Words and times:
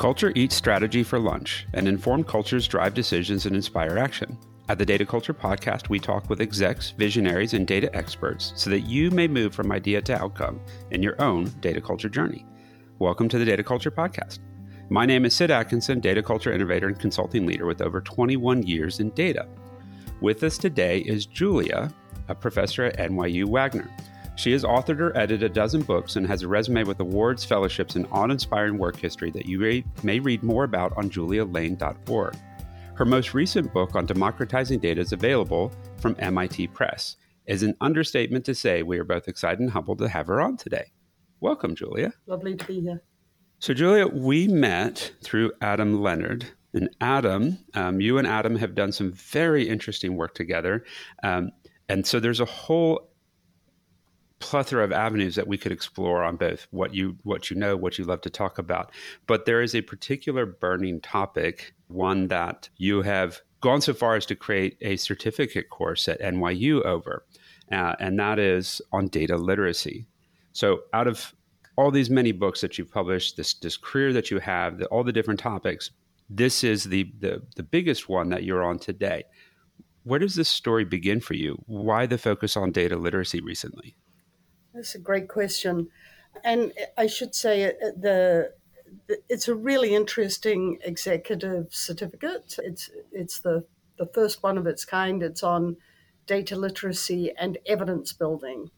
Culture 0.00 0.32
eats 0.34 0.56
strategy 0.56 1.02
for 1.02 1.18
lunch, 1.18 1.66
and 1.74 1.86
informed 1.86 2.26
cultures 2.26 2.66
drive 2.66 2.94
decisions 2.94 3.44
and 3.44 3.54
inspire 3.54 3.98
action. 3.98 4.38
At 4.70 4.78
the 4.78 4.86
Data 4.86 5.04
Culture 5.04 5.34
Podcast, 5.34 5.90
we 5.90 5.98
talk 5.98 6.30
with 6.30 6.40
execs, 6.40 6.92
visionaries, 6.92 7.52
and 7.52 7.66
data 7.66 7.94
experts 7.94 8.54
so 8.56 8.70
that 8.70 8.86
you 8.86 9.10
may 9.10 9.28
move 9.28 9.54
from 9.54 9.70
idea 9.70 10.00
to 10.00 10.18
outcome 10.18 10.58
in 10.90 11.02
your 11.02 11.20
own 11.20 11.50
data 11.60 11.82
culture 11.82 12.08
journey. 12.08 12.46
Welcome 12.98 13.28
to 13.28 13.38
the 13.38 13.44
Data 13.44 13.62
Culture 13.62 13.90
Podcast. 13.90 14.38
My 14.88 15.04
name 15.04 15.26
is 15.26 15.34
Sid 15.34 15.50
Atkinson, 15.50 16.00
data 16.00 16.22
culture 16.22 16.50
innovator 16.50 16.88
and 16.88 16.98
consulting 16.98 17.44
leader 17.44 17.66
with 17.66 17.82
over 17.82 18.00
21 18.00 18.62
years 18.62 19.00
in 19.00 19.10
data. 19.10 19.46
With 20.22 20.42
us 20.44 20.56
today 20.56 21.00
is 21.00 21.26
Julia, 21.26 21.92
a 22.28 22.34
professor 22.34 22.84
at 22.84 22.96
NYU 22.96 23.44
Wagner. 23.44 23.90
She 24.36 24.52
has 24.52 24.64
authored 24.64 25.00
or 25.00 25.16
edited 25.16 25.42
a 25.42 25.52
dozen 25.52 25.82
books 25.82 26.16
and 26.16 26.26
has 26.26 26.42
a 26.42 26.48
resume 26.48 26.84
with 26.84 27.00
awards, 27.00 27.44
fellowships, 27.44 27.96
and 27.96 28.06
awe 28.10 28.24
inspiring 28.24 28.78
work 28.78 28.96
history 28.96 29.30
that 29.32 29.46
you 29.46 29.84
may 30.02 30.20
read 30.20 30.42
more 30.42 30.64
about 30.64 30.96
on 30.96 31.10
julialane.org. 31.10 32.36
Her 32.94 33.04
most 33.04 33.34
recent 33.34 33.72
book 33.72 33.94
on 33.94 34.06
democratizing 34.06 34.78
data 34.78 35.00
is 35.00 35.12
available 35.12 35.72
from 35.98 36.16
MIT 36.18 36.68
Press. 36.68 37.16
Is 37.46 37.62
an 37.62 37.74
understatement 37.80 38.44
to 38.44 38.54
say 38.54 38.82
we 38.82 38.98
are 38.98 39.04
both 39.04 39.26
excited 39.26 39.60
and 39.60 39.70
humbled 39.70 39.98
to 39.98 40.08
have 40.08 40.26
her 40.28 40.40
on 40.40 40.56
today. 40.56 40.92
Welcome, 41.40 41.74
Julia. 41.74 42.12
Lovely 42.26 42.56
to 42.56 42.64
be 42.66 42.80
here. 42.80 43.02
So, 43.58 43.74
Julia, 43.74 44.06
we 44.06 44.48
met 44.48 45.12
through 45.22 45.52
Adam 45.60 46.00
Leonard. 46.02 46.46
And 46.72 46.88
Adam, 47.00 47.58
um, 47.74 48.00
you 48.00 48.18
and 48.18 48.26
Adam 48.26 48.56
have 48.56 48.74
done 48.74 48.92
some 48.92 49.12
very 49.12 49.68
interesting 49.68 50.16
work 50.16 50.34
together. 50.34 50.84
Um, 51.22 51.50
and 51.88 52.06
so 52.06 52.20
there's 52.20 52.40
a 52.40 52.44
whole 52.44 53.09
plethora 54.40 54.82
of 54.82 54.92
avenues 54.92 55.36
that 55.36 55.46
we 55.46 55.58
could 55.58 55.70
explore 55.70 56.24
on 56.24 56.36
both 56.36 56.66
what 56.70 56.94
you 56.94 57.16
what 57.22 57.50
you 57.50 57.56
know 57.56 57.76
what 57.76 57.98
you 57.98 58.04
love 58.04 58.20
to 58.22 58.30
talk 58.30 58.58
about. 58.58 58.90
But 59.26 59.44
there 59.44 59.62
is 59.62 59.74
a 59.74 59.82
particular 59.82 60.46
burning 60.46 61.00
topic 61.00 61.74
one 61.88 62.28
that 62.28 62.68
you 62.76 63.02
have 63.02 63.40
gone 63.60 63.80
so 63.80 63.94
far 63.94 64.16
as 64.16 64.26
to 64.26 64.34
create 64.34 64.76
a 64.80 64.96
certificate 64.96 65.68
course 65.68 66.08
at 66.08 66.20
NYU 66.20 66.82
over 66.84 67.24
uh, 67.70 67.94
and 68.00 68.18
that 68.18 68.38
is 68.38 68.80
on 68.92 69.08
data 69.08 69.36
literacy. 69.36 70.06
So 70.52 70.80
out 70.92 71.06
of 71.06 71.34
all 71.76 71.90
these 71.90 72.10
many 72.10 72.32
books 72.32 72.60
that 72.62 72.78
you've 72.78 72.90
published 72.90 73.36
this 73.36 73.54
this 73.54 73.76
career 73.76 74.12
that 74.12 74.30
you 74.30 74.38
have 74.38 74.78
the, 74.78 74.86
all 74.86 75.04
the 75.04 75.12
different 75.12 75.40
topics 75.40 75.90
this 76.28 76.62
is 76.62 76.84
the, 76.84 77.12
the 77.18 77.42
the 77.56 77.62
biggest 77.62 78.08
one 78.08 78.30
that 78.30 78.44
you're 78.44 78.62
on 78.62 78.78
today. 78.78 79.24
Where 80.04 80.18
does 80.18 80.36
this 80.36 80.48
story 80.48 80.84
begin 80.84 81.20
for 81.20 81.34
you? 81.34 81.62
Why 81.66 82.06
the 82.06 82.16
focus 82.16 82.56
on 82.56 82.72
data 82.72 82.96
literacy 82.96 83.40
recently 83.40 83.96
that's 84.74 84.94
a 84.94 84.98
great 84.98 85.28
question. 85.28 85.90
And 86.44 86.72
I 86.96 87.06
should 87.06 87.34
say 87.34 87.64
uh, 87.64 87.90
the, 87.96 88.54
the 89.06 89.20
it's 89.28 89.48
a 89.48 89.54
really 89.54 89.94
interesting 89.94 90.78
executive 90.82 91.74
certificate. 91.74 92.56
It's 92.62 92.90
it's 93.12 93.40
the 93.40 93.64
the 93.98 94.06
first 94.06 94.42
one 94.42 94.56
of 94.56 94.66
its 94.66 94.84
kind. 94.84 95.22
It's 95.22 95.42
on 95.42 95.76
data 96.26 96.56
literacy 96.56 97.32
and 97.36 97.58
evidence 97.66 98.12
building. 98.12 98.70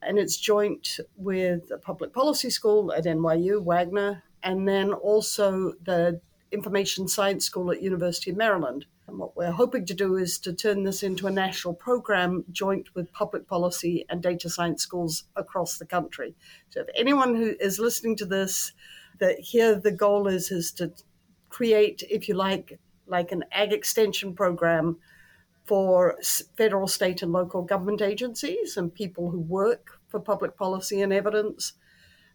And 0.00 0.18
it's 0.18 0.36
joint 0.36 1.00
with 1.16 1.68
the 1.68 1.78
public 1.78 2.12
policy 2.12 2.50
school 2.50 2.92
at 2.92 3.04
NYU, 3.04 3.62
Wagner, 3.64 4.22
and 4.42 4.68
then 4.68 4.92
also 4.92 5.72
the 5.82 6.20
information 6.52 7.08
science 7.08 7.44
school 7.44 7.72
at 7.72 7.82
University 7.82 8.30
of 8.30 8.36
Maryland. 8.36 8.86
And 9.08 9.18
what 9.18 9.34
we're 9.36 9.50
hoping 9.50 9.86
to 9.86 9.94
do 9.94 10.16
is 10.16 10.38
to 10.40 10.52
turn 10.52 10.84
this 10.84 11.02
into 11.02 11.26
a 11.26 11.30
national 11.30 11.72
program 11.72 12.44
joint 12.52 12.94
with 12.94 13.10
public 13.10 13.48
policy 13.48 14.04
and 14.10 14.22
data 14.22 14.50
science 14.50 14.82
schools 14.82 15.24
across 15.34 15.78
the 15.78 15.86
country. 15.86 16.36
So 16.68 16.82
if 16.82 16.88
anyone 16.94 17.34
who 17.34 17.56
is 17.58 17.78
listening 17.78 18.16
to 18.16 18.26
this, 18.26 18.72
that 19.18 19.40
here 19.40 19.74
the 19.74 19.92
goal 19.92 20.28
is 20.28 20.50
is 20.50 20.72
to 20.72 20.92
create, 21.48 22.04
if 22.10 22.28
you 22.28 22.34
like, 22.34 22.78
like 23.06 23.32
an 23.32 23.44
ag 23.50 23.72
extension 23.72 24.34
program 24.34 24.98
for 25.64 26.18
federal, 26.58 26.86
state, 26.86 27.22
and 27.22 27.32
local 27.32 27.62
government 27.62 28.02
agencies 28.02 28.76
and 28.76 28.94
people 28.94 29.30
who 29.30 29.40
work 29.40 30.00
for 30.08 30.20
public 30.20 30.54
policy 30.54 31.00
and 31.00 31.14
evidence, 31.14 31.72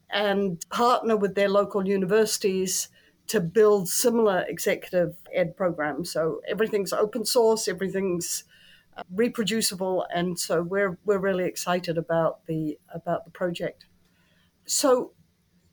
and 0.09 0.66
partner 0.69 1.16
with 1.16 1.36
their 1.36 1.50
local 1.50 1.88
universities 1.88 2.90
to 3.28 3.40
build 3.40 3.90
similar 3.90 4.46
executive 4.48 5.16
ed 5.34 5.56
programs. 5.56 6.12
So 6.12 6.42
everything's 6.48 6.94
open 6.94 7.26
source, 7.26 7.68
everything's 7.68 8.44
uh, 8.98 9.04
reproducible, 9.14 10.06
and 10.14 10.38
so 10.40 10.62
we're 10.62 10.98
we're 11.06 11.20
really 11.20 11.46
excited 11.46 11.98
about 11.98 12.46
the 12.48 12.78
about 12.94 13.26
the 13.26 13.32
project. 13.32 13.86
So. 14.66 15.12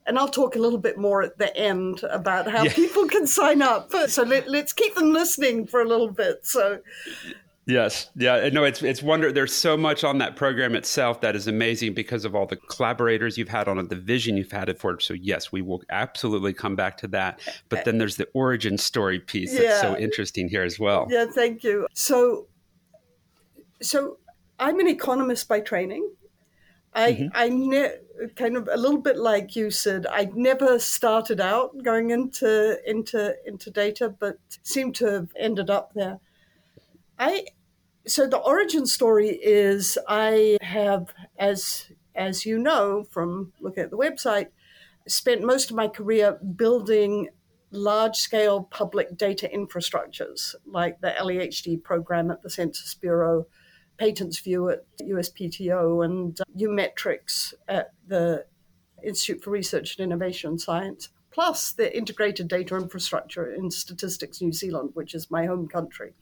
And 0.06 0.18
I'll 0.18 0.28
talk 0.28 0.56
a 0.56 0.58
little 0.58 0.78
bit 0.78 0.98
more 0.98 1.22
at 1.22 1.38
the 1.38 1.54
end 1.56 2.02
about 2.04 2.50
how 2.50 2.64
yeah. 2.64 2.72
people 2.72 3.06
can 3.06 3.26
sign 3.28 3.62
up. 3.62 3.92
So 4.08 4.24
let, 4.24 4.48
let's 4.48 4.72
keep 4.72 4.94
them 4.94 5.12
listening 5.12 5.66
for 5.68 5.82
a 5.82 5.84
little 5.86 6.10
bit. 6.10 6.44
So, 6.46 6.80
Yes, 7.70 8.10
yeah, 8.16 8.48
no, 8.52 8.64
it's 8.64 8.82
it's 8.82 9.02
wonder. 9.02 9.30
There's 9.30 9.54
so 9.54 9.76
much 9.76 10.02
on 10.02 10.18
that 10.18 10.34
program 10.34 10.74
itself 10.74 11.20
that 11.20 11.36
is 11.36 11.46
amazing 11.46 11.94
because 11.94 12.24
of 12.24 12.34
all 12.34 12.46
the 12.46 12.56
collaborators 12.56 13.38
you've 13.38 13.48
had 13.48 13.68
on 13.68 13.78
it, 13.78 13.88
the 13.88 13.96
vision 13.96 14.36
you've 14.36 14.50
had 14.50 14.68
it 14.68 14.78
for. 14.78 14.98
So 14.98 15.14
yes, 15.14 15.52
we 15.52 15.62
will 15.62 15.82
absolutely 15.88 16.52
come 16.52 16.74
back 16.74 16.96
to 16.98 17.08
that. 17.08 17.40
But 17.68 17.84
then 17.84 17.98
there's 17.98 18.16
the 18.16 18.28
origin 18.34 18.76
story 18.76 19.20
piece 19.20 19.56
that's 19.56 19.80
so 19.80 19.96
interesting 19.96 20.48
here 20.48 20.64
as 20.64 20.80
well. 20.80 21.06
Yeah, 21.08 21.26
thank 21.32 21.62
you. 21.62 21.86
So, 21.94 22.48
so 23.80 24.18
I'm 24.58 24.80
an 24.80 24.88
economist 24.88 25.46
by 25.46 25.60
training. 25.60 26.10
I 26.92 27.12
mm-hmm. 27.12 27.28
I 27.34 27.48
ne- 27.48 28.30
kind 28.34 28.56
of 28.56 28.68
a 28.70 28.76
little 28.76 29.00
bit 29.00 29.16
like 29.16 29.54
you 29.54 29.70
said. 29.70 30.06
I 30.10 30.28
never 30.34 30.80
started 30.80 31.40
out 31.40 31.70
going 31.84 32.10
into 32.10 32.78
into 32.84 33.36
into 33.46 33.70
data, 33.70 34.08
but 34.08 34.38
seemed 34.62 34.96
to 34.96 35.06
have 35.06 35.28
ended 35.38 35.70
up 35.70 35.92
there. 35.94 36.18
I 37.16 37.44
so 38.06 38.26
the 38.26 38.38
origin 38.38 38.86
story 38.86 39.28
is 39.30 39.98
I 40.08 40.58
have, 40.62 41.12
as 41.38 41.90
as 42.14 42.44
you 42.44 42.58
know 42.58 43.04
from 43.10 43.52
looking 43.60 43.84
at 43.84 43.90
the 43.90 43.96
website, 43.96 44.48
spent 45.06 45.42
most 45.42 45.70
of 45.70 45.76
my 45.76 45.88
career 45.88 46.38
building 46.56 47.28
large 47.70 48.16
scale 48.16 48.64
public 48.64 49.16
data 49.16 49.48
infrastructures 49.54 50.54
like 50.66 51.00
the 51.00 51.14
LEHD 51.20 51.82
program 51.82 52.30
at 52.30 52.42
the 52.42 52.50
Census 52.50 52.94
Bureau, 52.94 53.46
Patents 53.98 54.40
View 54.40 54.70
at 54.70 54.84
USPTO, 55.00 56.04
and 56.04 56.40
uh, 56.40 56.44
UMetrics 56.58 57.54
at 57.68 57.92
the 58.06 58.44
Institute 59.04 59.42
for 59.42 59.50
Research 59.50 59.96
and 59.96 60.04
Innovation 60.04 60.58
Science, 60.58 61.10
plus 61.30 61.72
the 61.72 61.96
integrated 61.96 62.48
data 62.48 62.76
infrastructure 62.76 63.52
in 63.52 63.70
Statistics 63.70 64.40
New 64.42 64.52
Zealand, 64.52 64.90
which 64.94 65.14
is 65.14 65.30
my 65.30 65.46
home 65.46 65.68
country. 65.68 66.12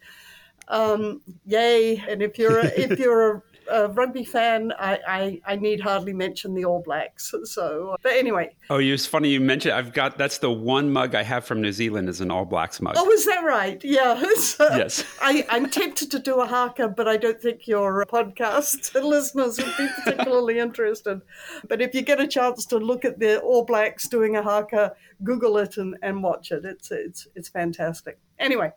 Um, 0.68 1.22
yay! 1.46 1.96
And 2.08 2.22
if 2.22 2.38
you're 2.38 2.60
a, 2.60 2.66
if 2.66 2.98
you're 2.98 3.36
a, 3.36 3.42
a 3.70 3.88
rugby 3.88 4.24
fan, 4.24 4.72
I, 4.78 4.98
I, 5.06 5.40
I 5.52 5.56
need 5.56 5.80
hardly 5.80 6.12
mention 6.12 6.54
the 6.54 6.64
All 6.64 6.82
Blacks. 6.82 7.34
So, 7.44 7.96
but 8.02 8.12
anyway. 8.12 8.54
Oh, 8.70 8.78
it's 8.78 9.06
funny 9.06 9.30
you 9.30 9.40
mentioned. 9.40 9.74
I've 9.74 9.92
got 9.92 10.18
that's 10.18 10.38
the 10.38 10.50
one 10.50 10.90
mug 10.90 11.14
I 11.14 11.22
have 11.22 11.44
from 11.44 11.60
New 11.62 11.72
Zealand 11.72 12.08
is 12.08 12.20
an 12.20 12.30
All 12.30 12.44
Blacks 12.44 12.80
mug. 12.80 12.94
Oh, 12.98 13.10
is 13.10 13.24
that 13.26 13.44
right? 13.44 13.82
Yeah. 13.84 14.22
So 14.38 14.68
yes. 14.76 15.04
I, 15.20 15.46
I'm 15.50 15.68
tempted 15.68 16.10
to 16.10 16.18
do 16.18 16.40
a 16.40 16.46
haka, 16.46 16.88
but 16.88 17.08
I 17.08 17.16
don't 17.16 17.40
think 17.40 17.66
your 17.66 18.04
podcast 18.06 18.94
listeners 19.02 19.58
would 19.58 19.76
be 19.76 19.88
particularly 20.04 20.58
interested. 20.60 21.20
But 21.68 21.82
if 21.82 21.94
you 21.94 22.02
get 22.02 22.20
a 22.20 22.26
chance 22.26 22.64
to 22.66 22.78
look 22.78 23.04
at 23.04 23.18
the 23.18 23.40
All 23.40 23.64
Blacks 23.64 24.08
doing 24.08 24.36
a 24.36 24.42
haka, 24.42 24.94
Google 25.22 25.58
it 25.58 25.76
and, 25.76 25.96
and 26.02 26.22
watch 26.22 26.50
it. 26.52 26.64
It's 26.64 26.90
it's 26.90 27.26
it's 27.34 27.48
fantastic. 27.48 28.18
Anyway 28.38 28.72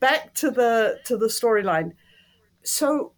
back 0.00 0.34
to 0.34 0.50
the 0.50 0.98
to 1.04 1.16
the 1.16 1.26
storyline. 1.26 1.92
So 2.62 3.12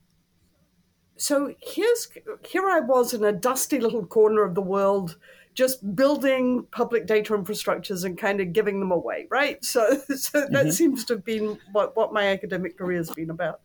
so 1.16 1.54
here's 1.60 2.09
here 2.47 2.69
I 2.69 2.81
was 2.81 3.15
in 3.15 3.25
a 3.25 3.32
dusty 3.32 3.78
little 3.78 4.04
corner 4.04 4.43
of 4.43 4.54
the 4.54 4.62
world 4.62 5.16
just 5.54 5.95
building 5.95 6.66
public 6.71 7.06
data 7.06 7.34
infrastructures 7.34 8.04
and 8.04 8.16
kind 8.16 8.41
of 8.41 8.53
giving 8.53 8.80
them 8.80 8.91
away, 8.91 9.27
right? 9.30 9.62
So, 9.65 9.98
so 10.16 10.41
that 10.41 10.51
mm-hmm. 10.51 10.71
seems 10.71 11.04
to 11.06 11.15
have 11.15 11.24
been 11.24 11.59
what, 11.72 11.97
what 11.97 12.12
my 12.12 12.28
academic 12.28 12.78
career 12.78 12.98
has 12.98 13.10
been 13.10 13.30
about. 13.30 13.60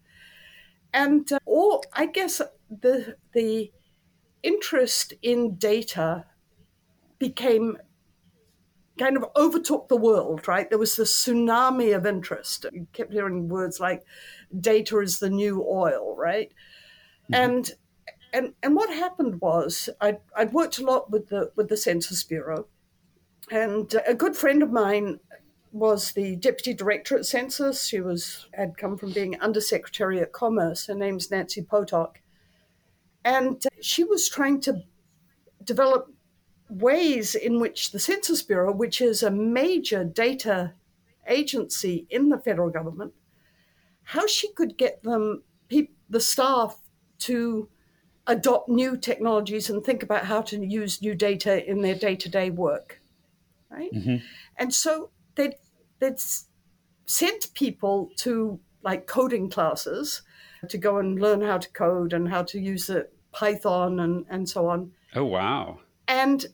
And 0.93 1.31
uh, 1.31 1.39
or 1.45 1.81
I 1.93 2.05
guess 2.05 2.41
the 2.69 3.15
the 3.33 3.71
interest 4.41 5.13
in 5.21 5.55
data 5.55 6.25
became 7.19 7.77
kind 8.97 9.17
of 9.17 9.25
overtook 9.35 9.87
the 9.87 9.97
world, 9.97 10.47
right? 10.47 10.69
There 10.69 10.79
was 10.79 10.95
this 10.95 11.13
tsunami 11.13 11.95
of 11.95 12.05
interest. 12.05 12.65
You 12.71 12.87
kept 12.93 13.13
hearing 13.13 13.47
words 13.49 13.79
like 13.79 14.03
data 14.59 14.99
is 14.99 15.19
the 15.19 15.29
new 15.29 15.63
oil, 15.63 16.15
right? 16.15 16.51
Mm-hmm. 17.31 17.33
And 17.33 17.71
and 18.33 18.53
and 18.63 18.75
what 18.75 18.89
happened 18.89 19.41
was 19.41 19.89
I'd, 20.01 20.19
I'd 20.35 20.53
worked 20.53 20.79
a 20.79 20.85
lot 20.85 21.09
with 21.11 21.29
the 21.29 21.51
with 21.55 21.69
the 21.69 21.77
Census 21.77 22.23
Bureau, 22.23 22.67
and 23.51 23.93
a 24.05 24.13
good 24.13 24.35
friend 24.35 24.61
of 24.61 24.71
mine 24.71 25.19
was 25.71 26.13
the 26.13 26.35
deputy 26.37 26.73
director 26.73 27.17
at 27.17 27.25
Census. 27.25 27.85
She 27.85 28.01
was 28.01 28.47
had 28.53 28.77
come 28.77 28.97
from 28.97 29.11
being 29.11 29.39
undersecretary 29.39 30.19
at 30.19 30.33
Commerce. 30.33 30.87
Her 30.87 30.95
name's 30.95 31.31
Nancy 31.31 31.61
Potok, 31.61 32.17
and 33.23 33.63
she 33.81 34.03
was 34.03 34.29
trying 34.29 34.61
to 34.61 34.83
develop 35.63 36.11
ways 36.69 37.35
in 37.35 37.59
which 37.59 37.91
the 37.91 37.99
Census 37.99 38.43
Bureau, 38.43 38.71
which 38.71 39.01
is 39.01 39.23
a 39.23 39.31
major 39.31 40.03
data 40.03 40.73
agency 41.27 42.05
in 42.09 42.29
the 42.29 42.37
federal 42.37 42.69
government, 42.69 43.13
how 44.03 44.27
she 44.27 44.51
could 44.53 44.77
get 44.77 45.03
them, 45.03 45.43
the 45.69 46.19
staff, 46.19 46.79
to 47.19 47.67
adopt 48.27 48.69
new 48.69 48.97
technologies 48.97 49.69
and 49.69 49.83
think 49.83 50.03
about 50.03 50.25
how 50.25 50.41
to 50.41 50.65
use 50.65 51.01
new 51.01 51.15
data 51.15 51.69
in 51.69 51.81
their 51.81 51.95
day 51.95 52.15
to 52.15 52.29
day 52.29 52.49
work. 52.49 53.01
Right? 53.69 53.91
Mm-hmm. 53.93 54.17
And 54.57 54.73
so 54.73 55.09
they'd, 55.35 55.55
they'd 55.99 56.21
sent 57.05 57.53
people 57.53 58.09
to 58.17 58.59
like 58.83 59.07
coding 59.07 59.49
classes 59.49 60.21
to 60.67 60.77
go 60.77 60.97
and 60.97 61.19
learn 61.19 61.41
how 61.41 61.57
to 61.57 61.69
code 61.71 62.13
and 62.13 62.29
how 62.29 62.43
to 62.43 62.59
use 62.59 62.87
the 62.87 63.07
Python 63.31 63.99
and, 63.99 64.25
and 64.29 64.47
so 64.47 64.67
on. 64.67 64.91
Oh, 65.15 65.25
wow. 65.25 65.79
And 66.07 66.45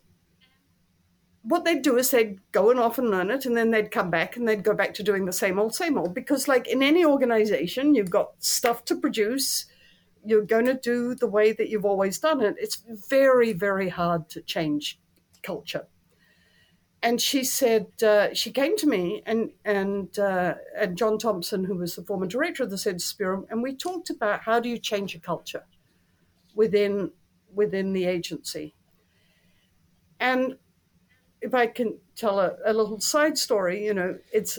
what 1.44 1.66
they'd 1.66 1.81
do 1.81 1.98
is 1.98 2.10
they'd 2.10 2.40
go 2.51 2.72
and 2.72 2.80
off 2.80 2.98
and 2.98 3.10
learn 3.10 3.30
it 3.30 3.45
and 3.45 3.56
then 3.56 3.72
they'd 3.72 3.92
come 3.92 4.10
back 4.10 4.38
and 4.38 4.48
they'd 4.48 4.63
go 4.63 4.74
back 4.74 4.94
to 4.95 5.04
doing 5.04 5.25
the 5.25 5.34
same 5.34 5.60
old 5.60 5.75
same 5.75 5.98
old. 5.98 6.13
Because 6.13 6.48
like 6.48 6.68
in 6.68 6.81
any 6.81 7.06
organization 7.06 7.94
you've 7.94 8.10
got 8.10 8.31
stuff 8.40 8.86
to 8.86 8.95
produce. 8.95 9.66
You're 10.25 10.45
going 10.45 10.68
to 10.68 10.74
do 10.74 11.16
the 11.16 11.28
way 11.28 11.51
that 11.51 11.68
you've 11.68 11.84
always 11.84 12.18
done 12.18 12.42
it. 12.42 12.56
It's 12.57 12.81
very 13.10 13.51
very 13.51 13.90
hard 13.90 14.30
to 14.30 14.42
change 14.42 15.00
culture. 15.42 15.88
And 17.01 17.19
she 17.19 17.44
said 17.44 17.88
uh, 18.01 18.34
she 18.34 18.50
came 18.50 18.78
to 18.78 18.88
me 18.88 19.22
and 19.25 19.51
and 19.66 20.18
uh, 20.18 20.56
and 20.78 20.98
John 20.98 21.18
Thompson, 21.18 21.66
who 21.66 21.75
was 21.75 21.98
the 21.98 22.04
former 22.04 22.25
director 22.25 22.63
of 22.63 22.69
the 22.69 22.78
Census 22.78 23.12
Bureau, 23.12 23.46
and 23.50 23.62
we 23.62 23.75
talked 23.75 24.10
about 24.10 24.39
how 24.44 24.62
do 24.62 24.69
you 24.69 24.78
change 24.78 25.13
a 25.13 25.19
culture 25.19 25.66
within 26.56 27.12
within 27.54 27.92
the 27.92 28.06
agency. 28.06 28.74
And 30.22 30.56
if 31.44 31.54
I 31.54 31.68
can 31.68 31.98
tell 32.16 32.40
a, 32.40 32.56
a 32.66 32.74
little 32.74 33.00
side 33.00 33.38
story, 33.38 33.86
you 33.86 33.94
know, 33.94 34.18
it's. 34.31 34.57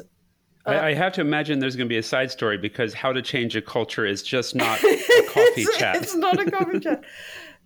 Uh, 0.66 0.70
I, 0.70 0.88
I, 0.88 0.94
have 0.94 1.12
to 1.14 1.20
imagine 1.20 1.58
there's 1.58 1.76
going 1.76 1.88
to 1.88 1.92
be 1.92 1.98
a 1.98 2.02
side 2.02 2.30
story 2.30 2.58
because 2.58 2.94
how 2.94 3.12
to 3.12 3.22
change 3.22 3.56
a 3.56 3.62
culture 3.62 4.06
is 4.06 4.22
just 4.22 4.54
not 4.54 4.78
a 4.84 5.26
coffee 5.28 5.62
it's, 5.62 5.78
chat. 5.78 5.96
It's 5.96 6.14
not 6.14 6.38
a 6.38 6.50
coffee 6.50 6.80
chat. 6.80 7.02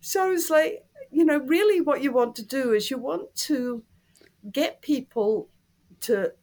So 0.01 0.31
it's 0.31 0.49
like, 0.49 0.85
you 1.11 1.25
know, 1.25 1.39
really 1.39 1.81
what 1.81 2.05
you 2.05 2.13
want 2.13 2.37
to 2.37 2.47
do 2.47 2.73
is 2.73 2.89
you 2.89 2.99
want 2.99 3.35
to 3.35 3.83
get 4.53 4.81
people 4.81 5.49
to 6.03 6.35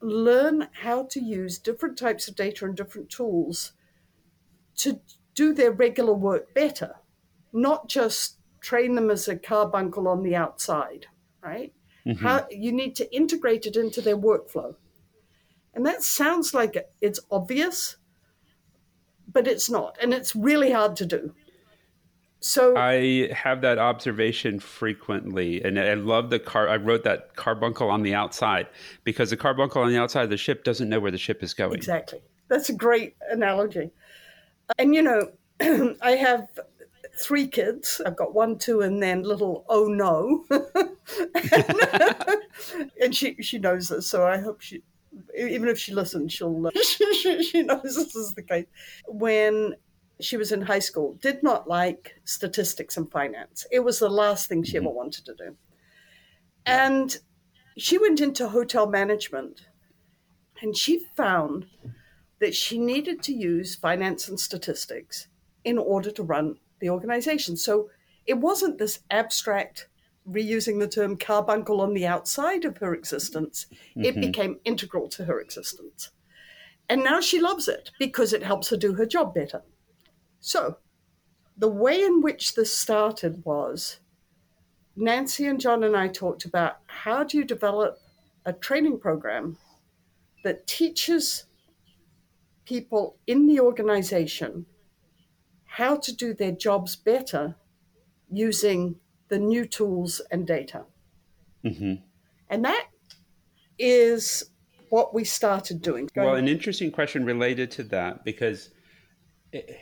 learn 0.00 0.68
how 0.72 1.06
to 1.10 1.20
use 1.20 1.58
different 1.58 1.98
types 1.98 2.28
of 2.28 2.36
data 2.36 2.64
and 2.64 2.76
different 2.76 3.10
tools 3.10 3.72
to 4.76 5.00
do 5.34 5.52
their 5.52 5.72
regular 5.72 6.14
work 6.14 6.54
better, 6.54 6.94
not 7.52 7.88
just 7.88 8.38
train 8.60 8.94
them 8.94 9.10
as 9.10 9.26
a 9.26 9.34
carbuncle 9.34 10.06
on 10.06 10.22
the 10.22 10.36
outside, 10.36 11.06
right? 11.42 11.72
Mm-hmm. 12.06 12.24
How 12.24 12.46
you 12.50 12.72
need 12.72 12.96
to 12.96 13.14
integrate 13.14 13.66
it 13.66 13.76
into 13.76 14.00
their 14.00 14.16
workflow. 14.16 14.74
And 15.74 15.86
that 15.86 16.02
sounds 16.02 16.52
like 16.54 16.88
it's 17.00 17.20
obvious, 17.30 17.96
but 19.30 19.46
it's 19.46 19.70
not. 19.70 19.96
And 20.00 20.12
it's 20.12 20.34
really 20.34 20.72
hard 20.72 20.96
to 20.96 21.06
do. 21.06 21.34
So 22.40 22.74
I 22.76 23.30
have 23.34 23.60
that 23.60 23.78
observation 23.78 24.60
frequently, 24.60 25.62
and 25.62 25.78
I 25.78 25.92
love 25.94 26.30
the 26.30 26.38
car. 26.38 26.68
I 26.70 26.76
wrote 26.76 27.04
that 27.04 27.36
carbuncle 27.36 27.90
on 27.90 28.02
the 28.02 28.14
outside 28.14 28.66
because 29.04 29.28
the 29.28 29.36
carbuncle 29.36 29.82
on 29.82 29.90
the 29.90 29.98
outside 29.98 30.22
of 30.22 30.30
the 30.30 30.38
ship 30.38 30.64
doesn't 30.64 30.88
know 30.88 31.00
where 31.00 31.10
the 31.10 31.18
ship 31.18 31.42
is 31.42 31.52
going. 31.52 31.74
Exactly. 31.74 32.20
That's 32.48 32.70
a 32.70 32.72
great 32.72 33.14
analogy. 33.30 33.90
And 34.78 34.94
you 34.94 35.02
know, 35.02 35.30
I 36.00 36.12
have 36.12 36.48
three 37.20 37.46
kids. 37.46 38.00
I've 38.04 38.16
got 38.16 38.34
one, 38.34 38.58
two, 38.58 38.80
and 38.80 39.02
then 39.02 39.22
little 39.22 39.64
oh 39.68 39.86
no, 39.86 40.44
and, 41.34 42.24
and 43.00 43.14
she 43.14 43.36
she 43.40 43.58
knows 43.58 43.88
this. 43.88 44.06
So 44.06 44.26
I 44.26 44.38
hope 44.38 44.60
she, 44.60 44.82
even 45.36 45.68
if 45.68 45.78
she 45.78 45.92
listens, 45.92 46.32
she'll 46.32 46.70
she, 46.82 47.42
she 47.42 47.62
knows 47.62 47.82
this 47.82 48.16
is 48.16 48.34
the 48.34 48.42
case. 48.42 48.66
When 49.06 49.74
she 50.20 50.36
was 50.36 50.52
in 50.52 50.62
high 50.62 50.80
school, 50.80 51.16
did 51.20 51.42
not 51.42 51.68
like 51.68 52.20
statistics 52.24 52.96
and 52.96 53.10
finance. 53.10 53.66
It 53.70 53.80
was 53.80 53.98
the 53.98 54.08
last 54.08 54.48
thing 54.48 54.62
she 54.62 54.76
mm-hmm. 54.76 54.86
ever 54.86 54.94
wanted 54.94 55.24
to 55.26 55.34
do. 55.34 55.56
And 56.66 57.16
she 57.76 57.98
went 57.98 58.20
into 58.20 58.48
hotel 58.48 58.86
management 58.86 59.66
and 60.60 60.76
she 60.76 61.06
found 61.16 61.66
that 62.38 62.54
she 62.54 62.78
needed 62.78 63.22
to 63.22 63.32
use 63.32 63.74
finance 63.74 64.28
and 64.28 64.38
statistics 64.38 65.28
in 65.64 65.78
order 65.78 66.10
to 66.10 66.22
run 66.22 66.56
the 66.80 66.90
organization. 66.90 67.56
So 67.56 67.90
it 68.26 68.38
wasn't 68.38 68.78
this 68.78 69.00
abstract, 69.10 69.88
reusing 70.28 70.78
the 70.80 70.88
term 70.88 71.16
carbuncle 71.16 71.80
on 71.80 71.94
the 71.94 72.06
outside 72.06 72.64
of 72.64 72.78
her 72.78 72.94
existence, 72.94 73.66
mm-hmm. 73.70 74.04
it 74.04 74.20
became 74.20 74.60
integral 74.64 75.08
to 75.08 75.24
her 75.24 75.40
existence. 75.40 76.10
And 76.88 77.04
now 77.04 77.20
she 77.20 77.40
loves 77.40 77.68
it 77.68 77.90
because 77.98 78.32
it 78.32 78.42
helps 78.42 78.68
her 78.70 78.76
do 78.76 78.94
her 78.94 79.06
job 79.06 79.34
better. 79.34 79.62
So, 80.40 80.78
the 81.56 81.68
way 81.68 82.02
in 82.02 82.22
which 82.22 82.54
this 82.54 82.74
started 82.74 83.44
was 83.44 84.00
Nancy 84.96 85.46
and 85.46 85.60
John 85.60 85.84
and 85.84 85.96
I 85.96 86.08
talked 86.08 86.44
about 86.44 86.78
how 86.86 87.22
do 87.22 87.36
you 87.36 87.44
develop 87.44 87.98
a 88.44 88.52
training 88.52 88.98
program 88.98 89.58
that 90.42 90.66
teaches 90.66 91.44
people 92.64 93.16
in 93.26 93.46
the 93.46 93.60
organization 93.60 94.66
how 95.80 95.96
to 95.96 96.14
do 96.14 96.34
their 96.34 96.52
jobs 96.52 96.94
better 96.94 97.56
using 98.30 98.96
the 99.28 99.38
new 99.38 99.64
tools 99.64 100.20
and 100.30 100.46
data. 100.46 100.84
Mm-hmm. 101.64 101.94
And 102.50 102.64
that 102.64 102.86
is 103.78 104.44
what 104.90 105.14
we 105.14 105.24
started 105.24 105.80
doing. 105.80 106.10
Go 106.14 106.22
well, 106.22 106.32
ahead. 106.32 106.44
an 106.44 106.48
interesting 106.48 106.92
question 106.92 107.24
related 107.24 107.70
to 107.72 107.82
that 107.84 108.24
because. 108.24 108.70
It, 109.52 109.78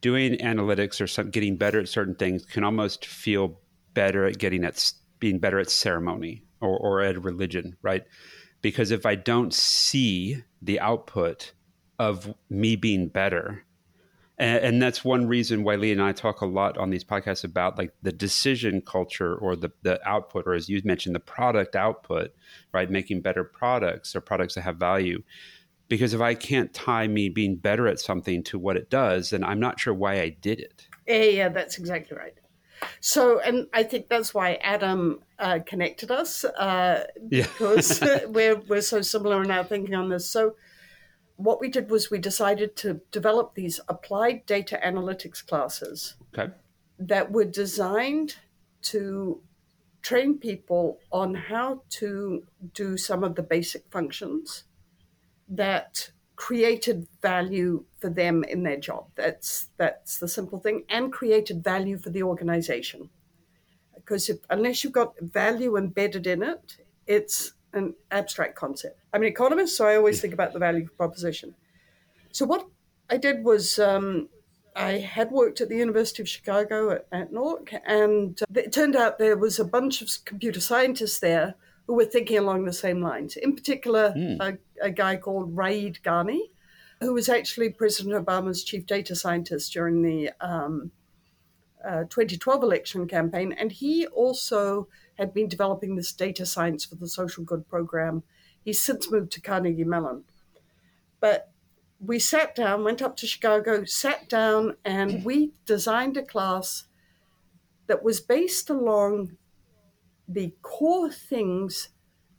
doing 0.00 0.36
analytics 0.38 1.00
or 1.00 1.08
some, 1.08 1.30
getting 1.30 1.56
better 1.56 1.80
at 1.80 1.88
certain 1.88 2.14
things 2.14 2.44
can 2.44 2.62
almost 2.62 3.04
feel 3.04 3.58
better 3.94 4.26
at 4.26 4.38
getting 4.38 4.62
at 4.62 4.92
being 5.18 5.40
better 5.40 5.58
at 5.58 5.68
ceremony 5.68 6.44
or, 6.60 6.78
or 6.78 7.00
at 7.00 7.20
religion, 7.20 7.76
right? 7.82 8.04
Because 8.62 8.92
if 8.92 9.04
I 9.04 9.16
don't 9.16 9.52
see 9.52 10.44
the 10.62 10.78
output 10.78 11.52
of 11.98 12.32
me 12.48 12.76
being 12.76 13.08
better, 13.08 13.64
and, 14.38 14.64
and, 14.64 14.82
that's 14.82 15.04
one 15.04 15.26
reason 15.26 15.64
why 15.64 15.76
Lee 15.76 15.92
and 15.92 16.02
I 16.02 16.12
talk 16.12 16.40
a 16.40 16.46
lot 16.46 16.78
on 16.78 16.90
these 16.90 17.04
podcasts 17.04 17.44
about 17.44 17.78
like 17.78 17.92
the 18.02 18.12
decision 18.12 18.80
culture 18.80 19.34
or 19.34 19.56
the, 19.56 19.70
the 19.82 20.00
output, 20.08 20.46
or 20.46 20.54
as 20.54 20.68
you 20.68 20.80
mentioned, 20.84 21.14
the 21.14 21.20
product 21.20 21.76
output, 21.76 22.34
right? 22.72 22.90
Making 22.90 23.20
better 23.20 23.44
products 23.44 24.14
or 24.14 24.20
products 24.20 24.54
that 24.54 24.62
have 24.62 24.76
value 24.76 25.22
because 25.88 26.14
if 26.14 26.20
I 26.20 26.34
can't 26.34 26.72
tie 26.72 27.08
me 27.08 27.28
being 27.28 27.56
better 27.56 27.88
at 27.88 27.98
something 27.98 28.42
to 28.44 28.58
what 28.58 28.76
it 28.76 28.90
does, 28.90 29.30
then 29.30 29.42
I'm 29.42 29.58
not 29.58 29.80
sure 29.80 29.94
why 29.94 30.20
I 30.20 30.28
did 30.28 30.60
it. 30.60 30.86
Yeah, 31.06 31.22
yeah, 31.22 31.48
that's 31.48 31.78
exactly 31.78 32.16
right. 32.16 32.34
So, 33.00 33.40
and 33.40 33.66
I 33.72 33.82
think 33.82 34.08
that's 34.08 34.32
why 34.32 34.54
Adam 34.62 35.20
uh, 35.38 35.60
connected 35.66 36.10
us 36.10 36.44
uh, 36.44 37.06
yeah. 37.30 37.42
because 37.42 38.00
we're 38.28 38.56
we're 38.56 38.82
so 38.82 39.00
similar 39.00 39.42
in 39.42 39.50
our 39.50 39.64
thinking 39.64 39.94
on 39.94 40.10
this. 40.10 40.30
So, 40.30 40.54
what 41.38 41.60
we 41.60 41.68
did 41.68 41.88
was 41.88 42.10
we 42.10 42.18
decided 42.18 42.74
to 42.74 43.00
develop 43.12 43.54
these 43.54 43.78
applied 43.88 44.44
data 44.44 44.78
analytics 44.84 45.46
classes 45.46 46.16
okay. 46.36 46.52
that 46.98 47.30
were 47.30 47.44
designed 47.44 48.34
to 48.82 49.40
train 50.02 50.36
people 50.36 50.98
on 51.12 51.34
how 51.34 51.80
to 51.90 52.42
do 52.74 52.96
some 52.96 53.22
of 53.22 53.36
the 53.36 53.42
basic 53.42 53.84
functions 53.88 54.64
that 55.48 56.10
created 56.34 57.06
value 57.22 57.84
for 58.00 58.10
them 58.10 58.42
in 58.42 58.64
their 58.64 58.76
job. 58.76 59.06
That's 59.14 59.68
that's 59.76 60.18
the 60.18 60.28
simple 60.28 60.58
thing, 60.58 60.84
and 60.88 61.12
created 61.12 61.62
value 61.62 61.98
for 61.98 62.10
the 62.10 62.24
organization. 62.24 63.10
Because 63.94 64.28
if, 64.28 64.38
unless 64.50 64.82
you've 64.82 64.92
got 64.92 65.14
value 65.20 65.76
embedded 65.76 66.26
in 66.26 66.42
it, 66.42 66.78
it's 67.06 67.52
an 67.78 67.94
abstract 68.10 68.56
concept. 68.56 69.00
I'm 69.12 69.22
an 69.22 69.28
economist, 69.28 69.76
so 69.76 69.86
I 69.86 69.96
always 69.96 70.20
think 70.20 70.34
about 70.34 70.52
the 70.52 70.58
value 70.58 70.88
proposition. 70.96 71.54
So 72.32 72.44
what 72.44 72.66
I 73.08 73.16
did 73.16 73.44
was 73.44 73.78
um, 73.78 74.28
I 74.76 74.98
had 74.98 75.30
worked 75.30 75.60
at 75.60 75.68
the 75.68 75.76
University 75.76 76.22
of 76.22 76.28
Chicago 76.28 76.90
at, 76.90 77.06
at 77.10 77.32
NORC, 77.32 77.80
and 77.86 78.38
it 78.54 78.72
turned 78.72 78.96
out 78.96 79.18
there 79.18 79.36
was 79.36 79.58
a 79.58 79.64
bunch 79.64 80.02
of 80.02 80.10
computer 80.24 80.60
scientists 80.60 81.18
there 81.18 81.54
who 81.86 81.94
were 81.94 82.04
thinking 82.04 82.38
along 82.38 82.64
the 82.64 82.72
same 82.72 83.00
lines. 83.00 83.36
In 83.36 83.56
particular, 83.56 84.12
mm. 84.16 84.38
a, 84.40 84.58
a, 84.86 84.90
guy 84.90 85.16
called 85.16 85.56
Rayid 85.56 86.02
Ghani, 86.02 86.40
who 87.00 87.14
was 87.14 87.30
actually 87.30 87.70
President 87.70 88.14
Obama's 88.14 88.62
chief 88.62 88.86
data 88.86 89.16
scientist 89.16 89.72
during 89.72 90.02
the 90.02 90.30
um, 90.40 90.90
uh, 91.84 92.04
2012 92.10 92.62
election 92.62 93.08
campaign. 93.08 93.52
And 93.52 93.72
he 93.72 94.06
also 94.08 94.88
had 95.18 95.34
been 95.34 95.48
developing 95.48 95.96
this 95.96 96.12
data 96.12 96.46
science 96.46 96.84
for 96.84 96.94
the 96.94 97.08
social 97.08 97.44
good 97.44 97.68
program. 97.68 98.22
He's 98.64 98.80
since 98.80 99.10
moved 99.10 99.32
to 99.32 99.40
Carnegie 99.40 99.84
Mellon. 99.84 100.24
But 101.20 101.50
we 102.00 102.18
sat 102.18 102.54
down, 102.54 102.84
went 102.84 103.02
up 103.02 103.16
to 103.16 103.26
Chicago, 103.26 103.84
sat 103.84 104.28
down, 104.28 104.76
and 104.84 105.24
we 105.24 105.52
designed 105.66 106.16
a 106.16 106.22
class 106.22 106.84
that 107.88 108.04
was 108.04 108.20
based 108.20 108.70
along 108.70 109.36
the 110.28 110.54
core 110.62 111.10
things 111.10 111.88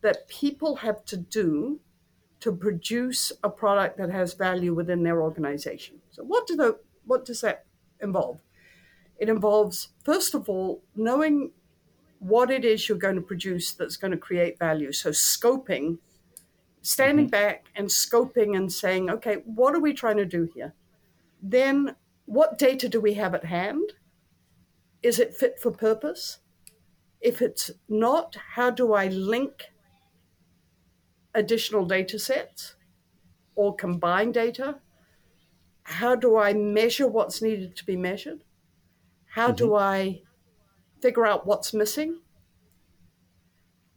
that 0.01 0.27
people 0.27 0.77
have 0.77 1.03
to 1.05 1.17
do 1.17 1.81
to 2.39 2.55
produce 2.55 3.33
a 3.43 3.49
product 3.49 3.97
that 3.97 4.09
has 4.09 4.33
value 4.33 4.73
within 4.73 5.03
their 5.03 5.21
organization. 5.21 5.97
So 6.11 6.23
what 6.23 6.47
do 6.47 6.55
the 6.55 6.79
what 7.05 7.25
does 7.25 7.41
that 7.41 7.65
involve? 7.99 8.39
It 9.17 9.27
involves 9.27 9.89
first 10.03 10.33
of 10.33 10.47
all 10.47 10.81
knowing 10.95 11.51
what 12.19 12.51
it 12.51 12.65
is 12.65 12.87
you're 12.87 12.97
going 12.97 13.15
to 13.15 13.21
produce 13.21 13.71
that's 13.71 13.97
going 13.97 14.11
to 14.11 14.17
create 14.17 14.59
value. 14.59 14.91
So 14.91 15.09
scoping, 15.09 15.97
standing 16.81 17.25
mm-hmm. 17.25 17.31
back 17.31 17.67
and 17.75 17.87
scoping 17.87 18.55
and 18.55 18.71
saying, 18.71 19.09
okay, 19.09 19.37
what 19.45 19.73
are 19.73 19.79
we 19.79 19.93
trying 19.93 20.17
to 20.17 20.25
do 20.25 20.49
here? 20.53 20.73
Then 21.41 21.95
what 22.25 22.57
data 22.57 22.89
do 22.89 22.99
we 22.99 23.13
have 23.15 23.33
at 23.33 23.45
hand? 23.45 23.93
Is 25.01 25.17
it 25.17 25.33
fit 25.33 25.59
for 25.59 25.71
purpose? 25.71 26.39
If 27.21 27.41
it's 27.41 27.71
not, 27.87 28.35
how 28.55 28.69
do 28.69 28.93
I 28.93 29.07
link 29.07 29.71
additional 31.33 31.85
data 31.85 32.19
sets 32.19 32.75
or 33.55 33.75
combine 33.75 34.31
data? 34.31 34.79
How 35.83 36.15
do 36.15 36.37
I 36.37 36.53
measure 36.53 37.07
what's 37.07 37.41
needed 37.41 37.75
to 37.77 37.85
be 37.85 37.95
measured? 37.95 38.43
How 39.25 39.47
mm-hmm. 39.47 39.55
do 39.55 39.75
I 39.75 40.21
figure 41.01 41.25
out 41.25 41.45
what's 41.45 41.73
missing? 41.73 42.19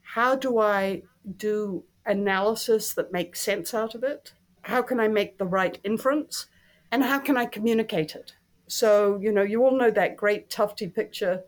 How 0.03 0.35
do 0.37 0.59
I 0.59 1.03
do 1.37 1.85
analysis 2.05 2.95
that 2.95 3.13
makes 3.13 3.41
sense 3.41 3.75
out 3.75 3.95
of 3.95 4.03
it? 4.03 4.33
How 4.63 4.83
can 4.83 5.01
I 5.01 5.09
make 5.09 5.39
the 5.39 5.47
right 5.47 5.79
inference? 5.85 6.47
And 6.91 7.03
how 7.03 7.19
can 7.19 7.37
I 7.37 7.47
communicate 7.47 8.15
it? 8.15 8.35
So, 8.69 9.19
you 9.21 9.33
know, 9.33 9.43
you 9.43 9.65
all 9.65 9.77
know 9.77 9.91
that 9.91 10.17
great 10.17 10.49
Tufte 10.49 10.95
picture 10.95 11.43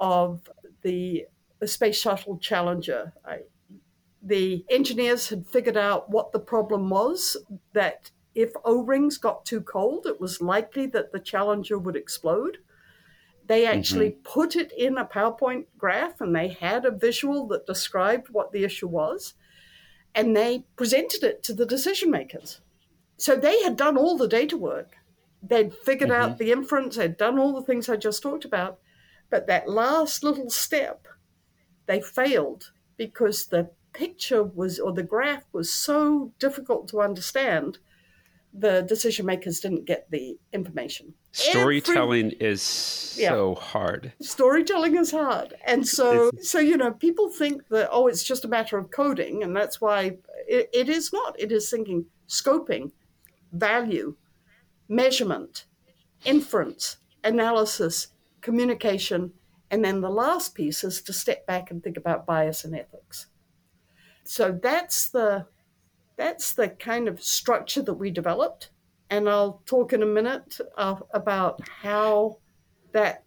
of 0.00 0.48
the, 0.82 1.26
the 1.58 1.68
Space 1.68 1.98
Shuttle 2.00 2.38
Challenger. 2.38 3.12
I, 3.24 3.40
the 4.22 4.64
engineers 4.70 5.28
had 5.28 5.46
figured 5.46 5.76
out 5.76 6.10
what 6.10 6.32
the 6.32 6.38
problem 6.38 6.90
was 6.90 7.36
that 7.72 8.10
if 8.34 8.52
O 8.64 8.82
rings 8.82 9.16
got 9.18 9.44
too 9.44 9.60
cold, 9.60 10.06
it 10.06 10.20
was 10.20 10.42
likely 10.42 10.86
that 10.86 11.12
the 11.12 11.20
Challenger 11.20 11.78
would 11.78 11.96
explode. 11.96 12.58
They 13.46 13.64
actually 13.64 14.10
mm-hmm. 14.10 14.22
put 14.22 14.56
it 14.56 14.72
in 14.76 14.98
a 14.98 15.04
PowerPoint 15.04 15.66
graph 15.78 16.20
and 16.20 16.34
they 16.34 16.48
had 16.48 16.84
a 16.84 16.90
visual 16.90 17.46
that 17.48 17.66
described 17.66 18.28
what 18.30 18.52
the 18.52 18.64
issue 18.64 18.88
was. 18.88 19.34
And 20.14 20.36
they 20.36 20.64
presented 20.76 21.22
it 21.22 21.42
to 21.44 21.54
the 21.54 21.66
decision 21.66 22.10
makers. 22.10 22.60
So 23.18 23.36
they 23.36 23.62
had 23.62 23.76
done 23.76 23.96
all 23.96 24.16
the 24.16 24.28
data 24.28 24.56
work. 24.56 24.96
They'd 25.42 25.74
figured 25.74 26.10
mm-hmm. 26.10 26.32
out 26.32 26.38
the 26.38 26.50
inference, 26.50 26.96
they'd 26.96 27.16
done 27.16 27.38
all 27.38 27.52
the 27.52 27.66
things 27.66 27.88
I 27.88 27.96
just 27.96 28.22
talked 28.22 28.44
about. 28.44 28.78
But 29.30 29.46
that 29.46 29.68
last 29.68 30.24
little 30.24 30.50
step, 30.50 31.06
they 31.86 32.00
failed 32.00 32.72
because 32.96 33.46
the 33.46 33.70
picture 33.92 34.42
was, 34.42 34.78
or 34.78 34.92
the 34.92 35.02
graph 35.02 35.44
was 35.52 35.72
so 35.72 36.32
difficult 36.38 36.88
to 36.88 37.00
understand 37.00 37.78
the 38.52 38.82
decision 38.82 39.26
makers 39.26 39.60
didn't 39.60 39.84
get 39.84 40.10
the 40.10 40.38
information. 40.52 41.14
Storytelling 41.36 42.32
Every, 42.32 42.46
is 42.46 42.62
so 42.62 43.50
yeah. 43.50 43.62
hard. 43.62 44.12
Storytelling 44.22 44.96
is 44.96 45.10
hard. 45.10 45.52
And 45.66 45.86
so 45.86 46.28
it's, 46.28 46.48
so 46.48 46.58
you 46.58 46.78
know, 46.78 46.92
people 46.92 47.28
think 47.28 47.68
that 47.68 47.90
oh 47.92 48.06
it's 48.06 48.24
just 48.24 48.46
a 48.46 48.48
matter 48.48 48.78
of 48.78 48.90
coding 48.90 49.42
and 49.42 49.54
that's 49.54 49.78
why 49.78 50.16
it, 50.48 50.70
it 50.72 50.88
is 50.88 51.12
not. 51.12 51.38
It 51.38 51.52
is 51.52 51.68
thinking 51.68 52.06
scoping, 52.26 52.90
value, 53.52 54.16
measurement, 54.88 55.66
inference, 56.24 56.96
analysis, 57.22 58.08
communication, 58.40 59.32
and 59.70 59.84
then 59.84 60.00
the 60.00 60.08
last 60.08 60.54
piece 60.54 60.82
is 60.84 61.02
to 61.02 61.12
step 61.12 61.46
back 61.46 61.70
and 61.70 61.82
think 61.82 61.98
about 61.98 62.24
bias 62.24 62.64
and 62.64 62.74
ethics. 62.74 63.26
So 64.24 64.58
that's 64.62 65.10
the 65.10 65.46
that's 66.16 66.54
the 66.54 66.70
kind 66.70 67.08
of 67.08 67.22
structure 67.22 67.82
that 67.82 67.94
we 67.94 68.10
developed. 68.10 68.70
And 69.10 69.28
I'll 69.28 69.62
talk 69.66 69.92
in 69.92 70.02
a 70.02 70.06
minute 70.06 70.58
uh, 70.76 70.96
about 71.12 71.60
how 71.68 72.38
that 72.92 73.22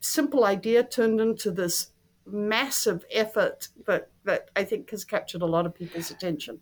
simple 0.00 0.44
idea 0.44 0.82
turned 0.82 1.20
into 1.20 1.50
this 1.50 1.92
massive 2.26 3.04
effort 3.12 3.68
that, 3.86 4.08
that 4.24 4.50
I 4.56 4.64
think 4.64 4.90
has 4.90 5.04
captured 5.04 5.42
a 5.42 5.46
lot 5.46 5.66
of 5.66 5.74
people's 5.74 6.10
attention. 6.10 6.60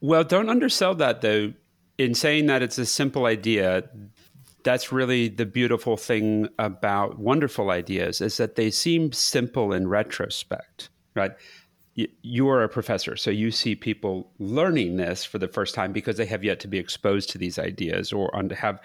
Well, 0.00 0.24
don't 0.24 0.48
undersell 0.48 0.94
that 0.96 1.20
though. 1.20 1.52
In 1.98 2.14
saying 2.14 2.46
that 2.46 2.62
it's 2.62 2.78
a 2.78 2.86
simple 2.86 3.26
idea, 3.26 3.82
that's 4.62 4.92
really 4.92 5.28
the 5.28 5.46
beautiful 5.46 5.96
thing 5.96 6.48
about 6.58 7.18
wonderful 7.18 7.70
ideas 7.70 8.20
is 8.20 8.36
that 8.36 8.54
they 8.54 8.70
seem 8.70 9.12
simple 9.12 9.72
in 9.72 9.88
retrospect, 9.88 10.90
right? 11.14 11.32
You 12.22 12.48
are 12.48 12.62
a 12.62 12.68
professor, 12.68 13.16
so 13.16 13.30
you 13.30 13.50
see 13.50 13.74
people 13.74 14.30
learning 14.38 14.96
this 14.96 15.24
for 15.24 15.38
the 15.38 15.48
first 15.48 15.74
time 15.74 15.92
because 15.92 16.16
they 16.16 16.26
have 16.26 16.44
yet 16.44 16.60
to 16.60 16.68
be 16.68 16.78
exposed 16.78 17.30
to 17.30 17.38
these 17.38 17.58
ideas 17.58 18.12
or 18.12 18.30
have 18.56 18.80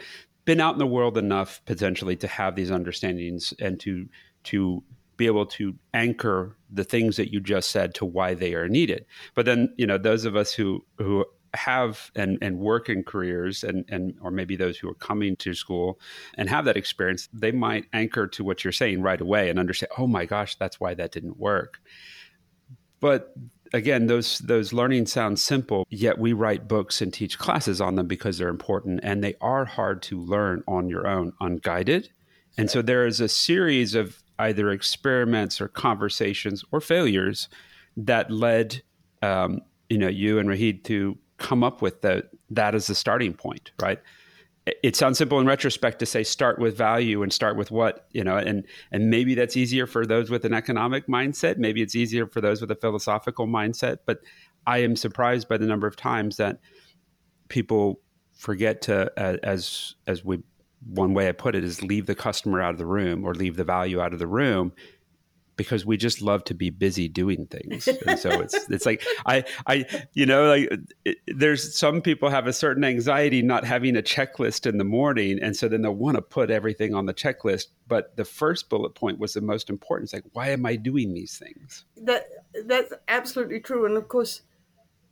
been 0.45 0.59
out 0.59 0.73
in 0.73 0.79
the 0.79 0.87
world 0.87 1.17
enough 1.17 1.61
potentially 1.65 2.15
to 2.17 2.27
have 2.27 2.55
these 2.55 2.71
understandings 2.71 3.53
and 3.59 3.79
to 3.79 4.07
to 4.43 4.83
be 5.15 5.27
able 5.27 5.45
to 5.45 5.75
anchor 5.93 6.57
the 6.71 6.83
things 6.83 7.17
that 7.17 7.31
you 7.31 7.39
just 7.39 7.69
said 7.69 7.93
to 7.93 8.03
why 8.03 8.33
they 8.33 8.55
are 8.55 8.67
needed. 8.67 9.05
But 9.35 9.45
then, 9.45 9.73
you 9.77 9.85
know, 9.85 9.97
those 9.97 10.25
of 10.25 10.35
us 10.35 10.53
who 10.53 10.83
who 10.97 11.25
have 11.53 12.11
and, 12.15 12.39
and 12.41 12.57
work 12.57 12.89
in 12.89 13.03
careers 13.03 13.63
and, 13.63 13.85
and 13.89 14.15
or 14.21 14.31
maybe 14.31 14.55
those 14.55 14.77
who 14.77 14.89
are 14.89 14.95
coming 14.95 15.35
to 15.35 15.53
school 15.53 15.99
and 16.35 16.49
have 16.49 16.65
that 16.65 16.77
experience, 16.77 17.29
they 17.31 17.51
might 17.51 17.85
anchor 17.93 18.25
to 18.27 18.43
what 18.43 18.63
you're 18.63 18.73
saying 18.73 19.03
right 19.03 19.21
away 19.21 19.49
and 19.49 19.59
understand, 19.59 19.91
oh 19.99 20.07
my 20.07 20.25
gosh, 20.25 20.55
that's 20.55 20.79
why 20.79 20.95
that 20.95 21.11
didn't 21.11 21.37
work. 21.37 21.79
But 23.03 23.33
again, 23.73 24.07
those 24.07 24.39
those 24.39 24.71
learning 24.71 25.07
sound 25.07 25.37
simple, 25.37 25.85
yet 25.89 26.17
we 26.17 26.31
write 26.31 26.69
books 26.69 27.01
and 27.01 27.13
teach 27.13 27.37
classes 27.37 27.81
on 27.81 27.97
them 27.97 28.07
because 28.07 28.37
they're 28.37 28.47
important 28.47 29.01
and 29.03 29.21
they 29.21 29.35
are 29.41 29.65
hard 29.65 30.01
to 30.03 30.21
learn 30.21 30.63
on 30.69 30.87
your 30.87 31.05
own, 31.05 31.33
unguided. 31.41 32.09
And 32.57 32.71
so 32.71 32.81
there 32.81 33.05
is 33.05 33.19
a 33.19 33.27
series 33.27 33.93
of 33.93 34.23
either 34.39 34.71
experiments 34.71 35.59
or 35.59 35.67
conversations 35.67 36.63
or 36.71 36.79
failures 36.79 37.49
that 37.97 38.31
led 38.31 38.81
um, 39.21 39.59
you 39.89 39.97
know 39.97 40.07
you 40.07 40.39
and 40.39 40.47
Rayid 40.47 40.85
to 40.85 41.17
come 41.39 41.61
up 41.61 41.81
with 41.81 42.03
that 42.03 42.29
that 42.51 42.73
as 42.73 42.87
the 42.87 42.95
starting 42.95 43.33
point, 43.33 43.71
right? 43.81 43.99
It 44.65 44.95
sounds 44.95 45.17
simple 45.17 45.39
in 45.39 45.45
retrospect 45.45 45.99
to 45.99 46.05
say 46.05 46.23
start 46.23 46.57
with 46.57 46.77
value 46.77 47.21
and 47.21 47.33
start 47.33 47.57
with 47.57 47.69
what 47.69 48.07
you 48.11 48.23
know 48.23 48.37
and 48.37 48.65
and 48.91 49.09
maybe 49.09 49.35
that's 49.35 49.57
easier 49.57 49.85
for 49.85 50.05
those 50.05 50.29
with 50.29 50.45
an 50.45 50.53
economic 50.53 51.07
mindset. 51.07 51.57
Maybe 51.57 51.81
it's 51.81 51.95
easier 51.95 52.27
for 52.27 52.39
those 52.41 52.61
with 52.61 52.71
a 52.71 52.75
philosophical 52.75 53.47
mindset. 53.47 53.97
But 54.05 54.19
i 54.65 54.77
am 54.79 54.95
surprised 54.95 55.47
by 55.47 55.57
the 55.57 55.65
number 55.65 55.87
of 55.87 55.95
times 55.95 56.37
that 56.37 56.59
people 57.49 57.99
forget 58.33 58.81
to 58.81 59.11
uh, 59.19 59.37
as 59.43 59.95
as 60.07 60.23
we 60.23 60.39
one 60.87 61.13
way 61.13 61.29
i 61.29 61.31
put 61.31 61.55
it 61.55 61.63
is 61.63 61.81
leave 61.81 62.05
the 62.05 62.15
customer 62.15 62.61
out 62.61 62.71
of 62.71 62.77
the 62.77 62.85
room 62.85 63.23
or 63.23 63.33
leave 63.33 63.55
the 63.55 63.63
value 63.63 64.01
out 64.01 64.13
of 64.13 64.19
the 64.19 64.27
room 64.27 64.71
because 65.55 65.85
we 65.85 65.97
just 65.97 66.21
love 66.21 66.43
to 66.45 66.53
be 66.53 66.69
busy 66.69 67.07
doing 67.07 67.47
things. 67.47 67.87
And 68.07 68.19
so 68.19 68.29
it's 68.31 68.69
it's 68.69 68.85
like 68.85 69.03
i 69.25 69.43
i 69.65 69.85
you 70.13 70.25
know 70.25 70.47
like 70.47 70.69
it, 71.05 71.17
there's 71.27 71.77
some 71.77 72.01
people 72.01 72.29
have 72.29 72.47
a 72.47 72.53
certain 72.53 72.83
anxiety 72.83 73.41
not 73.41 73.63
having 73.63 73.95
a 73.95 74.01
checklist 74.01 74.65
in 74.65 74.77
the 74.77 74.83
morning 74.83 75.39
and 75.41 75.55
so 75.55 75.67
then 75.67 75.83
they'll 75.83 75.93
want 75.93 76.15
to 76.15 76.21
put 76.21 76.51
everything 76.51 76.93
on 76.93 77.05
the 77.05 77.13
checklist 77.13 77.67
but 77.87 78.15
the 78.17 78.25
first 78.25 78.69
bullet 78.69 78.95
point 78.95 79.19
was 79.19 79.33
the 79.33 79.41
most 79.41 79.69
important. 79.69 80.07
It's 80.07 80.13
like 80.13 80.25
why 80.33 80.49
am 80.49 80.65
i 80.65 80.75
doing 80.75 81.13
these 81.13 81.37
things? 81.37 81.85
That 81.97 82.27
that's 82.65 82.93
absolutely 83.07 83.59
true 83.59 83.85
and 83.85 83.95
of 83.95 84.07
course 84.07 84.41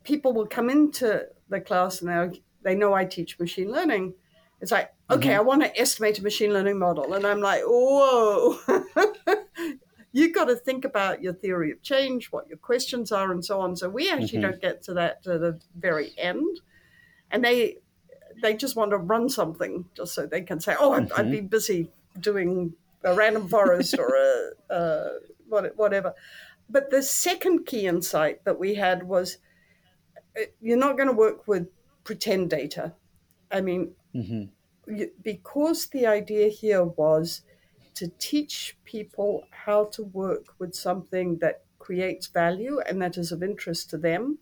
people 0.04 0.32
will 0.32 0.46
come 0.46 0.68
into 0.68 1.26
the 1.48 1.60
class 1.60 2.02
and 2.02 2.10
they 2.10 2.42
they 2.62 2.74
know 2.74 2.92
i 2.92 3.04
teach 3.04 3.38
machine 3.38 3.70
learning. 3.70 4.14
It's 4.60 4.70
like 4.70 4.92
okay 5.10 5.30
mm-hmm. 5.30 5.38
i 5.38 5.42
want 5.42 5.62
to 5.62 5.80
estimate 5.80 6.18
a 6.18 6.22
machine 6.22 6.52
learning 6.52 6.78
model 6.78 7.12
and 7.14 7.26
i'm 7.26 7.40
like 7.40 7.62
whoa 7.64 8.58
you've 10.12 10.34
got 10.34 10.44
to 10.44 10.56
think 10.56 10.84
about 10.84 11.22
your 11.22 11.32
theory 11.32 11.72
of 11.72 11.82
change, 11.82 12.30
what 12.30 12.48
your 12.48 12.58
questions 12.58 13.10
are, 13.10 13.32
and 13.32 13.44
so 13.44 13.60
on. 13.60 13.74
So 13.76 13.88
we 13.88 14.10
actually 14.10 14.40
mm-hmm. 14.40 14.50
don't 14.50 14.60
get 14.60 14.82
to 14.84 14.94
that 14.94 15.22
to 15.24 15.38
the 15.38 15.60
very 15.76 16.12
end, 16.16 16.60
and 17.30 17.44
they 17.44 17.78
they 18.42 18.54
just 18.54 18.76
want 18.76 18.90
to 18.90 18.98
run 18.98 19.28
something 19.28 19.86
just 19.94 20.14
so 20.14 20.26
they 20.26 20.42
can 20.42 20.60
say, 20.60 20.76
"Oh, 20.78 20.92
I'd, 20.92 21.08
mm-hmm. 21.08 21.20
I'd 21.20 21.30
be 21.30 21.40
busy 21.40 21.90
doing 22.20 22.74
a 23.04 23.14
random 23.14 23.48
forest 23.48 23.98
or 23.98 24.14
a, 24.14 24.74
a 24.74 25.10
whatever." 25.48 26.14
But 26.68 26.90
the 26.90 27.02
second 27.02 27.66
key 27.66 27.86
insight 27.86 28.44
that 28.44 28.58
we 28.58 28.74
had 28.74 29.02
was, 29.02 29.38
uh, 30.38 30.44
you're 30.60 30.78
not 30.78 30.96
going 30.96 31.08
to 31.08 31.14
work 31.14 31.46
with 31.46 31.68
pretend 32.04 32.50
data. 32.50 32.94
I 33.50 33.60
mean, 33.60 33.92
mm-hmm. 34.14 35.04
because 35.22 35.86
the 35.88 36.06
idea 36.06 36.48
here 36.48 36.84
was 36.84 37.42
to 37.94 38.08
teach 38.18 38.78
people 38.84 39.44
how 39.50 39.86
to 39.86 40.02
work 40.04 40.58
with 40.58 40.74
something 40.74 41.38
that 41.38 41.64
creates 41.78 42.26
value 42.28 42.80
and 42.80 43.02
that 43.02 43.18
is 43.18 43.32
of 43.32 43.42
interest 43.42 43.90
to 43.90 43.98
them, 43.98 44.38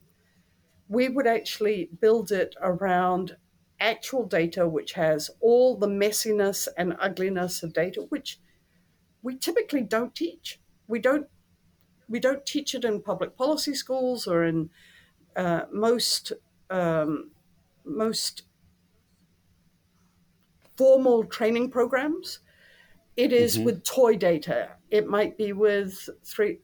we 0.88 1.08
would 1.08 1.26
actually 1.26 1.86
build 2.00 2.32
it 2.32 2.54
around 2.60 3.36
actual 3.80 4.26
data 4.26 4.68
which 4.68 4.92
has 4.92 5.30
all 5.40 5.76
the 5.76 5.86
messiness 5.86 6.68
and 6.76 6.96
ugliness 7.00 7.62
of 7.62 7.72
data, 7.72 8.02
which 8.10 8.40
we 9.22 9.36
typically 9.36 9.82
don't 9.82 10.14
teach. 10.14 10.60
We 10.88 10.98
don't 11.00 11.28
we 12.08 12.20
don't 12.20 12.46
teach 12.46 12.74
it 12.74 12.84
in 12.84 13.02
public 13.02 13.36
policy 13.36 13.74
schools 13.74 14.26
or 14.26 14.44
in 14.44 14.70
uh, 15.36 15.66
most 15.72 16.32
um, 16.70 17.32
most 17.84 18.44
formal 20.76 21.24
training 21.24 21.70
programs. 21.70 22.40
It 23.20 23.32
is 23.34 23.56
mm-hmm. 23.56 23.64
with 23.64 23.84
toy 23.84 24.16
data. 24.16 24.70
It 24.90 25.06
might 25.06 25.36
be 25.36 25.52
with 25.52 26.08
three 26.24 26.60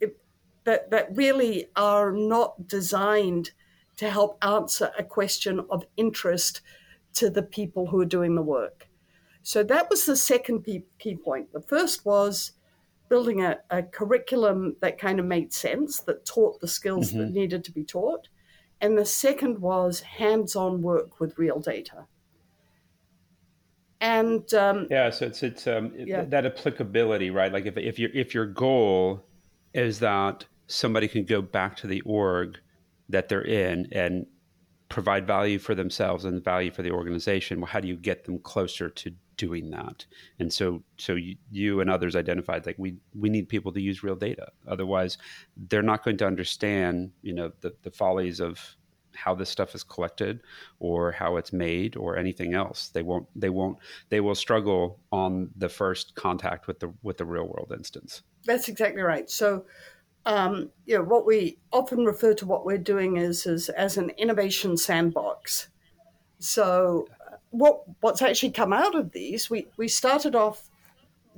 it, 0.00 0.16
that 0.64 0.90
that 0.90 1.08
really 1.16 1.66
are 1.74 2.12
not 2.12 2.68
designed 2.68 3.50
to 3.96 4.08
help 4.08 4.38
answer 4.42 4.92
a 4.96 5.02
question 5.02 5.60
of 5.70 5.84
interest 5.96 6.60
to 7.14 7.30
the 7.30 7.42
people 7.42 7.88
who 7.88 8.00
are 8.00 8.04
doing 8.16 8.36
the 8.36 8.42
work. 8.42 8.88
So 9.42 9.64
that 9.64 9.90
was 9.90 10.04
the 10.04 10.16
second 10.16 10.64
key 10.98 11.16
point. 11.16 11.52
The 11.52 11.60
first 11.60 12.04
was 12.04 12.52
building 13.08 13.42
a, 13.42 13.58
a 13.70 13.82
curriculum 13.82 14.76
that 14.80 14.98
kind 14.98 15.18
of 15.18 15.26
made 15.26 15.52
sense, 15.52 16.00
that 16.02 16.24
taught 16.24 16.60
the 16.60 16.68
skills 16.68 17.08
mm-hmm. 17.08 17.18
that 17.18 17.30
needed 17.32 17.64
to 17.64 17.72
be 17.72 17.82
taught. 17.82 18.28
And 18.80 18.96
the 18.96 19.04
second 19.04 19.58
was 19.58 20.00
hands 20.00 20.54
on 20.54 20.82
work 20.82 21.18
with 21.18 21.38
real 21.38 21.58
data. 21.58 22.06
And 24.00 24.52
um, 24.54 24.86
yeah, 24.90 25.10
so 25.10 25.26
it's 25.26 25.42
it's 25.42 25.66
um, 25.66 25.92
yeah. 25.96 26.24
that 26.24 26.46
applicability, 26.46 27.30
right? 27.30 27.52
Like 27.52 27.66
if 27.66 27.76
if 27.76 27.98
your 27.98 28.10
if 28.14 28.32
your 28.32 28.46
goal 28.46 29.24
is 29.74 29.98
that 30.00 30.44
somebody 30.66 31.08
can 31.08 31.24
go 31.24 31.42
back 31.42 31.76
to 31.78 31.86
the 31.86 32.00
org 32.02 32.58
that 33.08 33.28
they're 33.28 33.42
in 33.44 33.88
and 33.92 34.26
provide 34.88 35.26
value 35.26 35.58
for 35.58 35.74
themselves 35.74 36.24
and 36.24 36.42
value 36.44 36.70
for 36.70 36.82
the 36.82 36.90
organization, 36.90 37.60
well, 37.60 37.66
how 37.66 37.80
do 37.80 37.88
you 37.88 37.96
get 37.96 38.24
them 38.24 38.38
closer 38.38 38.88
to 38.88 39.12
doing 39.36 39.70
that? 39.70 40.06
And 40.38 40.52
so, 40.52 40.82
so 40.96 41.14
you, 41.14 41.36
you, 41.50 41.80
and 41.80 41.90
others 41.90 42.14
identified 42.14 42.66
like 42.66 42.76
we 42.78 42.96
we 43.18 43.28
need 43.28 43.48
people 43.48 43.72
to 43.72 43.80
use 43.80 44.02
real 44.02 44.16
data. 44.16 44.48
Otherwise, 44.66 45.18
they're 45.56 45.82
not 45.82 46.04
going 46.04 46.18
to 46.18 46.26
understand, 46.26 47.10
you 47.22 47.32
know, 47.32 47.52
the, 47.60 47.74
the 47.82 47.90
follies 47.90 48.40
of 48.40 48.76
how 49.18 49.34
this 49.34 49.50
stuff 49.50 49.74
is 49.74 49.82
collected 49.82 50.40
or 50.78 51.12
how 51.12 51.36
it's 51.36 51.52
made 51.52 51.96
or 51.96 52.16
anything 52.16 52.54
else. 52.54 52.88
They 52.88 53.02
won't. 53.02 53.26
They 53.34 53.50
won't. 53.50 53.78
They 54.08 54.20
will 54.20 54.34
struggle 54.34 55.00
on 55.10 55.50
the 55.56 55.68
first 55.68 56.14
contact 56.14 56.66
with 56.66 56.80
the 56.80 56.92
with 57.02 57.18
the 57.18 57.24
real 57.24 57.46
world 57.46 57.72
instance. 57.74 58.22
That's 58.44 58.68
exactly 58.68 59.02
right. 59.02 59.28
So 59.28 59.64
um, 60.28 60.70
you 60.84 60.98
know, 60.98 61.04
what 61.04 61.24
we 61.24 61.58
often 61.72 62.04
refer 62.04 62.34
to 62.34 62.46
what 62.46 62.66
we're 62.66 62.76
doing 62.76 63.16
is, 63.16 63.46
is 63.46 63.70
as 63.70 63.96
an 63.96 64.10
innovation 64.10 64.76
sandbox. 64.76 65.68
So, 66.38 67.08
what 67.50 67.82
what's 68.00 68.20
actually 68.20 68.52
come 68.52 68.74
out 68.74 68.94
of 68.94 69.12
these? 69.12 69.48
We 69.48 69.68
we 69.78 69.88
started 69.88 70.34
off 70.34 70.68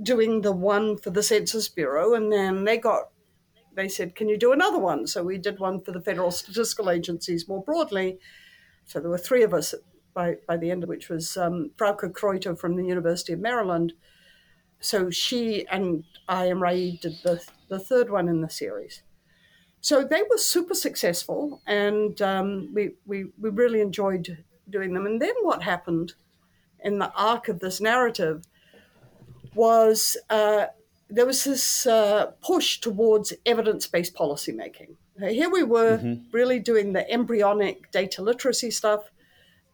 doing 0.03 0.41
the 0.41 0.51
one 0.51 0.97
for 0.97 1.11
the 1.11 1.23
Census 1.23 1.69
Bureau, 1.69 2.15
and 2.15 2.33
then 2.33 2.65
they 2.65 2.79
got 2.79 3.11
they 3.81 3.89
said, 3.89 4.15
"Can 4.15 4.29
you 4.29 4.39
do 4.39 4.53
another 4.53 4.79
one?" 4.79 5.07
So 5.07 5.23
we 5.23 5.39
did 5.39 5.59
one 5.59 5.81
for 5.81 5.93
the 5.93 6.01
federal 6.01 6.31
statistical 6.31 6.91
agencies 6.91 7.49
more 7.49 7.63
broadly. 7.63 8.19
So 8.87 9.01
there 9.01 9.11
were 9.11 9.19
three 9.19 9.43
of 9.43 9.55
us 9.55 9.75
by 10.15 10.37
by 10.47 10.57
the 10.57 10.71
end 10.71 10.83
of 10.83 10.89
which 10.89 11.09
was 11.09 11.37
um, 11.37 11.71
Frauke 11.77 12.13
Kreuter 12.13 12.59
from 12.59 12.77
the 12.77 12.85
University 12.85 13.33
of 13.33 13.41
Maryland. 13.41 13.93
So 14.81 15.11
she 15.11 15.67
and 15.69 16.05
I 16.29 16.47
and 16.47 16.61
Rai 16.61 16.99
did 17.03 17.17
the 17.23 17.45
the 17.69 17.79
third 17.79 18.11
one 18.11 18.29
in 18.29 18.41
the 18.41 18.51
series. 18.51 19.03
So 19.81 20.05
they 20.05 20.23
were 20.29 20.37
super 20.37 20.75
successful, 20.75 21.63
and 21.67 22.21
um, 22.21 22.71
we, 22.75 22.97
we, 23.07 23.33
we 23.39 23.49
really 23.49 23.81
enjoyed 23.81 24.45
doing 24.69 24.93
them. 24.93 25.07
And 25.07 25.23
then 25.23 25.35
what 25.41 25.63
happened 25.63 26.13
in 26.81 26.99
the 26.99 27.11
arc 27.13 27.49
of 27.49 27.61
this 27.61 27.81
narrative 27.81 28.45
was 29.55 30.19
uh, 30.29 30.67
there 31.11 31.27
was 31.27 31.45
this 31.45 31.87
uh, 31.87 32.33
push 32.43 32.79
towards 32.81 33.33
evidence 33.45 33.87
based 33.87 34.15
policymaking. 34.15 34.95
Here 35.19 35.51
we 35.51 35.63
were 35.63 35.99
mm-hmm. 35.99 36.31
really 36.33 36.59
doing 36.59 36.93
the 36.93 37.11
embryonic 37.11 37.91
data 37.91 38.23
literacy 38.23 38.71
stuff. 38.71 39.11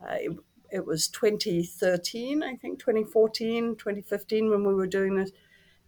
Uh, 0.03 0.15
it, 0.19 0.37
it 0.73 0.87
was 0.87 1.09
2013, 1.09 2.43
I 2.43 2.57
think, 2.57 2.81
2014, 2.81 3.77
2015 3.77 4.51
when 4.51 4.65
we 4.67 4.75
were 4.75 4.87
doing 4.87 5.15
this 5.15 5.31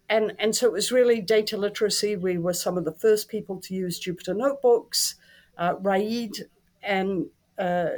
and 0.08 0.32
and 0.38 0.54
so 0.54 0.66
it 0.66 0.72
was 0.72 0.90
really 0.90 1.20
data 1.20 1.56
literacy. 1.56 2.16
We 2.16 2.38
were 2.38 2.52
some 2.52 2.78
of 2.78 2.84
the 2.84 2.92
first 2.92 3.28
people 3.28 3.60
to 3.60 3.74
use 3.74 4.00
Jupyter 4.00 4.36
notebooks. 4.36 5.16
Uh, 5.56 5.74
Rayid 5.76 6.42
and 6.82 7.26
uh, 7.58 7.88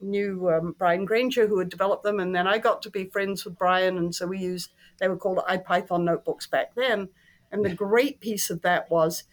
knew 0.00 0.50
um, 0.50 0.74
Brian 0.78 1.04
Granger 1.04 1.46
who 1.46 1.58
had 1.58 1.68
developed 1.68 2.04
them, 2.04 2.20
and 2.20 2.34
then 2.34 2.46
I 2.46 2.58
got 2.58 2.82
to 2.82 2.90
be 2.90 3.06
friends 3.06 3.44
with 3.44 3.58
Brian, 3.58 3.98
and 3.98 4.14
so 4.14 4.26
we 4.26 4.38
used 4.38 4.70
they 4.98 5.08
were 5.08 5.16
called 5.16 5.38
IPython 5.48 6.04
notebooks 6.04 6.46
back 6.46 6.74
then. 6.74 7.08
And 7.52 7.64
the 7.64 7.74
great 7.74 8.20
piece 8.20 8.50
of 8.50 8.62
that 8.62 8.90
was 8.90 9.24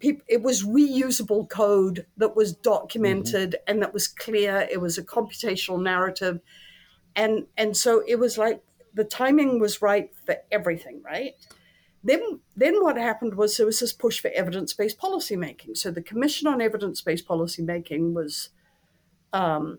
it 0.00 0.42
was 0.42 0.64
reusable 0.64 1.48
code 1.48 2.06
that 2.16 2.34
was 2.34 2.52
documented 2.52 3.50
mm-hmm. 3.50 3.70
and 3.70 3.82
that 3.82 3.94
was 3.94 4.08
clear. 4.08 4.66
It 4.70 4.80
was 4.80 4.98
a 4.98 5.04
computational 5.04 5.80
narrative, 5.80 6.40
and 7.14 7.46
and 7.56 7.76
so 7.76 8.02
it 8.06 8.18
was 8.18 8.36
like 8.38 8.62
the 8.94 9.04
timing 9.04 9.58
was 9.58 9.82
right 9.82 10.10
for 10.26 10.36
everything, 10.50 11.02
right? 11.04 11.34
Then, 12.04 12.40
then 12.56 12.82
what 12.82 12.96
happened 12.96 13.34
was 13.34 13.56
there 13.56 13.66
was 13.66 13.80
this 13.80 13.92
push 13.92 14.20
for 14.20 14.30
evidence-based 14.34 14.98
policymaking. 14.98 15.76
So 15.76 15.90
the 15.90 16.02
Commission 16.02 16.48
on 16.48 16.60
Evidence-Based 16.60 17.26
Policymaking 17.26 18.12
was 18.12 18.48
um, 19.32 19.78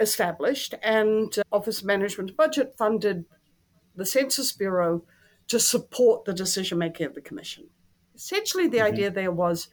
established, 0.00 0.74
and 0.82 1.38
uh, 1.38 1.42
Office 1.52 1.80
of 1.80 1.86
Management 1.86 2.36
Budget 2.36 2.74
funded 2.76 3.24
the 3.96 4.06
Census 4.06 4.52
Bureau 4.52 5.02
to 5.48 5.58
support 5.58 6.24
the 6.24 6.32
decision 6.32 6.78
making 6.78 7.06
of 7.06 7.14
the 7.14 7.20
Commission. 7.20 7.64
Essentially, 8.14 8.68
the 8.68 8.78
mm-hmm. 8.78 8.86
idea 8.86 9.10
there 9.10 9.32
was 9.32 9.68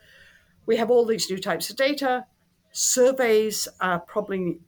we 0.66 0.78
have 0.78 0.92
all 0.92 1.06
these 1.06 1.30
new 1.30 1.38
types 1.38 1.70
of 1.70 1.76
data. 1.76 2.26
Surveys 2.72 3.68
are 3.80 4.00
probably 4.00 4.60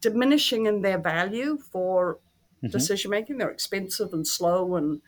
diminishing 0.00 0.66
in 0.66 0.82
their 0.82 0.98
value 0.98 1.58
for 1.58 2.18
mm-hmm. 2.58 2.68
decision 2.68 3.10
making. 3.10 3.38
They're 3.38 3.50
expensive 3.50 4.12
and 4.12 4.26
slow 4.26 4.76
and 4.76 5.00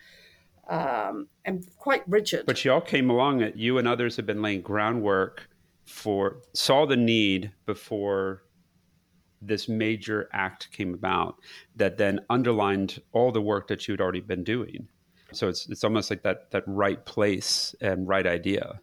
um, 0.69 1.29
and 1.45 1.67
quite 1.77 2.03
rigid. 2.09 2.47
But 2.47 2.65
y'all 2.65 2.81
came 2.81 3.11
along. 3.11 3.53
You 3.55 3.79
and 3.79 3.89
others 3.89 4.17
have 4.17 4.27
been 4.27 4.43
laying 4.43 4.63
groundwork 4.63 5.49
for 5.85 6.39
saw 6.55 6.87
the 6.87 6.97
need 6.97 7.53
before 7.67 8.44
this 9.47 9.69
major 9.69 10.29
act 10.33 10.71
came 10.73 10.95
about 10.95 11.37
that 11.77 11.99
then 11.99 12.21
underlined 12.31 13.01
all 13.13 13.33
the 13.33 13.41
work 13.43 13.69
that 13.69 13.87
you'd 13.87 14.01
already 14.01 14.21
been 14.21 14.45
doing. 14.45 14.89
So 15.33 15.49
it's 15.49 15.69
it's 15.69 15.85
almost 15.85 16.11
like 16.11 16.23
that 16.23 16.51
that 16.53 16.63
right 16.67 17.05
place 17.05 17.75
and 17.81 18.07
right 18.09 18.27
idea. 18.27 18.81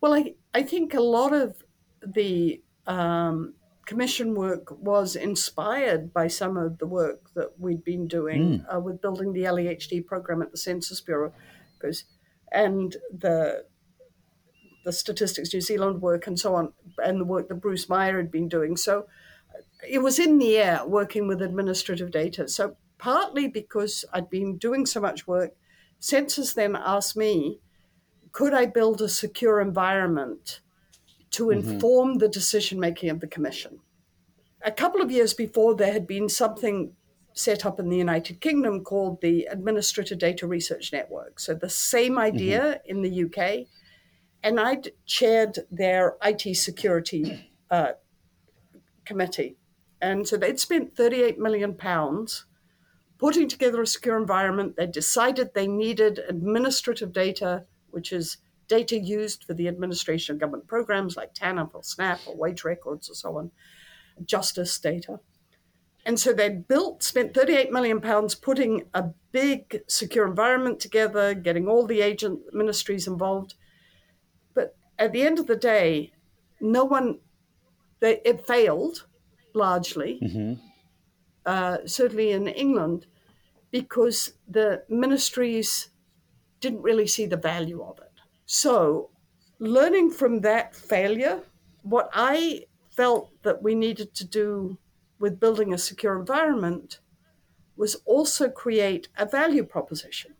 Well, 0.00 0.14
I 0.14 0.34
I 0.54 0.62
think 0.62 0.94
a 0.94 1.00
lot 1.00 1.32
of 1.32 1.62
the 2.06 2.62
um, 2.86 3.54
commission 3.86 4.34
work 4.34 4.70
was 4.80 5.16
inspired 5.16 6.12
by 6.12 6.28
some 6.28 6.56
of 6.56 6.78
the 6.78 6.86
work 6.86 7.30
that 7.34 7.58
we'd 7.58 7.84
been 7.84 8.06
doing 8.06 8.60
mm. 8.60 8.74
uh, 8.74 8.78
with 8.78 9.00
building 9.00 9.32
the 9.32 9.42
LEHD 9.44 10.06
program 10.06 10.42
at 10.42 10.50
the 10.50 10.58
Census 10.58 11.00
Bureau, 11.00 11.32
because 11.78 12.04
and 12.52 12.96
the 13.16 13.64
the 14.84 14.92
Statistics 14.92 15.52
New 15.52 15.60
Zealand 15.60 16.00
work 16.00 16.26
and 16.26 16.38
so 16.38 16.54
on, 16.54 16.72
and 16.98 17.20
the 17.20 17.24
work 17.24 17.48
that 17.48 17.56
Bruce 17.56 17.88
Meyer 17.88 18.16
had 18.16 18.30
been 18.30 18.48
doing. 18.48 18.76
So 18.76 19.06
it 19.86 19.98
was 19.98 20.18
in 20.18 20.38
the 20.38 20.56
air 20.56 20.82
working 20.86 21.28
with 21.28 21.42
administrative 21.42 22.10
data. 22.10 22.48
So 22.48 22.76
partly 22.98 23.48
because 23.48 24.04
I'd 24.12 24.30
been 24.30 24.56
doing 24.56 24.86
so 24.86 25.00
much 25.00 25.26
work, 25.26 25.54
Census 26.00 26.54
then 26.54 26.76
asked 26.76 27.16
me, 27.16 27.60
could 28.32 28.54
I 28.54 28.66
build 28.66 29.00
a 29.00 29.08
secure 29.08 29.60
environment 29.60 30.60
to 31.30 31.46
mm-hmm. 31.46 31.70
inform 31.70 32.14
the 32.18 32.28
decision 32.28 32.80
making 32.80 33.10
of 33.10 33.20
the 33.20 33.26
Commission. 33.26 33.80
A 34.62 34.72
couple 34.72 35.00
of 35.00 35.10
years 35.10 35.34
before, 35.34 35.74
there 35.74 35.92
had 35.92 36.06
been 36.06 36.28
something 36.28 36.92
set 37.32 37.64
up 37.64 37.78
in 37.78 37.88
the 37.88 37.96
United 37.96 38.40
Kingdom 38.40 38.82
called 38.82 39.20
the 39.20 39.44
Administrative 39.44 40.18
Data 40.18 40.46
Research 40.46 40.92
Network. 40.92 41.38
So, 41.38 41.54
the 41.54 41.68
same 41.68 42.18
idea 42.18 42.60
mm-hmm. 42.60 42.90
in 42.90 43.02
the 43.02 43.24
UK. 43.24 43.66
And 44.42 44.60
I'd 44.60 44.92
chaired 45.04 45.58
their 45.70 46.16
IT 46.24 46.56
security 46.56 47.52
uh, 47.70 47.92
committee. 49.04 49.56
And 50.00 50.26
so 50.28 50.36
they'd 50.36 50.60
spent 50.60 50.96
38 50.96 51.38
million 51.38 51.74
pounds 51.74 52.46
putting 53.18 53.48
together 53.48 53.82
a 53.82 53.86
secure 53.86 54.16
environment. 54.16 54.76
They 54.76 54.86
decided 54.86 55.52
they 55.54 55.66
needed 55.66 56.20
administrative 56.28 57.12
data, 57.12 57.64
which 57.90 58.12
is 58.12 58.38
data 58.68 58.98
used 58.98 59.44
for 59.44 59.54
the 59.54 59.66
administration 59.66 60.34
of 60.34 60.40
government 60.40 60.68
programs 60.68 61.16
like 61.16 61.34
TANF 61.34 61.74
or 61.74 61.82
SNAP 61.82 62.20
or 62.26 62.36
wage 62.36 62.64
records 62.64 63.10
or 63.10 63.14
so 63.14 63.38
on, 63.38 63.50
justice 64.24 64.78
data. 64.78 65.18
And 66.04 66.18
so 66.18 66.32
they 66.32 66.48
built, 66.48 67.02
spent 67.02 67.34
38 67.34 67.72
million 67.72 68.00
pounds 68.00 68.34
putting 68.34 68.84
a 68.94 69.04
big 69.32 69.82
secure 69.88 70.26
environment 70.26 70.80
together, 70.80 71.34
getting 71.34 71.66
all 71.66 71.86
the 71.86 72.00
agent 72.00 72.40
ministries 72.52 73.06
involved. 73.06 73.54
But 74.54 74.76
at 74.98 75.12
the 75.12 75.22
end 75.22 75.38
of 75.38 75.46
the 75.46 75.56
day, 75.56 76.12
no 76.60 76.84
one, 76.84 77.18
they, 78.00 78.20
it 78.24 78.46
failed 78.46 79.06
largely, 79.54 80.18
mm-hmm. 80.22 80.54
uh, 81.46 81.78
certainly 81.86 82.32
in 82.32 82.46
England, 82.48 83.06
because 83.70 84.32
the 84.48 84.84
ministries 84.88 85.90
didn't 86.60 86.82
really 86.82 87.06
see 87.06 87.26
the 87.26 87.36
value 87.36 87.82
of 87.82 87.98
it. 87.98 88.12
So 88.46 89.10
learning 89.58 90.10
from 90.10 90.40
that 90.40 90.74
failure, 90.74 91.42
what 91.82 92.10
I 92.12 92.64
felt 92.90 93.30
that 93.42 93.62
we 93.62 93.74
needed 93.74 94.14
to 94.14 94.24
do 94.24 94.78
with 95.18 95.40
building 95.40 95.72
a 95.72 95.78
secure 95.78 96.18
environment 96.18 97.00
was 97.76 97.96
also 98.04 98.48
create 98.48 99.08
a 99.16 99.26
value 99.26 99.64
proposition. 99.64 100.34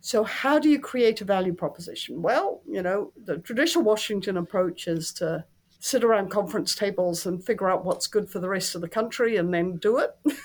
So, 0.00 0.22
how 0.22 0.58
do 0.58 0.68
you 0.68 0.78
create 0.78 1.20
a 1.20 1.24
value 1.24 1.52
proposition? 1.52 2.22
Well, 2.22 2.62
you 2.66 2.82
know, 2.82 3.12
the 3.16 3.38
traditional 3.38 3.84
Washington 3.84 4.36
approach 4.36 4.86
is 4.86 5.12
to 5.14 5.44
sit 5.80 6.04
around 6.04 6.30
conference 6.30 6.74
tables 6.74 7.26
and 7.26 7.44
figure 7.44 7.70
out 7.70 7.84
what's 7.84 8.06
good 8.06 8.28
for 8.28 8.38
the 8.40 8.48
rest 8.48 8.74
of 8.74 8.80
the 8.80 8.88
country 8.88 9.36
and 9.36 9.54
then 9.54 9.76
do 9.76 9.98
it. 9.98 10.16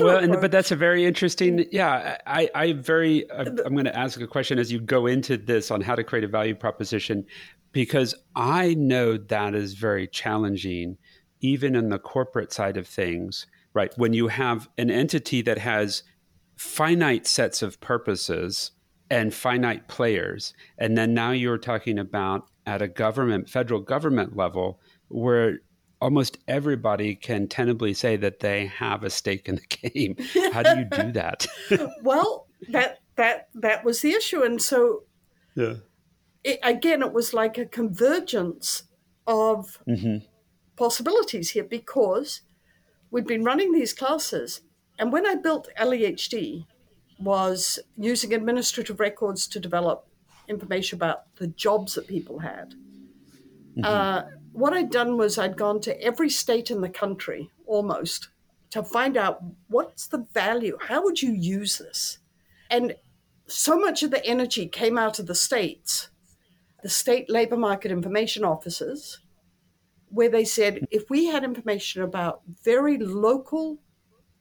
well, 0.00 0.18
and, 0.18 0.32
but 0.40 0.50
that's 0.50 0.72
a 0.72 0.76
very 0.76 1.04
interesting. 1.04 1.66
Yeah, 1.70 2.18
I, 2.26 2.50
I 2.54 2.72
very. 2.72 3.30
I'm 3.30 3.54
going 3.54 3.84
to 3.84 3.96
ask 3.96 4.20
a 4.20 4.26
question 4.26 4.58
as 4.58 4.72
you 4.72 4.80
go 4.80 5.06
into 5.06 5.36
this 5.36 5.70
on 5.70 5.80
how 5.80 5.94
to 5.94 6.04
create 6.04 6.24
a 6.24 6.28
value 6.28 6.54
proposition, 6.54 7.24
because 7.72 8.14
I 8.34 8.74
know 8.74 9.16
that 9.16 9.54
is 9.54 9.74
very 9.74 10.08
challenging, 10.08 10.98
even 11.40 11.76
in 11.76 11.88
the 11.88 11.98
corporate 11.98 12.52
side 12.52 12.76
of 12.76 12.86
things. 12.86 13.46
Right, 13.74 13.92
when 13.98 14.14
you 14.14 14.28
have 14.28 14.70
an 14.78 14.90
entity 14.90 15.42
that 15.42 15.58
has 15.58 16.02
finite 16.56 17.26
sets 17.26 17.60
of 17.60 17.78
purposes 17.80 18.70
and 19.10 19.34
finite 19.34 19.86
players, 19.86 20.54
and 20.78 20.96
then 20.96 21.12
now 21.12 21.30
you're 21.30 21.58
talking 21.58 21.98
about 21.98 22.48
at 22.66 22.82
a 22.82 22.88
government, 22.88 23.48
federal 23.48 23.80
government 23.80 24.36
level, 24.36 24.80
where 25.08 25.60
almost 26.00 26.38
everybody 26.46 27.14
can 27.14 27.48
tentatively 27.48 27.94
say 27.94 28.16
that 28.16 28.40
they 28.40 28.66
have 28.66 29.02
a 29.02 29.10
stake 29.10 29.48
in 29.48 29.56
the 29.56 29.88
game. 29.90 30.16
How 30.52 30.62
do 30.62 30.80
you 30.80 30.84
do 30.84 31.12
that? 31.20 31.46
well, 32.02 32.46
that 32.68 32.98
that 33.16 33.48
that 33.54 33.84
was 33.84 34.00
the 34.00 34.12
issue, 34.12 34.42
and 34.42 34.60
so 34.60 35.04
yeah. 35.54 35.74
It, 36.44 36.60
again, 36.62 37.02
it 37.02 37.12
was 37.12 37.34
like 37.34 37.58
a 37.58 37.66
convergence 37.66 38.84
of 39.26 39.78
mm-hmm. 39.88 40.18
possibilities 40.76 41.50
here 41.50 41.64
because 41.64 42.42
we'd 43.10 43.26
been 43.26 43.42
running 43.42 43.72
these 43.72 43.92
classes, 43.92 44.60
and 44.98 45.12
when 45.12 45.26
I 45.26 45.34
built 45.34 45.68
LEHD, 45.78 46.66
was 47.18 47.78
using 47.96 48.32
administrative 48.32 49.00
records 49.00 49.48
to 49.48 49.58
develop 49.58 50.06
information 50.48 50.96
about 50.96 51.34
the 51.36 51.48
jobs 51.48 51.94
that 51.94 52.06
people 52.06 52.38
had. 52.38 52.74
Mm-hmm. 53.76 53.84
Uh, 53.84 54.22
what 54.52 54.72
I'd 54.72 54.90
done 54.90 55.16
was 55.16 55.38
I'd 55.38 55.56
gone 55.56 55.80
to 55.82 56.02
every 56.02 56.30
state 56.30 56.70
in 56.70 56.80
the 56.80 56.88
country 56.88 57.50
almost 57.66 58.28
to 58.70 58.82
find 58.82 59.16
out 59.16 59.42
what's 59.68 60.06
the 60.06 60.26
value, 60.32 60.78
how 60.80 61.02
would 61.04 61.22
you 61.22 61.32
use 61.32 61.78
this? 61.78 62.18
And 62.70 62.96
so 63.46 63.78
much 63.78 64.02
of 64.02 64.10
the 64.10 64.24
energy 64.24 64.66
came 64.66 64.98
out 64.98 65.18
of 65.18 65.26
the 65.26 65.34
states, 65.34 66.08
the 66.82 66.88
state 66.88 67.30
labor 67.30 67.56
market 67.56 67.90
information 67.90 68.44
offices, 68.44 69.20
where 70.08 70.28
they 70.28 70.44
said 70.44 70.86
if 70.90 71.08
we 71.10 71.26
had 71.26 71.44
information 71.44 72.02
about 72.02 72.42
very 72.64 72.98
local, 72.98 73.78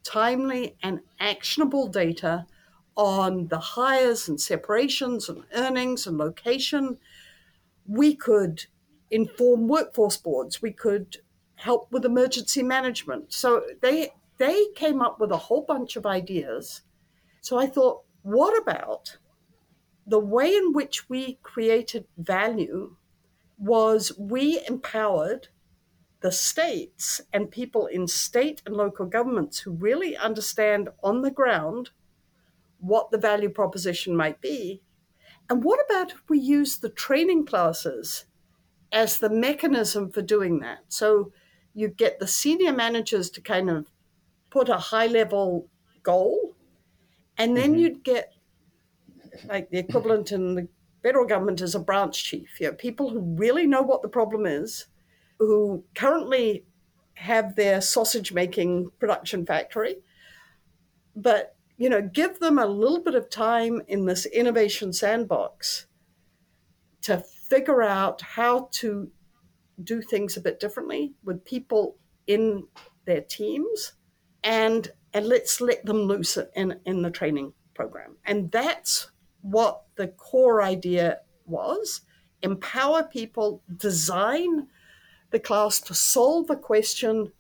timely, 0.04 0.76
and 0.82 1.02
actionable 1.20 1.88
data 1.88 2.46
on 2.95 3.47
the 3.47 3.60
hires 3.60 4.27
and 4.27 4.39
separations 4.39 5.27
and 5.29 5.43
earnings 5.53 6.08
and 6.08 6.17
location, 6.17 6.97
we 7.88 8.15
could 8.15 8.65
inform 9.12 9.67
workforce 9.67 10.17
boards. 10.17 10.62
We 10.62 10.71
could 10.71 11.17
help 11.55 11.91
with 11.91 12.05
emergency 12.05 12.63
management. 12.63 13.34
So 13.34 13.63
they 13.81 14.13
they 14.38 14.67
came 14.75 15.01
up 15.01 15.19
with 15.19 15.31
a 15.31 15.38
whole 15.38 15.62
bunch 15.62 15.95
of 15.95 16.05
ideas. 16.05 16.81
So 17.41 17.58
I 17.58 17.67
thought, 17.67 18.03
what 18.21 18.60
about 18.62 19.17
the 20.05 20.19
way 20.19 20.53
in 20.55 20.73
which 20.73 21.10
we 21.10 21.39
created 21.41 22.05
value 22.17 22.95
was 23.58 24.12
we 24.19 24.62
empowered 24.67 25.47
the 26.21 26.31
states 26.31 27.21
and 27.31 27.51
people 27.51 27.86
in 27.86 28.08
state 28.08 28.62
and 28.65 28.75
local 28.75 29.05
governments 29.05 29.60
who 29.60 29.71
really 29.71 30.17
understand 30.17 30.89
on 31.03 31.21
the 31.21 31.31
ground 31.31 31.91
what 32.86 33.12
the 33.12 33.17
value 33.17 33.50
proposition 33.50 34.15
might 34.15 34.41
be. 34.41 34.82
And 35.50 35.63
what 35.63 35.80
about 35.86 36.12
if 36.12 36.21
we 36.30 36.39
use 36.39 36.78
the 36.78 36.89
training 36.89 37.45
classes 37.45 38.26
as 38.91 39.17
the 39.17 39.30
mechanism 39.30 40.10
for 40.10 40.21
doing 40.21 40.60
that. 40.60 40.80
So 40.88 41.32
you 41.74 41.89
get 41.89 42.19
the 42.19 42.28
senior 42.28 42.71
managers 42.71 43.30
to 43.32 43.41
kind 43.41 43.69
of 43.69 43.88
put 44.50 44.69
a 44.69 44.78
high 44.78 45.08
level 45.08 45.67
goal, 46.02 46.56
and 47.38 47.56
then 47.58 47.71
mm-hmm. 47.71 47.80
you'd 47.80 48.04
get 48.04 48.34
like 49.50 49.69
the 49.69 49.80
equivalent 49.80 50.32
in 50.32 50.56
the 50.56 50.67
federal 51.04 51.26
government 51.26 51.60
is 51.60 51.76
a 51.76 51.80
branch 51.80 52.24
chief. 52.24 52.58
You 52.60 52.67
know, 52.67 52.74
people 52.74 53.10
who 53.10 53.19
really 53.19 53.67
know 53.67 53.82
what 53.82 54.02
the 54.02 54.08
problem 54.08 54.45
is, 54.45 54.86
who 55.39 55.84
currently 55.93 56.65
have 57.15 57.56
their 57.56 57.82
sausage 57.82 58.32
making 58.32 58.91
production 59.00 59.45
factory, 59.45 59.98
but 61.15 61.55
you 61.77 61.89
know, 61.89 62.01
give 62.01 62.39
them 62.39 62.57
a 62.57 62.65
little 62.65 63.01
bit 63.01 63.15
of 63.15 63.29
time 63.29 63.81
in 63.88 64.05
this 64.05 64.25
innovation 64.25 64.93
sandbox 64.93 65.88
to 67.01 67.23
figure 67.49 67.83
out 67.83 68.21
how 68.21 68.69
to 68.71 69.11
do 69.83 70.01
things 70.01 70.38
a 70.38 70.41
bit 70.41 70.59
differently 70.59 71.13
with 71.23 71.43
people 71.45 71.97
in 72.27 72.65
their 73.05 73.21
teams 73.21 73.93
and 74.43 74.91
and 75.13 75.27
let's 75.27 75.61
let 75.61 75.85
them 75.85 76.03
loose 76.03 76.38
in, 76.55 76.77
in 76.85 77.01
the 77.01 77.09
training 77.09 77.53
program. 77.73 78.17
And 78.25 78.51
that's 78.51 79.11
what 79.41 79.83
the 79.95 80.09
core 80.09 80.61
idea 80.61 81.19
was. 81.45 82.01
Empower 82.41 83.03
people, 83.03 83.61
design 83.77 84.67
the 85.31 85.39
class 85.39 85.79
to 85.81 85.93
solve 85.93 86.49
a 86.49 86.57
question 86.57 87.31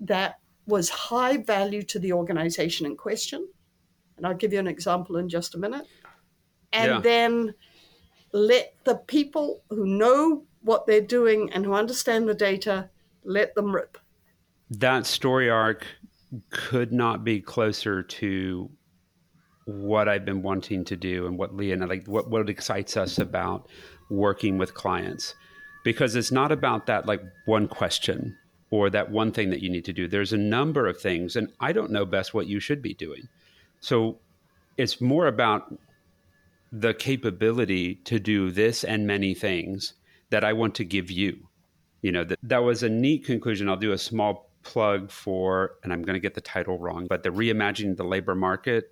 that 0.00 0.38
was 0.66 0.88
high 0.88 1.36
value 1.36 1.82
to 1.82 1.98
the 1.98 2.12
organization 2.12 2.86
in 2.86 2.96
question. 2.96 3.46
And 4.16 4.26
I'll 4.26 4.34
give 4.34 4.52
you 4.52 4.58
an 4.58 4.66
example 4.66 5.16
in 5.16 5.28
just 5.28 5.54
a 5.54 5.58
minute. 5.58 5.86
And 6.72 6.92
yeah. 6.92 7.00
then 7.00 7.54
let 8.32 8.74
the 8.84 8.96
people 8.96 9.62
who 9.70 9.86
know 9.86 10.44
what 10.62 10.86
they're 10.86 11.00
doing 11.00 11.50
and 11.52 11.64
who 11.64 11.74
understand 11.74 12.28
the 12.28 12.34
data 12.34 12.90
let 13.24 13.54
them 13.54 13.74
rip. 13.74 13.98
That 14.70 15.06
story 15.06 15.48
arc 15.48 15.86
could 16.50 16.92
not 16.92 17.24
be 17.24 17.40
closer 17.40 18.02
to 18.02 18.70
what 19.64 20.08
I've 20.08 20.24
been 20.24 20.42
wanting 20.42 20.84
to 20.86 20.96
do 20.96 21.26
and 21.26 21.38
what 21.38 21.54
Leah 21.54 21.74
and 21.74 21.88
like 21.88 22.06
what, 22.06 22.30
what 22.30 22.48
excites 22.48 22.96
us 22.96 23.18
about 23.18 23.68
working 24.10 24.58
with 24.58 24.74
clients. 24.74 25.34
Because 25.84 26.16
it's 26.16 26.32
not 26.32 26.50
about 26.50 26.86
that 26.86 27.06
like 27.06 27.22
one 27.46 27.68
question 27.68 28.36
or 28.70 28.90
that 28.90 29.10
one 29.10 29.32
thing 29.32 29.50
that 29.50 29.62
you 29.62 29.70
need 29.70 29.84
to 29.84 29.92
do. 29.92 30.08
There's 30.08 30.32
a 30.32 30.38
number 30.38 30.86
of 30.86 31.00
things, 31.00 31.36
and 31.36 31.52
I 31.60 31.72
don't 31.72 31.90
know 31.90 32.04
best 32.04 32.34
what 32.34 32.46
you 32.46 32.60
should 32.60 32.82
be 32.82 32.94
doing. 32.94 33.28
So 33.80 34.18
it's 34.76 35.00
more 35.00 35.26
about 35.26 35.74
the 36.72 36.94
capability 36.94 37.96
to 38.04 38.18
do 38.18 38.50
this 38.50 38.84
and 38.84 39.06
many 39.06 39.34
things 39.34 39.94
that 40.30 40.44
I 40.44 40.52
want 40.52 40.74
to 40.76 40.84
give 40.84 41.10
you. 41.10 41.48
You 42.02 42.12
know, 42.12 42.24
that, 42.24 42.38
that 42.42 42.58
was 42.58 42.82
a 42.82 42.88
neat 42.88 43.24
conclusion. 43.24 43.68
I'll 43.68 43.76
do 43.76 43.92
a 43.92 43.98
small 43.98 44.50
plug 44.62 45.10
for, 45.10 45.76
and 45.84 45.92
I'm 45.92 46.02
going 46.02 46.14
to 46.14 46.20
get 46.20 46.34
the 46.34 46.40
title 46.40 46.78
wrong, 46.78 47.06
but 47.08 47.22
the 47.22 47.30
reimagining 47.30 47.96
the 47.96 48.04
labor 48.04 48.34
market. 48.34 48.90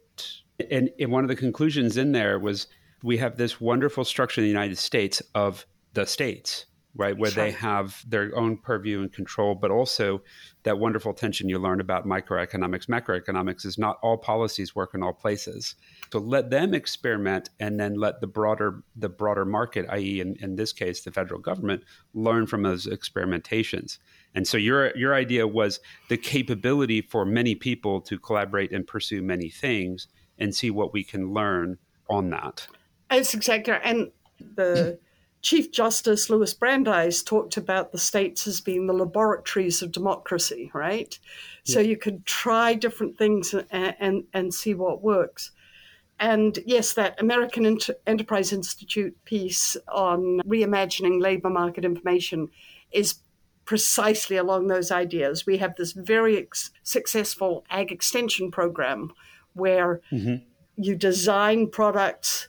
And, 0.71 0.91
and 1.01 1.11
one 1.11 1.25
of 1.25 1.29
the 1.29 1.37
conclusions 1.37 1.97
in 1.97 2.13
there 2.13 2.39
was 2.39 2.69
we 3.03 3.19
have 3.19 3.37
this 3.37 3.61
wonderful 3.61 4.05
structure 4.05 4.41
in 4.41 4.45
the 4.45 4.51
United 4.51 4.79
States 4.79 5.21
of 5.35 5.67
the 5.93 6.07
states 6.07 6.67
right? 6.97 7.17
Where 7.17 7.31
sure. 7.31 7.45
they 7.45 7.51
have 7.51 8.05
their 8.09 8.37
own 8.37 8.57
purview 8.57 9.01
and 9.01 9.13
control, 9.13 9.55
but 9.55 9.71
also 9.71 10.23
that 10.63 10.79
wonderful 10.79 11.13
tension 11.13 11.49
you 11.49 11.59
learn 11.59 11.81
about 11.81 12.07
microeconomics. 12.07 12.87
Macroeconomics 12.87 13.67
is 13.67 13.79
not 13.79 13.99
all 14.03 14.17
policies 14.17 14.77
work 14.77 14.95
in 14.95 15.03
all 15.03 15.13
places. 15.13 15.75
So 16.13 16.21
let 16.21 16.51
them 16.51 16.73
experiment 16.73 17.51
and 17.59 17.81
then 17.81 17.95
let 17.95 18.21
the 18.21 18.29
broader 18.29 18.83
the 18.95 19.09
broader 19.09 19.45
market, 19.45 19.87
i.e. 19.91 20.21
In, 20.21 20.37
in 20.37 20.55
this 20.55 20.73
case, 20.73 21.03
the 21.03 21.11
federal 21.11 21.41
government, 21.41 21.83
learn 22.15 22.47
from 22.47 22.63
those 22.63 22.87
experimentations. 22.87 23.99
And 24.35 24.47
so 24.47 24.57
your 24.57 24.97
your 24.97 25.15
idea 25.15 25.49
was 25.49 25.81
the 26.09 26.17
capability 26.17 27.03
for 27.03 27.25
many 27.25 27.57
people 27.57 28.01
to 28.03 28.19
collaborate 28.19 28.73
and 28.73 28.87
pursue 28.87 29.21
many 29.21 29.51
things 29.51 30.07
and 30.39 30.55
see 30.55 30.71
what 30.71 30.93
we 30.93 31.03
can 31.03 31.33
learn 31.33 31.79
on 32.09 32.31
that. 32.31 32.69
It's 33.11 33.35
exactly 33.35 33.75
and 33.83 34.11
the 34.55 34.99
Chief 35.45 35.71
Justice 35.71 36.31
Louis 36.31 36.55
Brandeis 36.55 37.23
talked 37.23 37.59
about 37.59 37.93
the 37.93 37.99
states 37.99 38.47
as 38.47 38.63
being 38.63 38.87
the 38.87 38.95
laboratories 38.95 39.83
of 39.83 39.93
democracy, 39.93 40.71
right? 40.73 41.19
Yeah. 41.67 41.75
So 41.75 41.81
you 41.81 41.99
could 41.99 42.25
try 42.25 42.73
different 42.73 43.19
things 43.19 43.53
and, 43.53 43.95
and, 44.01 44.25
and 44.33 44.55
see 44.55 44.73
what 44.73 45.03
works. 45.03 45.51
And 46.19 46.59
yes, 46.65 46.95
that 46.95 47.21
American 47.21 47.67
Inter- 47.67 47.97
Enterprise 48.07 48.55
Institute 48.55 49.15
piece 49.27 49.77
on 49.89 50.41
reimagining 50.47 51.21
labor 51.21 51.51
market 51.51 51.85
information 51.85 52.49
is 52.91 53.17
precisely 53.67 54.39
along 54.39 54.69
those 54.69 54.91
ideas. 54.91 55.45
We 55.45 55.59
have 55.59 55.77
this 55.77 55.93
very 55.93 56.39
ex- 56.39 56.71
successful 56.85 57.67
ag 57.69 57.93
extension 57.93 58.51
program 58.51 59.13
where 59.53 60.01
mm-hmm. 60.11 60.37
you 60.77 60.97
design 60.97 61.69
products 61.69 62.49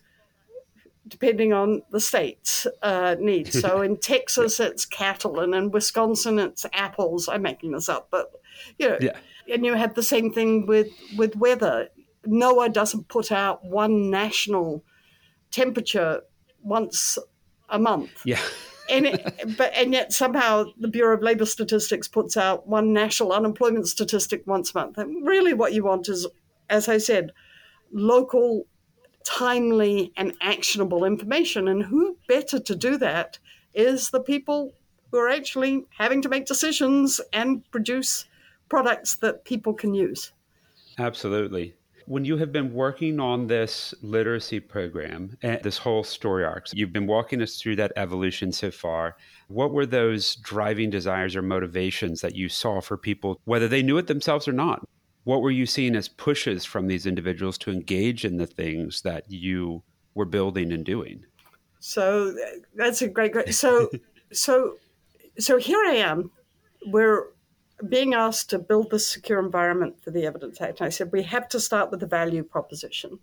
depending 1.07 1.53
on 1.53 1.81
the 1.91 1.99
state's 1.99 2.67
uh, 2.81 3.15
needs. 3.19 3.59
So 3.59 3.81
in 3.83 3.97
Texas, 3.97 4.59
yeah. 4.59 4.67
it's 4.67 4.85
cattle, 4.85 5.39
and 5.39 5.53
in 5.53 5.71
Wisconsin, 5.71 6.39
it's 6.39 6.65
apples. 6.73 7.27
I'm 7.27 7.41
making 7.41 7.71
this 7.71 7.89
up, 7.89 8.07
but 8.11 8.31
you 8.77 8.89
know, 8.89 8.97
yeah. 9.01 9.17
and 9.51 9.65
you 9.65 9.73
have 9.73 9.95
the 9.95 10.03
same 10.03 10.31
thing 10.31 10.65
with 10.65 10.89
with 11.17 11.35
weather. 11.35 11.89
NOAA 12.27 12.73
doesn't 12.73 13.07
put 13.07 13.31
out 13.31 13.63
one 13.63 14.09
national 14.09 14.83
temperature 15.51 16.21
once 16.63 17.17
a 17.69 17.77
month. 17.77 18.21
Yeah. 18.25 18.39
and 18.89 19.05
it, 19.05 19.57
but 19.57 19.73
and 19.75 19.93
yet 19.93 20.11
somehow 20.11 20.65
the 20.79 20.87
Bureau 20.87 21.15
of 21.15 21.23
Labor 21.23 21.45
Statistics 21.45 22.07
puts 22.07 22.37
out 22.37 22.67
one 22.67 22.93
national 22.93 23.31
unemployment 23.31 23.87
statistic 23.87 24.43
once 24.45 24.73
a 24.73 24.79
month. 24.79 24.97
And 24.97 25.25
really, 25.25 25.53
what 25.53 25.73
you 25.73 25.83
want 25.83 26.09
is, 26.09 26.27
as 26.69 26.87
I 26.87 26.97
said, 26.97 27.31
local 27.91 28.65
timely 29.25 30.13
and 30.15 30.33
actionable 30.39 31.03
information. 31.03 31.67
And 31.67 31.83
who 31.83 32.17
better 32.27 32.59
to 32.59 32.75
do 32.75 32.97
that 32.99 33.37
is 33.73 34.09
the 34.11 34.21
people 34.21 34.73
who 35.11 35.17
are 35.17 35.29
actually 35.29 35.85
having 35.97 36.21
to 36.21 36.29
make 36.29 36.45
decisions 36.45 37.19
and 37.33 37.69
produce 37.71 38.25
products 38.69 39.17
that 39.17 39.43
people 39.43 39.73
can 39.73 39.93
use. 39.93 40.31
Absolutely. 40.97 41.73
When 42.07 42.23
you 42.23 42.37
have 42.37 42.51
been 42.51 42.71
working 42.71 43.19
on 43.19 43.47
this 43.47 43.93
literacy 44.03 44.59
program 44.59 45.35
and 45.41 45.61
this 45.63 45.77
whole 45.77 46.03
story 46.03 46.45
arc, 46.45 46.67
you've 46.71 46.93
been 46.93 47.07
walking 47.07 47.41
us 47.41 47.59
through 47.59 47.77
that 47.77 47.93
evolution 47.95 48.51
so 48.51 48.69
far. 48.69 49.17
What 49.47 49.71
were 49.71 49.87
those 49.87 50.35
driving 50.35 50.91
desires 50.91 51.35
or 51.35 51.41
motivations 51.41 52.21
that 52.21 52.35
you 52.35 52.47
saw 52.47 52.79
for 52.79 52.95
people, 52.95 53.41
whether 53.45 53.67
they 53.67 53.81
knew 53.81 53.97
it 53.97 54.05
themselves 54.05 54.47
or 54.47 54.53
not? 54.53 54.87
What 55.25 55.41
were 55.41 55.51
you 55.51 55.65
seeing 55.65 55.95
as 55.95 56.07
pushes 56.07 56.63
from 56.63 56.87
these 56.87 57.05
individuals 57.05 57.57
to 57.59 57.71
engage 57.71 58.23
in 58.23 58.37
the 58.37 58.47
things 58.47 59.01
that 59.01 59.29
you 59.29 59.83
were 60.13 60.25
building 60.25 60.71
and 60.71 60.85
doing? 60.85 61.25
So 61.79 62.33
that's 62.75 63.01
a 63.01 63.07
great, 63.07 63.33
great. 63.33 63.53
So, 63.53 63.89
so, 64.31 64.77
so 65.37 65.57
here 65.57 65.83
I 65.85 65.95
am. 65.95 66.31
We're 66.87 67.25
being 67.89 68.13
asked 68.13 68.49
to 68.51 68.59
build 68.59 68.91
this 68.91 69.07
secure 69.07 69.39
environment 69.39 70.01
for 70.01 70.11
the 70.11 70.25
Evidence 70.25 70.61
Act. 70.61 70.79
And 70.79 70.87
I 70.87 70.89
said 70.89 71.11
we 71.11 71.23
have 71.23 71.49
to 71.49 71.59
start 71.59 71.91
with 71.91 71.99
the 71.99 72.07
value 72.07 72.43
proposition. 72.43 73.19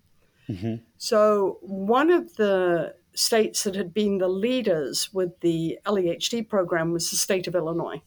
Mm-hmm. 0.48 0.76
So 0.98 1.58
one 1.62 2.10
of 2.10 2.36
the 2.36 2.94
states 3.14 3.64
that 3.64 3.74
had 3.74 3.94
been 3.94 4.18
the 4.18 4.28
leaders 4.28 5.12
with 5.12 5.38
the 5.40 5.78
LEHD 5.86 6.48
program 6.48 6.92
was 6.92 7.10
the 7.10 7.16
state 7.16 7.46
of 7.46 7.54
Illinois. 7.54 8.02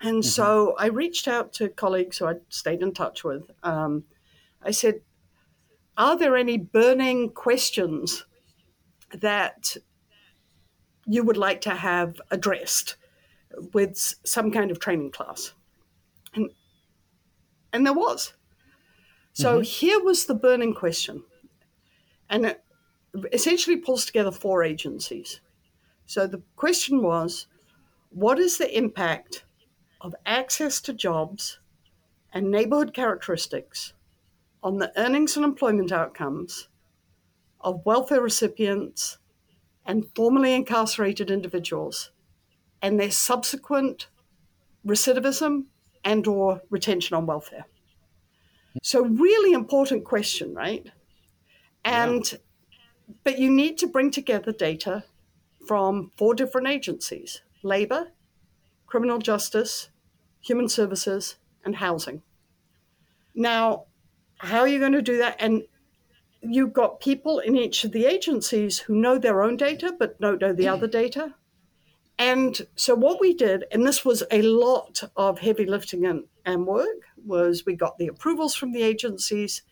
And 0.00 0.18
mm-hmm. 0.18 0.28
so 0.28 0.74
I 0.78 0.86
reached 0.86 1.28
out 1.28 1.52
to 1.54 1.68
colleagues 1.68 2.18
who 2.18 2.26
I'd 2.26 2.40
stayed 2.48 2.82
in 2.82 2.92
touch 2.92 3.24
with. 3.24 3.50
Um, 3.62 4.04
I 4.62 4.70
said, 4.70 5.00
Are 5.96 6.16
there 6.16 6.36
any 6.36 6.56
burning 6.58 7.30
questions 7.30 8.24
that 9.12 9.76
you 11.06 11.24
would 11.24 11.36
like 11.36 11.60
to 11.62 11.70
have 11.70 12.20
addressed 12.30 12.96
with 13.72 14.14
some 14.24 14.50
kind 14.50 14.70
of 14.70 14.78
training 14.78 15.10
class? 15.10 15.52
And, 16.34 16.50
and 17.72 17.84
there 17.84 17.94
was. 17.94 18.34
So 19.32 19.54
mm-hmm. 19.54 19.62
here 19.62 20.02
was 20.02 20.26
the 20.26 20.34
burning 20.34 20.74
question. 20.74 21.24
And 22.30 22.46
it 22.46 22.62
essentially 23.32 23.76
pulls 23.76 24.04
together 24.04 24.30
four 24.30 24.62
agencies. 24.62 25.40
So 26.06 26.26
the 26.26 26.42
question 26.56 27.02
was 27.02 27.46
what 28.10 28.38
is 28.38 28.58
the 28.58 28.76
impact 28.76 29.44
of 30.00 30.14
access 30.26 30.80
to 30.80 30.92
jobs 30.92 31.58
and 32.32 32.50
neighborhood 32.50 32.94
characteristics 32.94 33.94
on 34.62 34.78
the 34.78 34.92
earnings 34.98 35.36
and 35.36 35.44
employment 35.44 35.92
outcomes 35.92 36.68
of 37.60 37.84
welfare 37.84 38.20
recipients 38.20 39.18
and 39.86 40.06
formerly 40.14 40.54
incarcerated 40.54 41.30
individuals 41.30 42.10
and 42.82 42.98
their 42.98 43.10
subsequent 43.10 44.08
recidivism 44.86 45.64
and 46.04 46.26
or 46.26 46.62
retention 46.70 47.16
on 47.16 47.26
welfare 47.26 47.66
so 48.82 49.04
really 49.04 49.52
important 49.52 50.04
question 50.04 50.54
right 50.54 50.90
and 51.84 52.32
yeah. 52.32 52.38
but 53.24 53.38
you 53.38 53.50
need 53.50 53.78
to 53.78 53.86
bring 53.86 54.10
together 54.10 54.52
data 54.52 55.02
from 55.66 56.12
four 56.16 56.34
different 56.34 56.68
agencies 56.68 57.42
labor 57.62 58.12
criminal 58.88 59.18
justice, 59.18 59.90
human 60.40 60.68
services, 60.68 61.36
and 61.64 61.76
housing. 61.76 62.22
Now, 63.34 63.84
how 64.38 64.60
are 64.60 64.68
you 64.68 64.80
going 64.80 64.92
to 64.92 65.02
do 65.02 65.18
that? 65.18 65.36
And 65.38 65.62
you've 66.40 66.72
got 66.72 67.00
people 67.00 67.38
in 67.38 67.56
each 67.56 67.84
of 67.84 67.92
the 67.92 68.06
agencies 68.06 68.78
who 68.78 68.94
know 68.94 69.18
their 69.18 69.42
own 69.42 69.56
data 69.56 69.94
but 69.98 70.20
don't 70.20 70.40
know 70.40 70.52
the 70.52 70.68
other 70.68 70.88
mm. 70.88 70.92
data. 70.92 71.34
And 72.18 72.66
so 72.74 72.94
what 72.96 73.20
we 73.20 73.32
did, 73.34 73.64
and 73.70 73.86
this 73.86 74.04
was 74.04 74.24
a 74.30 74.42
lot 74.42 75.02
of 75.16 75.38
heavy 75.38 75.66
lifting 75.66 76.04
and, 76.06 76.24
and 76.44 76.66
work, 76.66 77.02
was 77.24 77.64
we 77.64 77.76
got 77.76 77.98
the 77.98 78.08
approvals 78.08 78.54
from 78.54 78.72
the 78.72 78.82
agencies 78.82 79.62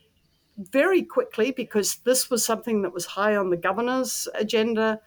very 0.56 1.02
quickly 1.02 1.50
because 1.50 1.96
this 2.04 2.30
was 2.30 2.44
something 2.44 2.82
that 2.82 2.92
was 2.92 3.06
high 3.06 3.34
on 3.34 3.50
the 3.50 3.56
governor's 3.56 4.28
agenda. 4.34 5.00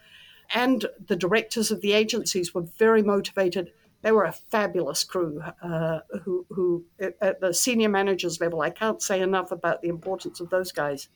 And 0.54 0.86
the 1.06 1.16
directors 1.16 1.72
of 1.72 1.82
the 1.82 1.94
agencies 1.94 2.54
were 2.54 2.66
very 2.78 3.04
motivated 3.04 3.72
they 4.02 4.12
were 4.12 4.26
a 4.26 4.32
fabulous 4.32 5.04
crew 5.04 5.42
uh, 5.62 6.00
who, 6.24 6.46
who, 6.50 6.86
at 7.00 7.42
the 7.42 7.54
senior 7.54 7.90
managers 7.90 8.40
level, 8.40 8.62
I 8.62 8.70
can't 8.70 9.02
say 9.02 9.22
enough 9.22 9.52
about 9.52 9.82
the 9.82 9.90
importance 9.90 10.40
of 10.40 10.50
those 10.50 10.72
guys. 10.72 11.10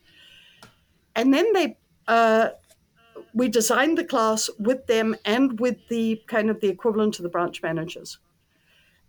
And 1.16 1.32
then 1.32 1.52
they, 1.52 1.78
uh, 2.08 2.50
we 3.32 3.48
designed 3.48 3.96
the 3.96 4.04
class 4.04 4.50
with 4.58 4.86
them 4.86 5.16
and 5.24 5.58
with 5.58 5.88
the 5.88 6.22
kind 6.26 6.50
of 6.50 6.60
the 6.60 6.68
equivalent 6.68 7.18
of 7.18 7.22
the 7.22 7.28
branch 7.28 7.62
managers. 7.62 8.18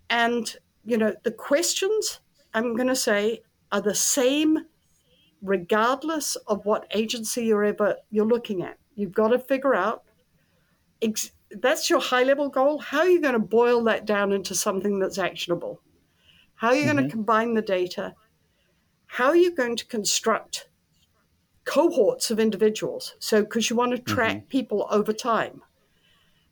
And, 0.10 0.56
you 0.86 0.98
know, 0.98 1.14
the 1.24 1.32
questions, 1.32 2.20
I'm 2.54 2.76
going 2.76 2.88
to 2.88 2.96
say, 2.96 3.42
are 3.72 3.82
the 3.82 3.96
same 3.96 4.60
regardless 5.42 6.36
of 6.48 6.66
what 6.66 6.88
agency 6.92 7.46
you're 7.46 7.66
ever 7.66 7.98
you're 8.10 8.26
looking 8.26 8.64
at. 8.64 8.78
You've 8.96 9.12
got 9.12 9.30
to 9.30 9.40
figure 9.40 9.76
out 9.76 10.04
that's 11.52 11.90
your 11.90 12.00
high 12.00 12.24
level 12.24 12.50
goal. 12.50 12.80
How 12.80 13.00
are 13.00 13.10
you 13.10 13.22
going 13.22 13.34
to 13.34 13.40
boil 13.40 13.84
that 13.86 14.06
down 14.06 14.32
into 14.32 14.56
something 14.56 15.00
that's 15.00 15.18
actionable? 15.18 15.82
How 16.56 16.70
are 16.70 16.76
you 16.76 16.86
mm-hmm. 16.86 16.98
going 16.98 17.06
to 17.06 17.12
combine 17.12 17.54
the 17.54 17.62
data? 17.62 18.16
How 19.08 19.28
are 19.28 19.36
you 19.36 19.56
going 19.56 19.76
to 19.78 19.86
construct 19.86 20.68
cohorts 21.66 22.32
of 22.32 22.40
individuals? 22.40 23.16
So, 23.20 23.44
because 23.44 23.70
you 23.70 23.76
want 23.76 23.92
to 23.92 24.00
track 24.00 24.38
mm-hmm. 24.38 24.48
people 24.48 24.88
over 24.90 25.14
time. 25.14 25.62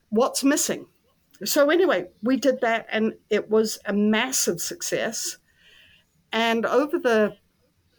What's 0.10 0.44
missing? 0.44 0.86
So, 1.44 1.70
anyway, 1.70 2.08
we 2.22 2.38
did 2.38 2.62
that 2.62 2.86
and 2.92 3.14
it 3.30 3.50
was 3.50 3.80
a 3.86 3.94
massive 3.94 4.62
success. 4.62 5.38
And 6.32 6.66
over 6.66 7.00
the 7.00 7.36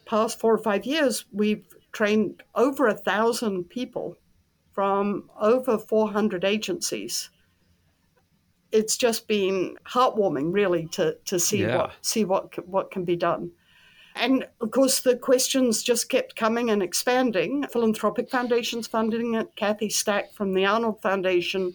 past 0.05 0.39
four 0.39 0.53
or 0.53 0.63
five 0.63 0.85
years, 0.85 1.25
we've 1.31 1.65
trained 1.91 2.43
over 2.53 2.87
a 2.87 2.97
thousand 2.97 3.69
people 3.69 4.17
from 4.75 5.29
over 5.39 5.77
400 5.77 6.43
agencies. 6.43 7.29
It's 8.73 8.97
just 8.97 9.25
been 9.25 9.77
heartwarming, 9.87 10.53
really, 10.53 10.87
to, 10.91 11.17
to 11.25 11.39
see 11.39 11.61
yeah. 11.61 11.77
what 11.77 11.93
see 12.01 12.25
what 12.25 12.67
what 12.67 12.91
can 12.91 13.05
be 13.05 13.15
done. 13.15 13.51
And 14.15 14.47
of 14.59 14.71
course, 14.71 14.99
the 14.99 15.15
questions 15.15 15.81
just 15.81 16.09
kept 16.09 16.35
coming 16.35 16.69
and 16.69 16.83
expanding. 16.83 17.65
Philanthropic 17.71 18.29
foundations 18.29 18.85
funding 18.85 19.35
it. 19.35 19.55
Kathy 19.55 19.89
Stack 19.89 20.33
from 20.33 20.53
the 20.53 20.65
Arnold 20.65 21.01
Foundation 21.01 21.73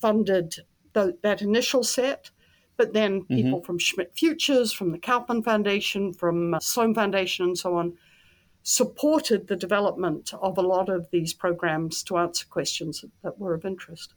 funded 0.00 0.56
the, 0.92 1.16
that 1.22 1.40
initial 1.40 1.82
set. 1.82 2.30
But 2.76 2.92
then 2.92 3.22
mm-hmm. 3.22 3.34
people 3.34 3.58
mm-hmm. 3.58 3.66
from 3.66 3.78
Schmidt 3.78 4.12
Futures, 4.14 4.72
from 4.72 4.92
the 4.92 4.98
Kauffman 4.98 5.42
Foundation, 5.42 6.12
from 6.12 6.54
uh, 6.54 6.60
Sloan 6.60 6.94
Foundation, 6.94 7.46
and 7.46 7.58
so 7.58 7.76
on 7.76 7.94
supported 8.68 9.48
the 9.48 9.56
development 9.56 10.30
of 10.42 10.58
a 10.58 10.60
lot 10.60 10.90
of 10.90 11.08
these 11.10 11.32
programs 11.32 12.02
to 12.02 12.18
answer 12.18 12.44
questions 12.50 13.02
that 13.22 13.38
were 13.38 13.54
of 13.54 13.64
interest. 13.64 14.12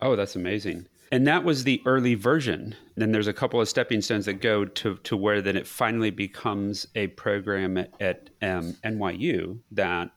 Oh, 0.00 0.16
that's 0.16 0.36
amazing. 0.36 0.86
And 1.12 1.26
that 1.26 1.44
was 1.44 1.64
the 1.64 1.82
early 1.84 2.14
version. 2.14 2.74
Then 2.96 3.12
there's 3.12 3.26
a 3.26 3.34
couple 3.34 3.60
of 3.60 3.68
stepping 3.68 4.00
stones 4.00 4.24
that 4.24 4.40
go 4.40 4.64
to, 4.64 4.96
to 4.96 5.16
where 5.18 5.42
then 5.42 5.54
it 5.54 5.66
finally 5.66 6.10
becomes 6.10 6.86
a 6.94 7.08
program 7.08 7.76
at, 7.76 7.92
at 8.00 8.30
um, 8.40 8.74
NYU 8.86 9.58
that, 9.72 10.10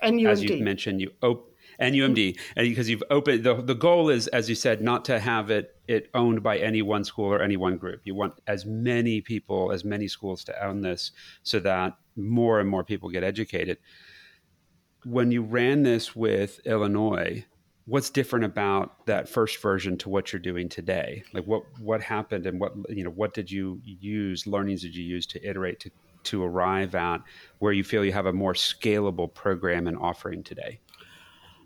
and 0.00 0.26
as 0.26 0.42
you 0.42 0.64
mentioned, 0.64 1.02
you 1.02 1.12
op- 1.22 1.51
and 1.78 1.94
UMD, 1.94 2.38
because 2.56 2.88
you've 2.88 3.02
opened 3.10 3.44
the 3.44 3.54
the 3.54 3.74
goal 3.74 4.08
is, 4.08 4.28
as 4.28 4.48
you 4.48 4.54
said, 4.54 4.82
not 4.82 5.04
to 5.06 5.18
have 5.18 5.50
it 5.50 5.76
it 5.88 6.08
owned 6.14 6.42
by 6.42 6.58
any 6.58 6.82
one 6.82 7.04
school 7.04 7.26
or 7.26 7.42
any 7.42 7.56
one 7.56 7.76
group. 7.76 8.00
You 8.04 8.14
want 8.14 8.34
as 8.46 8.64
many 8.64 9.20
people, 9.20 9.72
as 9.72 9.84
many 9.84 10.08
schools 10.08 10.44
to 10.44 10.64
own 10.64 10.80
this, 10.80 11.12
so 11.42 11.60
that 11.60 11.96
more 12.16 12.60
and 12.60 12.68
more 12.68 12.84
people 12.84 13.08
get 13.08 13.24
educated. 13.24 13.78
When 15.04 15.32
you 15.32 15.42
ran 15.42 15.82
this 15.82 16.14
with 16.14 16.60
Illinois, 16.64 17.44
what's 17.86 18.10
different 18.10 18.44
about 18.44 19.06
that 19.06 19.28
first 19.28 19.60
version 19.60 19.98
to 19.98 20.08
what 20.08 20.32
you're 20.32 20.40
doing 20.40 20.68
today? 20.68 21.24
Like 21.32 21.44
what 21.44 21.64
what 21.80 22.00
happened 22.00 22.46
and 22.46 22.60
what 22.60 22.72
you 22.88 23.04
know 23.04 23.10
what 23.10 23.34
did 23.34 23.50
you 23.50 23.80
use 23.84 24.46
learnings 24.46 24.82
did 24.82 24.94
you 24.94 25.04
use 25.04 25.26
to 25.28 25.48
iterate 25.48 25.80
to 25.80 25.90
to 26.24 26.44
arrive 26.44 26.94
at 26.94 27.20
where 27.58 27.72
you 27.72 27.82
feel 27.82 28.04
you 28.04 28.12
have 28.12 28.26
a 28.26 28.32
more 28.32 28.54
scalable 28.54 29.32
program 29.32 29.86
and 29.86 29.98
offering 29.98 30.42
today? 30.42 30.78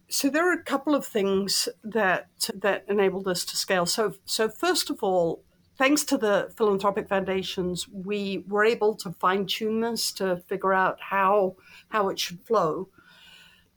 So 0.08 0.30
there 0.30 0.48
are 0.48 0.52
a 0.52 0.62
couple 0.62 0.94
of 0.94 1.06
things 1.06 1.68
that 1.82 2.28
that 2.54 2.84
enabled 2.88 3.26
us 3.28 3.44
to 3.46 3.56
scale. 3.56 3.86
So 3.86 4.14
so 4.24 4.48
first 4.48 4.90
of 4.90 5.02
all, 5.02 5.42
thanks 5.76 6.04
to 6.04 6.18
the 6.18 6.52
philanthropic 6.56 7.08
foundations, 7.08 7.88
we 7.88 8.44
were 8.48 8.64
able 8.64 8.94
to 8.96 9.12
fine 9.12 9.46
tune 9.46 9.80
this 9.80 10.12
to 10.12 10.38
figure 10.48 10.72
out 10.72 10.98
how 11.00 11.56
how 11.88 12.08
it 12.08 12.18
should 12.18 12.40
flow. 12.40 12.88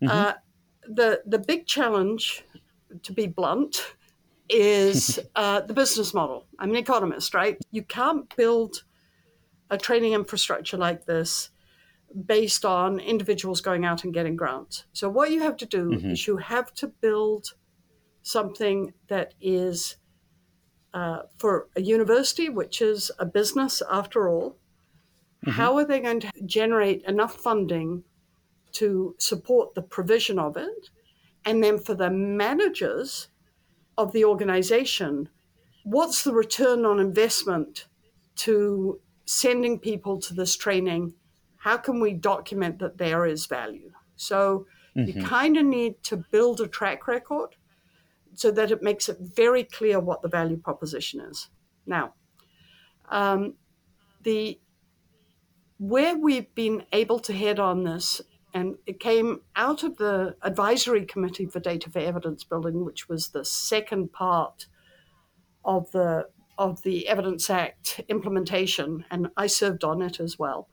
Mm-hmm. 0.01 0.09
Uh, 0.09 0.33
the 0.83 1.21
the 1.25 1.39
big 1.39 1.65
challenge, 1.65 2.43
to 3.03 3.11
be 3.11 3.25
blunt, 3.25 3.95
is 4.49 5.19
uh, 5.35 5.61
the 5.61 5.73
business 5.73 6.13
model. 6.13 6.45
I'm 6.59 6.69
an 6.69 6.75
economist, 6.75 7.33
right? 7.33 7.57
You 7.71 7.83
can't 7.83 8.33
build 8.35 8.83
a 9.71 9.77
training 9.77 10.13
infrastructure 10.13 10.77
like 10.77 11.05
this 11.05 11.49
based 12.25 12.65
on 12.65 12.99
individuals 12.99 13.61
going 13.61 13.85
out 13.85 14.03
and 14.03 14.13
getting 14.13 14.35
grants. 14.35 14.85
So 14.93 15.09
what 15.09 15.31
you 15.31 15.41
have 15.41 15.57
to 15.57 15.65
do 15.65 15.89
mm-hmm. 15.89 16.11
is 16.11 16.27
you 16.27 16.37
have 16.37 16.73
to 16.75 16.87
build 16.87 17.53
something 18.23 18.93
that 19.07 19.33
is 19.39 19.97
uh, 20.93 21.19
for 21.37 21.67
a 21.75 21.81
university, 21.81 22.49
which 22.49 22.81
is 22.81 23.11
a 23.19 23.25
business 23.25 23.81
after 23.89 24.29
all. 24.29 24.57
Mm-hmm. 25.45 25.51
How 25.51 25.77
are 25.77 25.85
they 25.85 25.99
going 25.99 26.19
to 26.21 26.31
generate 26.45 27.03
enough 27.03 27.35
funding 27.35 28.03
to 28.73 29.15
support 29.17 29.75
the 29.75 29.81
provision 29.81 30.39
of 30.39 30.57
it? 30.57 30.89
And 31.45 31.63
then 31.63 31.79
for 31.79 31.93
the 31.95 32.09
managers 32.09 33.29
of 33.97 34.11
the 34.11 34.25
organization, 34.25 35.29
what's 35.83 36.23
the 36.23 36.33
return 36.33 36.85
on 36.85 36.99
investment 36.99 37.87
to 38.37 38.99
sending 39.25 39.79
people 39.79 40.19
to 40.19 40.33
this 40.33 40.55
training 40.55 41.13
how 41.59 41.77
can 41.77 41.99
we 41.99 42.13
document 42.13 42.79
that 42.79 42.97
there 42.97 43.25
is 43.25 43.45
value? 43.45 43.91
So 44.15 44.65
mm-hmm. 44.97 45.19
you 45.19 45.25
kind 45.25 45.57
of 45.57 45.65
need 45.65 46.01
to 46.03 46.17
build 46.17 46.61
a 46.61 46.67
track 46.67 47.07
record 47.07 47.55
so 48.33 48.51
that 48.51 48.71
it 48.71 48.81
makes 48.81 49.09
it 49.09 49.17
very 49.19 49.63
clear 49.63 49.99
what 49.99 50.21
the 50.21 50.29
value 50.29 50.57
proposition 50.57 51.19
is. 51.21 51.49
Now, 51.85 52.13
um, 53.09 53.55
the 54.23 54.59
where 55.77 56.17
we've 56.17 56.53
been 56.55 56.83
able 56.91 57.19
to 57.19 57.33
head 57.33 57.59
on 57.59 57.83
this, 57.83 58.21
and 58.53 58.75
it 58.85 58.99
came 58.99 59.41
out 59.55 59.83
of 59.83 59.97
the 59.97 60.35
advisory 60.41 61.05
committee 61.05 61.45
for 61.45 61.59
data 61.59 61.89
for 61.89 61.99
evidence 61.99 62.43
building, 62.43 62.83
which 62.83 63.07
was 63.07 63.29
the 63.29 63.45
second 63.45 64.11
part 64.11 64.67
of 65.63 65.91
the 65.91 66.27
of 66.57 66.81
the 66.83 67.07
Evidence 67.07 67.49
Act 67.49 68.01
implementation, 68.09 69.05
and 69.09 69.29
I 69.37 69.47
served 69.47 69.85
on 69.85 70.01
it 70.01 70.19
as 70.19 70.37
well. 70.37 70.67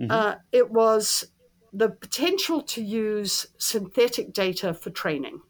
Mm-hmm. 0.00 0.10
Uh, 0.10 0.34
it 0.52 0.70
was 0.70 1.26
the 1.72 1.90
potential 1.90 2.62
to 2.62 2.82
use 2.82 3.46
synthetic 3.58 4.32
data 4.32 4.74
for 4.74 4.90
training. 4.90 5.40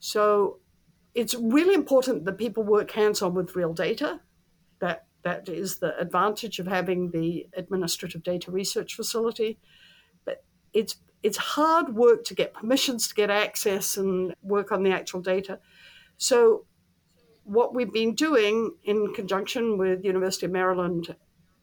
So 0.00 0.58
it's 1.14 1.34
really 1.34 1.74
important 1.74 2.24
that 2.24 2.38
people 2.38 2.62
work 2.62 2.90
hands 2.90 3.22
on 3.22 3.34
with 3.34 3.56
real 3.56 3.72
data. 3.72 4.20
That 4.80 5.06
that 5.22 5.48
is 5.48 5.78
the 5.78 5.98
advantage 5.98 6.58
of 6.58 6.66
having 6.66 7.10
the 7.10 7.46
administrative 7.56 8.22
data 8.22 8.50
research 8.50 8.94
facility. 8.94 9.58
But 10.24 10.44
it's 10.72 10.96
it's 11.22 11.36
hard 11.36 11.94
work 11.94 12.24
to 12.24 12.34
get 12.34 12.54
permissions 12.54 13.08
to 13.08 13.14
get 13.14 13.30
access 13.30 13.96
and 13.96 14.34
work 14.42 14.70
on 14.70 14.82
the 14.82 14.92
actual 14.92 15.20
data. 15.20 15.58
So 16.16 16.64
what 17.44 17.74
we've 17.74 17.92
been 17.92 18.14
doing 18.14 18.72
in 18.84 19.12
conjunction 19.14 19.78
with 19.78 20.04
University 20.04 20.46
of 20.46 20.52
Maryland 20.52 21.16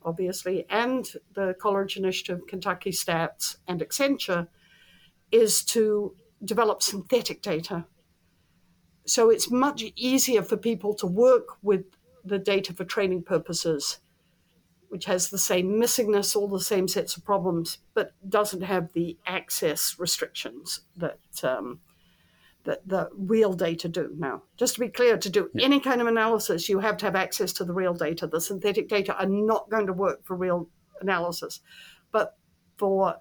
obviously, 0.05 0.65
and 0.69 1.11
the 1.33 1.55
Coleridge 1.59 1.97
Initiative, 1.97 2.47
Kentucky 2.47 2.91
Stats, 2.91 3.57
and 3.67 3.81
Accenture, 3.81 4.47
is 5.31 5.63
to 5.65 6.15
develop 6.43 6.83
synthetic 6.83 7.41
data. 7.41 7.85
So 9.05 9.29
it's 9.29 9.51
much 9.51 9.83
easier 9.95 10.43
for 10.43 10.57
people 10.57 10.93
to 10.95 11.07
work 11.07 11.57
with 11.61 11.85
the 12.23 12.39
data 12.39 12.73
for 12.73 12.85
training 12.85 13.23
purposes, 13.23 13.99
which 14.89 15.05
has 15.05 15.29
the 15.29 15.37
same 15.37 15.79
missingness, 15.79 16.35
all 16.35 16.47
the 16.47 16.59
same 16.59 16.87
sets 16.87 17.17
of 17.17 17.25
problems, 17.25 17.79
but 17.93 18.13
doesn't 18.27 18.61
have 18.63 18.93
the 18.93 19.17
access 19.25 19.95
restrictions 19.99 20.81
that 20.95 21.19
um, 21.43 21.79
that 22.65 22.87
the 22.87 23.09
real 23.15 23.53
data 23.53 23.87
do. 23.87 24.11
Now, 24.17 24.43
just 24.57 24.75
to 24.75 24.79
be 24.81 24.89
clear, 24.89 25.17
to 25.17 25.29
do 25.29 25.49
yeah. 25.53 25.65
any 25.65 25.79
kind 25.79 26.01
of 26.01 26.07
analysis, 26.07 26.67
you 26.67 26.79
have 26.79 26.97
to 26.97 27.05
have 27.05 27.15
access 27.15 27.53
to 27.53 27.63
the 27.63 27.73
real 27.73 27.93
data. 27.93 28.27
The 28.27 28.41
synthetic 28.41 28.89
data 28.89 29.15
are 29.17 29.27
not 29.27 29.69
going 29.69 29.87
to 29.87 29.93
work 29.93 30.25
for 30.25 30.35
real 30.35 30.67
analysis, 30.99 31.61
but 32.11 32.37
for 32.77 33.15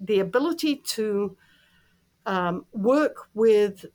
the 0.00 0.20
ability 0.20 0.76
to 0.76 1.36
um, 2.26 2.66
work 2.72 3.28
with 3.34 3.86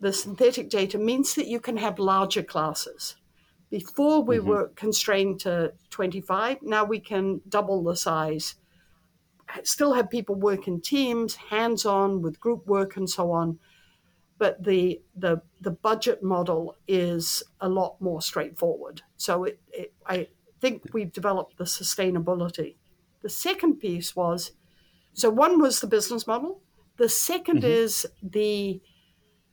the 0.00 0.12
synthetic 0.12 0.70
data 0.70 0.98
means 0.98 1.34
that 1.34 1.48
you 1.48 1.60
can 1.60 1.76
have 1.76 1.98
larger 1.98 2.42
classes. 2.42 3.16
Before 3.70 4.22
we 4.22 4.36
mm-hmm. 4.36 4.48
were 4.48 4.68
constrained 4.74 5.40
to 5.40 5.72
25, 5.90 6.58
now 6.62 6.84
we 6.84 7.00
can 7.00 7.40
double 7.48 7.82
the 7.82 7.96
size. 7.96 8.56
Still 9.64 9.94
have 9.94 10.10
people 10.10 10.34
work 10.34 10.68
in 10.68 10.80
teams, 10.80 11.34
hands 11.34 11.84
on 11.84 12.22
with 12.22 12.40
group 12.40 12.66
work 12.66 12.96
and 12.96 13.08
so 13.08 13.32
on 13.32 13.58
but 14.40 14.64
the 14.64 15.02
the 15.14 15.42
the 15.60 15.70
budget 15.70 16.22
model 16.22 16.74
is 16.88 17.42
a 17.60 17.68
lot 17.68 18.00
more 18.00 18.22
straightforward. 18.22 19.02
So 19.18 19.44
it, 19.44 19.60
it, 19.70 19.92
I 20.06 20.28
think 20.62 20.82
we've 20.94 21.12
developed 21.12 21.58
the 21.58 21.64
sustainability. 21.64 22.76
The 23.20 23.28
second 23.28 23.80
piece 23.80 24.16
was 24.16 24.52
so 25.12 25.28
one 25.28 25.60
was 25.60 25.80
the 25.80 25.86
business 25.86 26.26
model. 26.26 26.62
The 26.96 27.04
2nd 27.04 27.44
mm-hmm. 27.44 27.64
is 27.66 28.06
the 28.22 28.80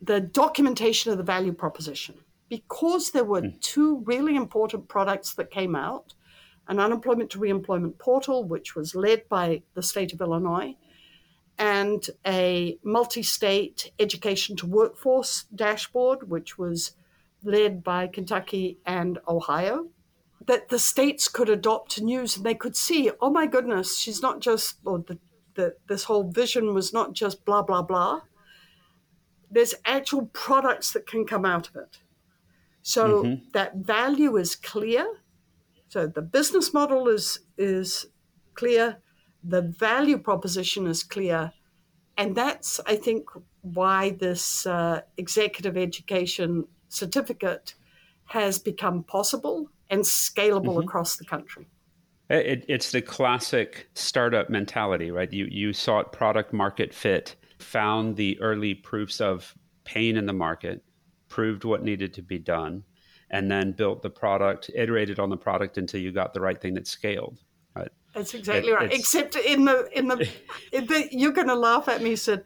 the 0.01 0.21
documentation 0.21 1.11
of 1.11 1.17
the 1.17 1.23
value 1.35 1.53
proposition. 1.53 2.15
Because 2.49 3.11
there 3.11 3.25
were 3.25 3.41
mm. 3.41 3.59
two 3.59 4.03
really 4.05 4.37
important 4.37 4.87
products 4.87 5.33
that 5.33 5.51
came 5.51 5.75
out, 5.75 6.13
an 6.69 6.79
unemployment 6.79 7.29
to 7.31 7.39
reemployment 7.39 7.97
portal, 7.97 8.45
which 8.45 8.73
was 8.73 8.95
led 8.95 9.27
by 9.27 9.63
the 9.73 9.83
state 9.83 10.13
of 10.13 10.21
Illinois, 10.21 10.77
and 11.57 12.09
a 12.25 12.77
multi 12.83 13.23
state 13.23 13.91
education 13.99 14.55
to 14.57 14.65
workforce 14.65 15.45
dashboard, 15.53 16.29
which 16.29 16.57
was 16.57 16.91
led 17.43 17.83
by 17.83 18.07
Kentucky 18.07 18.77
and 18.85 19.19
Ohio, 19.27 19.87
that 20.45 20.69
the 20.69 20.79
states 20.79 21.27
could 21.27 21.49
adopt 21.49 21.97
use 21.97 22.37
and 22.37 22.45
they 22.45 22.55
could 22.55 22.75
see, 22.75 23.11
oh 23.21 23.29
my 23.29 23.47
goodness, 23.47 23.97
she's 23.97 24.21
not 24.21 24.39
just, 24.39 24.77
or 24.85 24.99
the, 24.99 25.17
the, 25.55 25.75
this 25.87 26.05
whole 26.05 26.29
vision 26.29 26.73
was 26.73 26.93
not 26.93 27.13
just 27.13 27.43
blah, 27.45 27.61
blah, 27.61 27.81
blah. 27.81 28.21
There's 29.49 29.73
actual 29.85 30.27
products 30.27 30.91
that 30.91 31.07
can 31.07 31.25
come 31.25 31.45
out 31.45 31.69
of 31.69 31.75
it. 31.77 31.99
So 32.81 33.23
mm-hmm. 33.23 33.43
that 33.53 33.75
value 33.75 34.37
is 34.37 34.55
clear. 34.55 35.05
So 35.89 36.07
the 36.07 36.21
business 36.21 36.73
model 36.73 37.07
is 37.07 37.39
is 37.57 38.05
clear 38.53 38.99
the 39.43 39.61
value 39.61 40.17
proposition 40.17 40.87
is 40.87 41.03
clear. 41.03 41.51
And 42.17 42.35
that's, 42.35 42.79
I 42.85 42.95
think, 42.95 43.29
why 43.61 44.11
this 44.11 44.65
uh, 44.65 45.01
executive 45.17 45.77
education 45.77 46.65
certificate 46.89 47.75
has 48.25 48.59
become 48.59 49.03
possible 49.03 49.69
and 49.89 50.01
scalable 50.01 50.77
mm-hmm. 50.77 50.87
across 50.87 51.17
the 51.17 51.25
country. 51.25 51.67
It, 52.29 52.65
it's 52.67 52.91
the 52.91 53.01
classic 53.01 53.89
startup 53.93 54.49
mentality, 54.49 55.11
right? 55.11 55.31
You 55.31 55.47
you 55.49 55.71
sought 55.71 56.11
product 56.11 56.51
market 56.51 56.93
fit, 56.93 57.35
found 57.59 58.17
the 58.17 58.39
early 58.41 58.73
proofs 58.73 59.21
of 59.21 59.55
pain 59.85 60.17
in 60.17 60.25
the 60.25 60.33
market, 60.33 60.83
proved 61.29 61.63
what 61.63 61.83
needed 61.83 62.13
to 62.15 62.21
be 62.21 62.37
done, 62.37 62.83
and 63.29 63.49
then 63.49 63.71
built 63.71 64.01
the 64.01 64.09
product, 64.09 64.69
iterated 64.75 65.19
on 65.19 65.29
the 65.29 65.37
product 65.37 65.77
until 65.77 66.01
you 66.01 66.11
got 66.11 66.33
the 66.33 66.41
right 66.41 66.59
thing 66.61 66.73
that 66.73 66.87
scaled. 66.87 67.39
That's 68.13 68.33
exactly 68.33 68.71
it, 68.71 68.75
right. 68.75 68.93
Except 68.93 69.35
in 69.35 69.65
the 69.65 69.89
in 69.97 70.07
the, 70.07 70.27
in 70.71 70.87
the 70.87 71.07
you're 71.11 71.31
going 71.31 71.47
to 71.47 71.55
laugh 71.55 71.87
at 71.87 72.01
me, 72.01 72.15
Sid. 72.15 72.43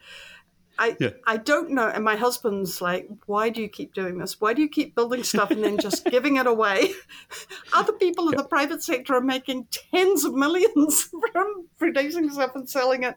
I 0.82 0.98
yeah. 1.00 1.10
I 1.28 1.38
don't 1.38 1.72
know. 1.72 1.88
And 1.88 2.04
my 2.04 2.16
husband's 2.16 2.82
like, 2.82 3.08
"Why 3.28 3.50
do 3.50 3.62
you 3.62 3.70
keep 3.70 3.94
doing 3.94 4.18
this? 4.18 4.42
Why 4.42 4.54
do 4.54 4.62
you 4.62 4.70
keep 4.70 4.96
building 4.96 5.24
stuff 5.24 5.52
and 5.52 5.64
then 5.64 5.78
just 5.78 6.06
giving 6.06 6.38
it 6.38 6.48
away?" 6.48 6.94
Other 7.74 7.94
people 7.94 8.28
in 8.28 8.34
yeah. 8.34 8.42
the 8.42 8.48
private 8.48 8.84
sector 8.84 9.16
are 9.16 9.22
making 9.22 9.68
tens 9.72 10.26
of 10.26 10.34
millions 10.34 11.10
from 11.32 11.68
producing 11.78 12.30
stuff 12.32 12.56
and 12.56 12.70
selling 12.70 13.04
it, 13.04 13.16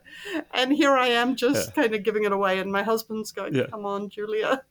and 0.52 0.72
here 0.72 0.92
I 0.92 1.08
am 1.08 1.36
just 1.36 1.70
yeah. 1.70 1.82
kind 1.82 1.94
of 1.94 2.02
giving 2.02 2.24
it 2.24 2.32
away. 2.32 2.58
And 2.58 2.70
my 2.70 2.82
husband's 2.82 3.32
going, 3.32 3.54
"Come 3.70 3.86
on, 3.86 4.10
Julia." 4.10 4.62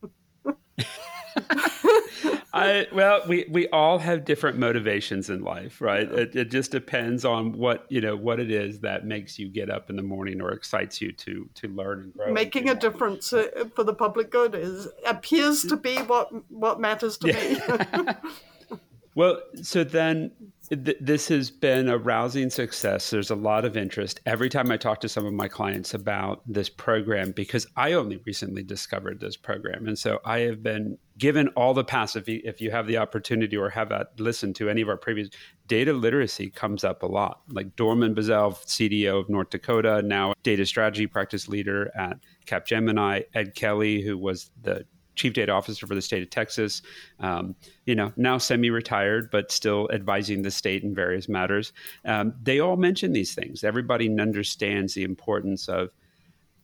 I 2.54 2.88
well, 2.94 3.22
we 3.28 3.46
we 3.50 3.68
all 3.70 3.98
have 3.98 4.26
different 4.26 4.58
motivations 4.58 5.30
in 5.30 5.42
life, 5.42 5.82
right? 5.82 6.08
Yeah. 6.10 6.20
It, 6.20 6.36
it 6.36 6.52
just 6.52 6.72
depends 6.72 7.26
on 7.26 7.54
what 7.54 7.86
you 7.90 8.00
know 8.00 8.16
what 8.16 8.40
it 8.40 8.52
is 8.52 8.82
that 8.82 9.06
makes 9.06 9.40
you 9.40 9.50
get 9.50 9.72
up 9.72 9.90
in 9.90 9.96
the 9.96 10.04
morning 10.04 10.40
or 10.40 10.52
excites 10.52 11.02
you 11.02 11.12
to 11.14 11.50
to 11.56 11.68
learn 11.70 12.02
and 12.02 12.14
grow. 12.14 12.32
Making 12.32 12.70
a 12.70 12.76
difference 12.76 13.34
uh, 13.34 13.48
for 13.76 13.84
the 13.84 13.94
public 13.94 14.30
good 14.30 14.54
is 14.54 14.88
appears 15.06 15.64
to 15.64 15.76
be 15.76 15.98
what 15.98 16.30
what 16.52 16.80
matters 16.80 17.18
to 17.20 17.28
yeah. 17.30 17.98
me. 17.98 18.78
well, 19.16 19.42
so 19.62 19.84
then 19.84 20.32
this 20.76 21.28
has 21.28 21.52
been 21.52 21.90
a 21.90 21.98
rousing 21.98 22.50
success. 22.50 23.10
There's 23.10 23.30
a 23.30 23.36
lot 23.36 23.66
of 23.66 23.78
interest. 23.78 24.22
Every 24.26 24.50
time 24.50 24.72
I 24.72 24.78
talk 24.78 25.00
to 25.02 25.10
some 25.10 25.26
of 25.26 25.34
my 25.34 25.48
clients 25.48 25.94
about 25.94 26.42
this 26.48 26.70
program, 26.70 27.32
because 27.32 27.68
I 27.76 27.94
only 27.94 28.22
recently 28.26 28.64
discovered 28.64 29.20
this 29.20 29.38
program. 29.38 29.88
And 29.88 29.98
so 29.98 30.20
I 30.26 30.40
have 30.40 30.64
been 30.64 30.98
given 31.18 31.48
all 31.50 31.74
the 31.74 31.84
paths. 31.84 32.16
If 32.16 32.28
you, 32.28 32.42
if 32.44 32.62
you 32.62 32.72
have 32.72 32.88
the 32.88 32.98
opportunity 32.98 33.56
or 33.58 33.70
have 33.70 33.90
that, 33.90 34.20
listened 34.20 34.56
to 34.58 34.70
any 34.70 34.82
of 34.82 34.90
our 34.90 34.98
previous 34.98 35.30
data 35.68 35.94
literacy 35.94 36.50
comes 36.50 36.84
up 36.84 37.04
a 37.04 37.08
lot. 37.08 37.42
Like 37.50 37.76
Dorman 37.76 38.16
Bazzell, 38.16 38.54
CDO 38.66 39.22
of 39.22 39.30
North 39.30 39.50
Dakota, 39.50 40.02
now 40.02 40.34
data 40.44 40.66
strategy 40.66 41.08
practice 41.08 41.48
leader 41.48 41.92
at 41.96 42.18
Capgemini, 42.46 43.26
Ed 43.34 43.56
Kelly, 43.56 44.02
who 44.02 44.18
was 44.18 44.52
the 44.62 44.86
chief 45.16 45.34
data 45.34 45.52
officer 45.52 45.86
for 45.86 45.96
the 45.96 46.02
state 46.02 46.24
of 46.24 46.30
Texas. 46.30 46.82
Um, 47.20 47.56
you 47.86 47.96
know, 47.96 48.12
now 48.16 48.38
semi-retired, 48.38 49.30
but 49.32 49.52
still 49.52 49.90
advising 49.94 50.42
the 50.42 50.52
state 50.52 50.84
in 50.84 50.96
various 50.96 51.30
matters. 51.30 51.74
Um, 52.06 52.34
they 52.42 52.60
all 52.60 52.78
mention 52.78 53.14
these 53.14 53.34
things. 53.36 53.64
Everybody 53.64 54.10
understands 54.20 54.94
the 54.94 55.04
importance 55.04 55.68
of. 55.68 55.90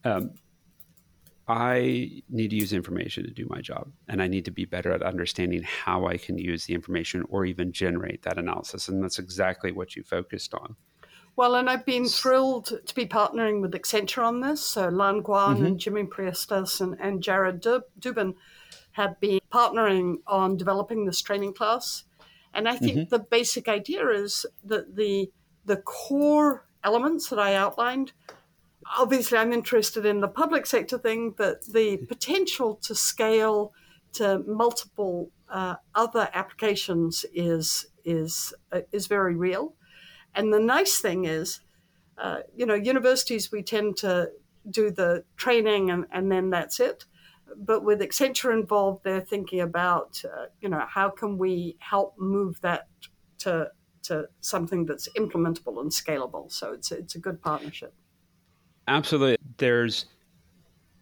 Um, 0.04 0.32
I 1.47 2.22
need 2.30 2.52
to 2.52 2.56
use 2.56 2.74
information 2.74 3.24
to 3.24 3.32
do 3.32 3.47
my 3.50 3.60
job, 3.60 3.91
and 4.08 4.22
I 4.22 4.28
need 4.28 4.45
to 4.45 4.52
be 4.52 4.66
better 4.66 4.91
at 4.91 5.02
understanding 5.02 5.64
how 5.64 6.06
I 6.06 6.16
can 6.16 6.38
use 6.38 6.66
the 6.66 6.76
information 6.76 7.26
or 7.30 7.43
even 7.43 7.72
generate 7.72 8.22
that 8.22 8.38
analysis. 8.38 8.88
And 8.88 9.04
that's 9.04 9.18
exactly 9.18 9.72
what 9.72 9.95
you 9.95 10.04
focused 10.04 10.54
on. 10.54 10.76
Well, 11.39 11.55
and 11.55 11.69
I've 11.69 11.85
been 11.85 12.05
thrilled 12.05 12.65
to 12.85 12.95
be 12.95 13.05
partnering 13.05 13.61
with 13.61 13.71
Accenture 13.71 14.25
on 14.25 14.41
this. 14.41 14.59
So 14.59 14.89
Lan 14.89 15.23
Guan 15.23 15.55
mm-hmm. 15.55 15.65
and 15.67 15.79
Jimmy 15.79 16.03
Priestas 16.03 16.81
and, 16.81 16.97
and 16.99 17.23
Jared 17.23 17.61
Dubin 17.61 18.35
have 18.91 19.17
been 19.21 19.39
partnering 19.49 20.17
on 20.27 20.57
developing 20.57 21.05
this 21.05 21.21
training 21.21 21.53
class. 21.53 22.03
And 22.53 22.67
I 22.67 22.75
think 22.75 22.97
mm-hmm. 22.97 23.09
the 23.09 23.19
basic 23.19 23.69
idea 23.69 24.09
is 24.09 24.45
that 24.65 24.97
the 24.97 25.31
the 25.63 25.77
core 25.77 26.67
elements 26.83 27.29
that 27.29 27.39
I 27.39 27.55
outlined. 27.55 28.11
Obviously, 28.97 29.37
I'm 29.37 29.53
interested 29.53 30.05
in 30.05 30.19
the 30.19 30.27
public 30.27 30.65
sector 30.65 30.97
thing, 30.97 31.33
but 31.37 31.63
the 31.67 31.99
potential 32.09 32.75
to 32.83 32.93
scale 32.93 33.71
to 34.15 34.39
multiple 34.45 35.31
uh, 35.47 35.75
other 35.95 36.27
applications 36.33 37.25
is 37.33 37.85
is 38.03 38.53
uh, 38.73 38.81
is 38.91 39.07
very 39.07 39.35
real. 39.35 39.75
And 40.39 40.53
the 40.53 40.59
nice 40.59 40.99
thing 40.99 41.25
is, 41.25 41.59
uh, 42.17 42.37
you 42.55 42.65
know, 42.65 42.73
universities, 42.73 43.51
we 43.51 43.61
tend 43.61 43.97
to 43.97 44.29
do 44.71 44.89
the 44.89 45.25
training 45.35 45.91
and, 45.91 46.05
and 46.13 46.31
then 46.31 46.49
that's 46.49 46.79
it. 46.79 47.03
But 47.57 47.83
with 47.83 47.99
Accenture 47.99 48.53
involved, 48.53 49.03
they're 49.03 49.19
thinking 49.19 49.59
about, 49.59 50.21
uh, 50.23 50.45
you 50.61 50.69
know, 50.69 50.85
how 50.87 51.09
can 51.09 51.37
we 51.37 51.75
help 51.79 52.15
move 52.17 52.61
that 52.61 52.87
to, 53.39 53.69
to 54.03 54.29
something 54.39 54.85
that's 54.85 55.09
implementable 55.17 55.81
and 55.81 55.91
scalable. 55.91 56.49
So 56.49 56.71
it's, 56.71 56.93
it's 56.93 57.15
a 57.15 57.19
good 57.19 57.41
partnership. 57.41 57.93
Absolutely. 58.87 59.35
There's 59.57 60.05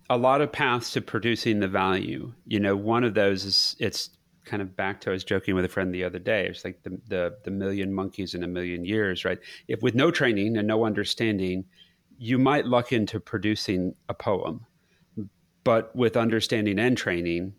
a 0.09 0.17
lot 0.17 0.41
of 0.41 0.51
paths 0.51 0.93
to 0.93 1.01
producing 1.01 1.59
the 1.59 1.67
value. 1.67 2.33
You 2.47 2.59
know, 2.59 2.75
one 2.75 3.03
of 3.03 3.13
those 3.13 3.45
is 3.45 3.75
it's 3.77 4.09
kind 4.47 4.61
of 4.61 4.75
back 4.75 5.01
to 5.01 5.09
I 5.09 5.13
was 5.13 5.23
joking 5.23 5.55
with 5.55 5.65
a 5.65 5.69
friend 5.69 5.93
the 5.93 6.03
other 6.03 6.19
day. 6.19 6.47
It's 6.47 6.65
like 6.65 6.81
the 6.83 6.99
the, 7.07 7.37
the 7.43 7.51
million 7.51 7.93
monkeys 7.93 8.33
in 8.33 8.43
a 8.43 8.47
million 8.47 8.85
years, 8.85 9.25
right? 9.25 9.39
If 9.67 9.81
with 9.81 9.95
no 9.95 10.11
training 10.11 10.57
and 10.57 10.67
no 10.67 10.85
understanding, 10.85 11.65
you 12.17 12.37
might 12.37 12.65
luck 12.65 12.91
into 12.91 13.19
producing 13.19 13.95
a 14.09 14.13
poem, 14.13 14.65
but 15.63 15.95
with 15.95 16.17
understanding 16.17 16.79
and 16.79 16.97
training, 16.97 17.53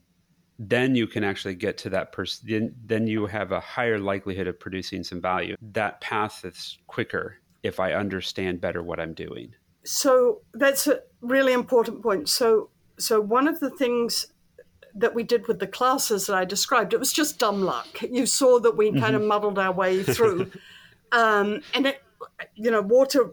then 0.59 0.95
you 0.95 1.07
can 1.07 1.23
actually 1.23 1.55
get 1.55 1.79
to 1.79 1.91
that 1.91 2.13
person. 2.13 2.75
Then 2.85 3.07
you 3.07 3.27
have 3.27 3.53
a 3.53 3.61
higher 3.61 3.99
likelihood 3.99 4.49
of 4.49 4.59
producing 4.59 5.05
some 5.05 5.21
value. 5.21 5.57
That 5.61 6.01
path 6.01 6.45
is 6.45 6.79
quicker 6.87 7.37
if 7.63 7.79
I 7.79 7.93
understand 7.93 8.61
better 8.61 8.83
what 8.83 8.99
I'm 8.99 9.15
doing. 9.15 9.55
So 9.85 10.43
that's 10.55 10.87
a 10.87 11.01
really 11.21 11.53
important 11.53 12.03
point. 12.03 12.29
So 12.29 12.71
so 12.99 13.21
one 13.21 13.47
of 13.47 13.61
the 13.61 13.71
things 13.71 14.27
that 14.99 15.15
we 15.15 15.23
did 15.23 15.47
with 15.47 15.61
the 15.61 15.67
classes 15.67 16.27
that 16.27 16.37
I 16.37 16.45
described, 16.45 16.93
it 16.93 16.99
was 16.99 17.13
just 17.13 17.39
dumb 17.39 17.63
luck. 17.63 17.87
You 18.03 18.27
saw 18.27 18.59
that 18.61 18.77
we 18.77 18.91
mm-hmm. 18.91 19.01
kind 19.01 19.15
of 19.15 19.21
mm-hmm. 19.21 19.29
muddled 19.29 19.59
our 19.59 19.73
way 19.73 20.03
through. 20.03 20.51
um, 21.13 21.63
and 21.75 21.87
it, 21.87 22.03
you 22.55 22.71
know, 22.71 22.83
water 22.83 23.31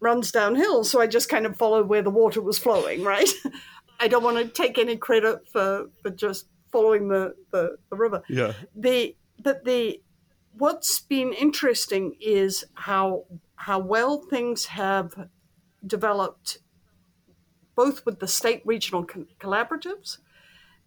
runs 0.00 0.32
downhill. 0.32 0.84
So 0.84 1.00
I 1.00 1.06
just 1.06 1.28
kind 1.28 1.46
of 1.46 1.56
followed 1.56 1.88
where 1.88 2.02
the 2.02 2.10
water 2.10 2.40
was 2.40 2.58
flowing, 2.58 3.02
right? 3.02 3.28
I 4.00 4.08
don't 4.08 4.22
want 4.22 4.38
to 4.38 4.48
take 4.48 4.78
any 4.78 4.96
credit 4.96 5.48
for, 5.48 5.90
for 6.02 6.10
just 6.10 6.46
following 6.70 7.08
the, 7.08 7.34
the, 7.50 7.76
the 7.90 7.96
river. 7.96 8.22
Yeah. 8.28 8.52
The, 8.74 9.16
but 9.42 9.64
the, 9.64 10.00
what's 10.56 11.00
been 11.00 11.32
interesting 11.32 12.16
is 12.20 12.64
how, 12.74 13.24
how 13.56 13.78
well 13.78 14.18
things 14.18 14.66
have 14.66 15.28
developed 15.86 16.58
both 17.74 18.04
with 18.04 18.20
the 18.20 18.28
state 18.28 18.62
regional 18.64 19.04
co- 19.04 19.26
collaboratives 19.40 20.18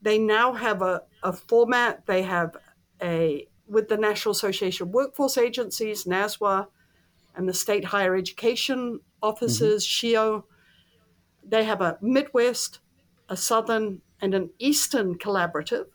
they 0.06 0.20
now 0.20 0.54
have 0.54 0.84
a, 0.84 1.02
a 1.24 1.34
format. 1.34 2.06
They 2.06 2.22
have 2.22 2.56
a, 3.02 3.48
with 3.68 3.90
the 3.90 3.98
National 3.98 4.34
Association 4.34 4.88
of 4.88 4.94
Workforce 4.94 5.36
Agencies, 5.36 6.04
NASWA, 6.04 6.68
and 7.36 7.50
the 7.50 7.54
state 7.56 7.86
higher 7.86 8.16
education 8.16 9.00
offices, 9.24 9.84
mm-hmm. 9.84 10.08
SHEEO, 10.08 10.44
they 11.44 11.64
have 11.64 11.82
a 11.82 11.98
Midwest, 12.02 12.80
a 13.30 13.36
Southern, 13.36 14.02
and 14.22 14.36
an 14.36 14.52
Eastern 14.60 15.18
collaborative. 15.18 15.88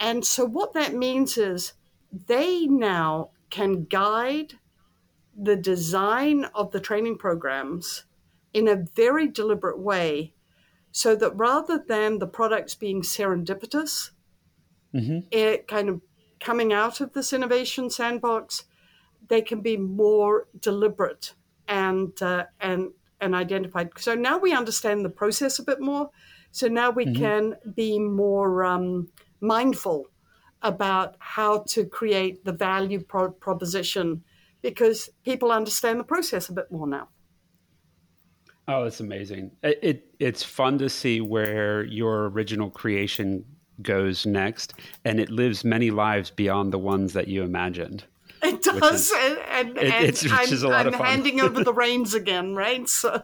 And 0.00 0.24
so 0.24 0.46
what 0.46 0.72
that 0.72 0.94
means 0.94 1.36
is 1.36 1.74
they 2.10 2.64
now 2.66 3.32
can 3.50 3.84
guide 3.84 4.54
the 5.36 5.56
design 5.56 6.46
of 6.54 6.72
the 6.72 6.80
training 6.80 7.18
programs 7.18 8.04
in 8.54 8.66
a 8.66 8.86
very 8.96 9.28
deliberate 9.28 9.78
way 9.78 10.32
so 10.92 11.14
that 11.16 11.36
rather 11.36 11.82
than 11.86 12.18
the 12.18 12.26
products 12.26 12.74
being 12.74 13.02
serendipitous, 13.02 14.10
mm-hmm. 14.94 15.20
it 15.30 15.68
kind 15.68 15.88
of 15.88 16.00
coming 16.40 16.72
out 16.72 17.00
of 17.00 17.12
this 17.12 17.32
innovation 17.32 17.90
sandbox, 17.90 18.64
they 19.28 19.42
can 19.42 19.60
be 19.60 19.76
more 19.76 20.48
deliberate 20.60 21.34
and 21.66 22.20
uh, 22.22 22.44
and 22.60 22.90
and 23.20 23.34
identified. 23.34 23.90
So 23.98 24.14
now 24.14 24.38
we 24.38 24.52
understand 24.52 25.04
the 25.04 25.10
process 25.10 25.58
a 25.58 25.64
bit 25.64 25.80
more. 25.80 26.10
So 26.50 26.68
now 26.68 26.90
we 26.90 27.06
mm-hmm. 27.06 27.22
can 27.22 27.54
be 27.74 27.98
more 27.98 28.64
um, 28.64 29.08
mindful 29.40 30.06
about 30.62 31.16
how 31.18 31.64
to 31.68 31.84
create 31.84 32.44
the 32.44 32.52
value 32.52 33.00
pro- 33.00 33.30
proposition 33.30 34.22
because 34.62 35.10
people 35.24 35.52
understand 35.52 36.00
the 36.00 36.04
process 36.04 36.48
a 36.48 36.52
bit 36.52 36.70
more 36.70 36.86
now. 36.86 37.08
Oh, 38.68 38.84
it's 38.84 39.00
amazing. 39.00 39.50
It, 39.62 39.78
it, 39.82 40.14
it's 40.18 40.42
fun 40.42 40.76
to 40.78 40.90
see 40.90 41.22
where 41.22 41.84
your 41.84 42.28
original 42.28 42.68
creation 42.68 43.44
goes 43.80 44.26
next, 44.26 44.74
and 45.06 45.18
it 45.18 45.30
lives 45.30 45.64
many 45.64 45.90
lives 45.90 46.30
beyond 46.30 46.72
the 46.72 46.78
ones 46.78 47.14
that 47.14 47.28
you 47.28 47.42
imagined. 47.42 48.04
It 48.42 48.62
does, 48.62 49.10
is, 49.10 49.38
and, 49.50 49.68
and, 49.68 49.78
it, 49.78 50.04
it's, 50.04 50.22
which 50.22 50.32
I'm, 50.32 50.52
is 50.52 50.62
a 50.62 50.68
lot 50.68 50.86
I'm 50.86 50.92
handing 50.92 51.40
over 51.40 51.64
the 51.64 51.72
reins 51.84 52.12
again, 52.12 52.54
right? 52.54 52.86
So, 52.86 53.22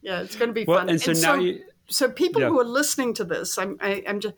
yeah, 0.00 0.22
it's 0.22 0.36
going 0.36 0.48
to 0.48 0.54
be 0.54 0.64
well, 0.64 0.78
fun. 0.78 0.88
And 0.88 1.00
so 1.00 1.10
and 1.12 1.20
now 1.20 1.34
so, 1.34 1.40
you, 1.40 1.62
so 1.88 2.10
people 2.10 2.40
yeah. 2.40 2.48
who 2.48 2.58
are 2.58 2.64
listening 2.64 3.12
to 3.14 3.24
this, 3.24 3.58
I'm, 3.58 3.76
I, 3.80 3.88
am 3.88 4.02
i 4.06 4.10
am 4.10 4.20
just, 4.20 4.34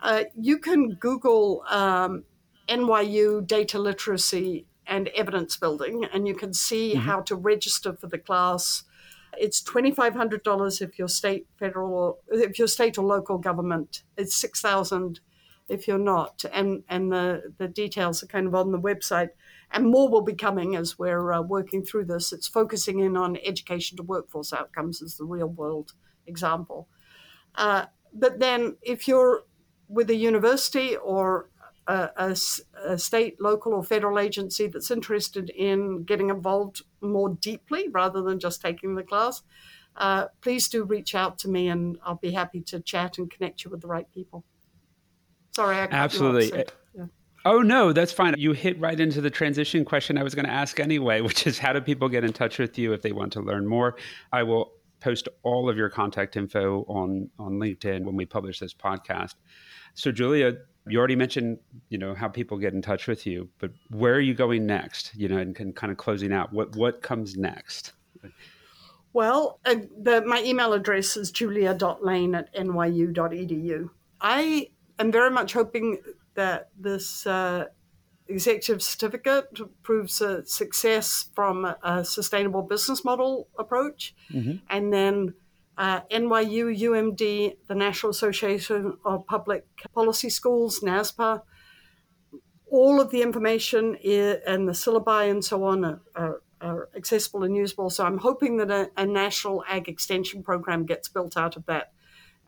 uh, 0.00 0.24
you 0.40 0.58
can 0.58 0.94
Google 0.94 1.64
um, 1.68 2.24
NYU 2.66 3.46
data 3.46 3.78
literacy 3.78 4.66
and 4.86 5.08
evidence 5.08 5.58
building, 5.58 6.06
and 6.12 6.26
you 6.26 6.34
can 6.34 6.54
see 6.54 6.92
mm-hmm. 6.94 7.00
how 7.00 7.20
to 7.20 7.36
register 7.36 7.92
for 7.92 8.06
the 8.06 8.18
class 8.18 8.84
it's 9.38 9.62
twenty 9.62 9.90
five 9.90 10.14
hundred 10.14 10.42
dollars 10.42 10.80
if 10.80 10.98
you're 10.98 11.08
state, 11.08 11.46
federal, 11.58 11.92
or 11.94 12.16
if 12.30 12.58
you're 12.58 12.68
state 12.68 12.98
or 12.98 13.04
local 13.04 13.38
government. 13.38 14.02
It's 14.16 14.34
six 14.34 14.60
thousand 14.60 15.20
if 15.68 15.86
you're 15.86 15.98
not, 15.98 16.44
and 16.52 16.82
and 16.88 17.12
the 17.12 17.52
the 17.58 17.68
details 17.68 18.22
are 18.22 18.26
kind 18.26 18.46
of 18.46 18.54
on 18.54 18.72
the 18.72 18.80
website. 18.80 19.30
And 19.72 19.86
more 19.86 20.08
will 20.08 20.22
be 20.22 20.34
coming 20.34 20.74
as 20.74 20.98
we're 20.98 21.32
uh, 21.32 21.42
working 21.42 21.84
through 21.84 22.06
this. 22.06 22.32
It's 22.32 22.48
focusing 22.48 22.98
in 22.98 23.16
on 23.16 23.38
education 23.44 23.96
to 23.98 24.02
workforce 24.02 24.52
outcomes 24.52 25.00
as 25.00 25.16
the 25.16 25.24
real 25.24 25.46
world 25.46 25.92
example. 26.26 26.88
Uh, 27.54 27.86
but 28.12 28.40
then, 28.40 28.76
if 28.82 29.06
you're 29.06 29.44
with 29.88 30.10
a 30.10 30.14
university 30.14 30.96
or 30.96 31.50
a, 31.86 32.10
a, 32.16 32.36
a, 32.84 32.98
state, 32.98 33.40
local, 33.40 33.72
or 33.72 33.82
federal 33.82 34.18
agency 34.18 34.66
that's 34.66 34.90
interested 34.90 35.50
in 35.50 36.04
getting 36.04 36.30
involved 36.30 36.82
more 37.00 37.30
deeply 37.40 37.88
rather 37.88 38.22
than 38.22 38.38
just 38.38 38.60
taking 38.60 38.94
the 38.94 39.02
class, 39.02 39.42
uh, 39.96 40.26
please 40.40 40.68
do 40.68 40.84
reach 40.84 41.14
out 41.14 41.38
to 41.38 41.48
me 41.48 41.68
and 41.68 41.98
I'll 42.04 42.16
be 42.16 42.32
happy 42.32 42.60
to 42.62 42.80
chat 42.80 43.18
and 43.18 43.30
connect 43.30 43.64
you 43.64 43.70
with 43.70 43.80
the 43.80 43.88
right 43.88 44.10
people. 44.12 44.44
Sorry, 45.52 45.76
I 45.76 45.88
absolutely. 45.90 46.64
Yeah. 46.94 47.06
Oh 47.44 47.60
no, 47.62 47.92
that's 47.92 48.12
fine. 48.12 48.34
You 48.38 48.52
hit 48.52 48.78
right 48.78 48.98
into 48.98 49.20
the 49.20 49.30
transition 49.30 49.84
question 49.84 50.18
I 50.18 50.22
was 50.22 50.34
going 50.34 50.44
to 50.44 50.52
ask 50.52 50.78
anyway, 50.78 51.20
which 51.22 51.46
is 51.46 51.58
how 51.58 51.72
do 51.72 51.80
people 51.80 52.08
get 52.08 52.24
in 52.24 52.32
touch 52.32 52.58
with 52.58 52.78
you 52.78 52.92
if 52.92 53.02
they 53.02 53.12
want 53.12 53.32
to 53.34 53.40
learn 53.40 53.66
more? 53.66 53.96
I 54.32 54.42
will 54.42 54.72
post 55.00 55.28
all 55.42 55.68
of 55.70 55.76
your 55.76 55.88
contact 55.88 56.36
info 56.36 56.84
on 56.88 57.30
on 57.38 57.54
LinkedIn 57.54 58.04
when 58.04 58.16
we 58.16 58.26
publish 58.26 58.58
this 58.58 58.74
podcast. 58.74 59.34
So 59.94 60.12
Julia, 60.12 60.54
You 60.86 60.98
already 60.98 61.16
mentioned, 61.16 61.58
you 61.88 61.98
know, 61.98 62.14
how 62.14 62.28
people 62.28 62.58
get 62.58 62.72
in 62.72 62.82
touch 62.82 63.06
with 63.06 63.26
you, 63.26 63.48
but 63.58 63.70
where 63.90 64.14
are 64.14 64.20
you 64.20 64.34
going 64.34 64.66
next? 64.66 65.12
You 65.14 65.28
know, 65.28 65.36
and, 65.36 65.58
and 65.60 65.76
kind 65.76 65.90
of 65.90 65.98
closing 65.98 66.32
out, 66.32 66.52
what 66.52 66.74
what 66.76 67.02
comes 67.02 67.36
next? 67.36 67.92
Well, 69.12 69.58
uh, 69.64 69.74
the, 70.00 70.22
my 70.24 70.42
email 70.42 70.72
address 70.72 71.16
is 71.16 71.30
julia.lane 71.30 72.34
at 72.34 72.54
nyu.edu. 72.54 73.90
I 74.20 74.68
am 74.98 75.10
very 75.10 75.30
much 75.30 75.52
hoping 75.52 75.98
that 76.34 76.68
this 76.78 77.26
uh, 77.26 77.66
executive 78.28 78.82
certificate 78.82 79.46
proves 79.82 80.20
a 80.20 80.44
success 80.46 81.28
from 81.34 81.74
a 81.82 82.04
sustainable 82.04 82.62
business 82.62 83.04
model 83.04 83.48
approach. 83.58 84.14
Mm-hmm. 84.32 84.58
And 84.68 84.92
then 84.92 85.34
uh, 85.80 86.02
NYU, 86.12 86.78
UMD, 86.78 87.56
the 87.66 87.74
National 87.74 88.10
Association 88.10 88.98
of 89.02 89.26
Public 89.26 89.64
Policy 89.94 90.28
Schools, 90.28 90.80
NASPA, 90.80 91.40
all 92.70 93.00
of 93.00 93.10
the 93.10 93.22
information 93.22 93.96
and 93.96 94.68
the 94.68 94.72
syllabi 94.72 95.30
and 95.30 95.42
so 95.42 95.64
on 95.64 95.86
are, 95.86 96.02
are, 96.14 96.42
are 96.60 96.88
accessible 96.94 97.44
and 97.44 97.56
usable. 97.56 97.88
So 97.88 98.04
I'm 98.04 98.18
hoping 98.18 98.58
that 98.58 98.70
a, 98.70 98.90
a, 98.98 99.06
national 99.06 99.64
ag 99.66 99.88
extension 99.88 100.42
program 100.42 100.84
gets 100.84 101.08
built 101.08 101.38
out 101.38 101.56
of 101.56 101.64
that. 101.64 101.92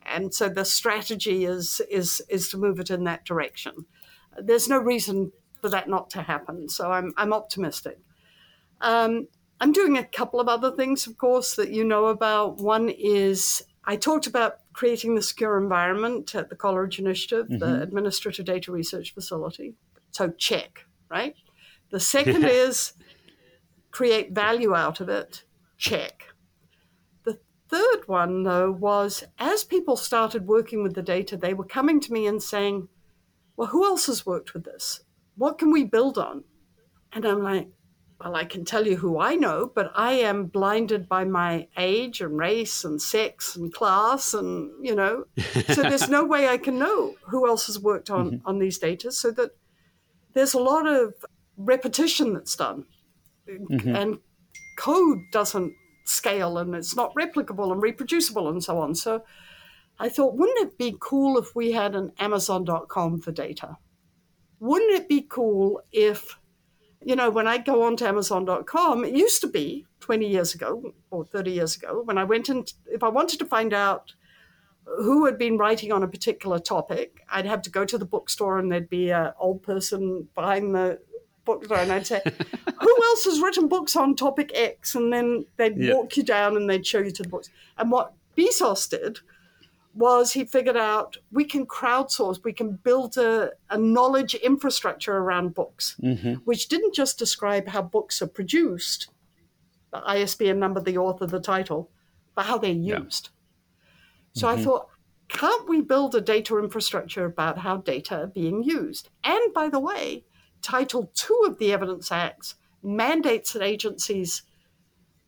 And 0.05 0.31
so 0.31 0.47
the 0.47 0.63
strategy 0.63 1.43
is 1.43 1.81
is 1.89 2.21
is 2.29 2.49
to 2.49 2.57
move 2.57 2.79
it 2.79 2.91
in 2.91 3.03
that 3.05 3.25
direction. 3.25 3.73
There's 4.37 4.69
no 4.69 4.77
reason 4.77 5.31
for 5.59 5.69
that 5.69 5.89
not 5.89 6.11
to 6.11 6.21
happen. 6.21 6.69
So 6.69 6.91
I'm 6.91 7.13
I'm 7.17 7.33
optimistic. 7.33 7.97
Um, 8.79 9.27
I'm 9.59 9.71
doing 9.71 9.97
a 9.97 10.03
couple 10.03 10.39
of 10.39 10.47
other 10.47 10.71
things, 10.71 11.07
of 11.07 11.17
course, 11.17 11.55
that 11.55 11.71
you 11.71 11.83
know 11.83 12.07
about. 12.07 12.57
One 12.57 12.89
is 12.89 13.63
I 13.85 13.95
talked 13.95 14.27
about 14.27 14.57
creating 14.73 15.15
the 15.15 15.21
secure 15.21 15.57
environment 15.57 16.33
at 16.35 16.49
the 16.49 16.55
Coleridge 16.55 16.99
Initiative, 16.99 17.45
mm-hmm. 17.45 17.59
the 17.59 17.81
Administrative 17.81 18.45
Data 18.45 18.71
Research 18.71 19.13
Facility. 19.13 19.75
So 20.11 20.29
check, 20.29 20.85
right? 21.09 21.35
The 21.91 21.99
second 21.99 22.45
is 22.45 22.93
create 23.91 24.33
value 24.33 24.75
out 24.75 24.99
of 24.99 25.09
it. 25.09 25.43
Check. 25.77 26.25
The 27.23 27.39
third 27.69 28.07
one, 28.07 28.43
though, 28.43 28.71
was 28.71 29.23
as 29.37 29.63
people 29.63 29.95
started 29.95 30.47
working 30.47 30.81
with 30.81 30.95
the 30.95 31.01
data, 31.01 31.37
they 31.37 31.53
were 31.53 31.65
coming 31.65 31.99
to 32.01 32.13
me 32.13 32.25
and 32.25 32.41
saying, 32.41 32.87
Well, 33.55 33.67
who 33.67 33.85
else 33.85 34.07
has 34.07 34.25
worked 34.25 34.53
with 34.53 34.63
this? 34.63 35.01
What 35.35 35.57
can 35.57 35.71
we 35.71 35.83
build 35.83 36.17
on? 36.17 36.43
And 37.11 37.25
I'm 37.25 37.43
like, 37.43 37.69
Well, 38.23 38.35
I 38.35 38.45
can 38.45 38.63
tell 38.63 38.87
you 38.87 38.95
who 38.95 39.19
I 39.19 39.35
know, 39.35 39.69
but 39.73 39.91
I 39.95 40.13
am 40.13 40.45
blinded 40.45 41.09
by 41.09 41.25
my 41.25 41.67
age 41.77 42.21
and 42.21 42.37
race 42.37 42.85
and 42.85 43.01
sex 43.01 43.55
and 43.55 43.73
class 43.73 44.33
and, 44.33 44.71
you 44.81 44.95
know, 44.95 45.25
so 45.73 45.81
there's 45.83 46.07
no 46.07 46.23
way 46.23 46.47
I 46.47 46.57
can 46.57 46.79
know 46.79 47.15
who 47.27 47.47
else 47.47 47.65
has 47.65 47.79
worked 47.79 48.09
on, 48.09 48.31
mm-hmm. 48.31 48.47
on 48.47 48.59
these 48.59 48.77
data. 48.77 49.11
So 49.11 49.31
that 49.31 49.51
there's 50.33 50.53
a 50.53 50.59
lot 50.59 50.87
of 50.87 51.13
repetition 51.57 52.33
that's 52.33 52.55
done 52.55 52.85
mm-hmm. 53.47 53.95
and 53.95 54.19
code 54.77 55.19
doesn't 55.31 55.73
scale 56.05 56.57
and 56.57 56.75
it's 56.75 56.95
not 56.95 57.13
replicable 57.15 57.71
and 57.71 57.81
reproducible 57.81 58.49
and 58.49 58.63
so 58.63 58.79
on. 58.79 58.95
So 58.95 59.23
I 59.99 60.09
thought, 60.09 60.35
wouldn't 60.35 60.59
it 60.59 60.77
be 60.77 60.95
cool 60.99 61.37
if 61.37 61.55
we 61.55 61.71
had 61.71 61.95
an 61.95 62.11
Amazon.com 62.19 63.21
for 63.21 63.31
data? 63.31 63.77
Wouldn't 64.59 64.93
it 64.93 65.09
be 65.09 65.21
cool 65.21 65.81
if, 65.91 66.37
you 67.05 67.15
know, 67.15 67.29
when 67.29 67.47
I 67.47 67.57
go 67.57 67.83
on 67.83 67.97
to 67.97 68.07
Amazon.com, 68.07 69.05
it 69.05 69.13
used 69.13 69.41
to 69.41 69.47
be 69.47 69.85
20 69.99 70.27
years 70.27 70.53
ago 70.53 70.93
or 71.11 71.25
30 71.25 71.51
years 71.51 71.75
ago, 71.75 72.01
when 72.03 72.17
I 72.17 72.23
went 72.23 72.49
in, 72.49 72.65
if 72.87 73.03
I 73.03 73.09
wanted 73.09 73.39
to 73.39 73.45
find 73.45 73.73
out 73.73 74.13
who 74.85 75.25
had 75.25 75.37
been 75.37 75.57
writing 75.57 75.91
on 75.91 76.03
a 76.03 76.07
particular 76.07 76.59
topic, 76.59 77.21
I'd 77.31 77.45
have 77.45 77.61
to 77.63 77.69
go 77.69 77.85
to 77.85 77.97
the 77.97 78.05
bookstore 78.05 78.59
and 78.59 78.71
there'd 78.71 78.89
be 78.89 79.11
an 79.11 79.31
old 79.39 79.63
person 79.63 80.27
behind 80.35 80.75
the 80.75 80.99
bookstore 81.45 81.77
and 81.77 81.91
I'd 81.91 82.07
say, 82.07 82.21
Who 82.81 83.03
else 83.03 83.25
has 83.25 83.39
written 83.39 83.67
books 83.67 83.95
on 83.95 84.15
topic 84.15 84.51
X? 84.53 84.95
And 84.95 85.11
then 85.11 85.45
they'd 85.57 85.77
yeah. 85.77 85.93
walk 85.93 86.17
you 86.17 86.23
down 86.23 86.57
and 86.57 86.69
they'd 86.69 86.85
show 86.85 86.99
you 86.99 87.11
to 87.11 87.23
the 87.23 87.29
books. 87.29 87.49
And 87.77 87.91
what 87.91 88.13
Bezos 88.37 88.89
did 88.89 89.19
was 89.93 90.33
he 90.33 90.43
figured 90.45 90.77
out 90.77 91.17
we 91.31 91.45
can 91.45 91.65
crowdsource, 91.65 92.43
we 92.43 92.53
can 92.53 92.79
build 92.83 93.17
a, 93.17 93.51
a 93.69 93.77
knowledge 93.77 94.33
infrastructure 94.35 95.17
around 95.17 95.53
books, 95.53 95.95
mm-hmm. 96.01 96.33
which 96.45 96.67
didn't 96.67 96.95
just 96.95 97.19
describe 97.19 97.67
how 97.67 97.81
books 97.81 98.21
are 98.21 98.27
produced, 98.27 99.09
the 99.91 100.01
ISBN 100.07 100.59
number, 100.59 100.79
the 100.79 100.97
author, 100.97 101.27
the 101.27 101.39
title, 101.39 101.91
but 102.35 102.45
how 102.45 102.57
they're 102.57 102.71
used. 102.71 103.29
So 104.33 104.47
mm-hmm. 104.47 104.59
I 104.59 104.63
thought, 104.63 104.87
can't 105.27 105.69
we 105.69 105.81
build 105.81 106.15
a 106.15 106.21
data 106.21 106.57
infrastructure 106.57 107.25
about 107.25 107.59
how 107.59 107.77
data 107.77 108.21
are 108.21 108.27
being 108.27 108.63
used? 108.63 109.09
And 109.23 109.53
by 109.53 109.69
the 109.69 109.79
way, 109.79 110.25
Title 110.61 111.11
II 111.29 111.49
of 111.51 111.59
the 111.59 111.71
Evidence 111.71 112.11
Acts 112.11 112.55
mandates 112.81 113.53
that 113.53 113.61
agencies 113.61 114.43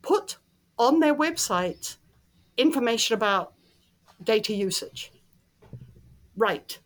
put 0.01 0.37
on 0.77 0.99
their 0.99 1.15
website 1.15 1.97
information 2.57 3.15
about 3.15 3.54
data 4.23 4.53
usage. 4.53 5.11
Right. 6.35 6.77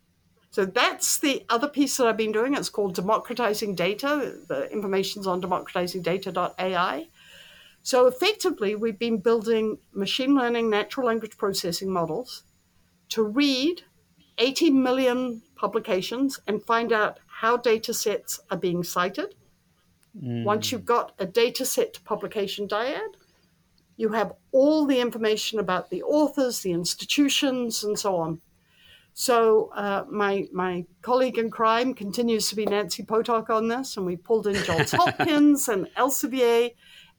So 0.52 0.66
that's 0.66 1.20
the 1.20 1.46
other 1.50 1.68
piece 1.68 1.98
that 1.98 2.08
I've 2.08 2.18
been 2.18 2.32
doing. 2.32 2.56
It's 2.56 2.70
called 2.70 2.96
Democratizing 2.96 3.76
Data. 3.76 4.36
The 4.48 4.70
information's 4.72 5.28
on 5.28 5.42
democratizingdata.ai. 5.42 7.08
So 7.82 8.08
effectively, 8.08 8.76
we've 8.76 9.00
been 9.00 9.20
building 9.20 9.78
machine 9.94 10.36
learning 10.36 10.70
natural 10.70 11.08
language 11.08 11.38
processing 11.38 11.92
models 11.92 12.44
to 13.10 13.24
read 13.24 13.84
80 14.38 14.72
million 14.72 15.42
publications 15.56 16.40
and 16.48 16.64
find 16.64 16.92
out 16.92 17.20
how 17.28 17.58
data 17.58 17.94
sets 17.94 18.40
are 18.50 18.58
being 18.58 18.84
cited. 18.84 19.36
Mm. 20.22 20.44
Once 20.44 20.72
you've 20.72 20.86
got 20.86 21.14
a 21.20 21.26
data 21.26 21.66
set 21.66 21.94
to 21.94 22.02
publication 22.02 22.68
dyad, 22.68 23.16
you 24.00 24.08
have 24.08 24.32
all 24.54 24.86
the 24.86 24.98
information 24.98 25.60
about 25.60 25.90
the 25.90 26.02
authors, 26.04 26.62
the 26.62 26.72
institutions, 26.72 27.84
and 27.84 28.00
so 28.00 28.16
on. 28.16 28.40
So 29.14 29.72
uh, 29.76 30.06
my 30.10 30.48
my 30.54 30.86
colleague 31.02 31.38
in 31.38 31.52
crime 31.52 31.94
continues 31.94 32.48
to 32.48 32.56
be 32.56 32.66
Nancy 32.66 33.04
Potok 33.04 33.50
on 33.50 33.68
this, 33.68 33.98
and 33.98 34.06
we 34.06 34.16
pulled 34.16 34.48
in 34.48 34.64
Johns 34.64 34.92
Hopkins 35.00 35.68
and 35.68 35.88
Elsevier 35.98 36.74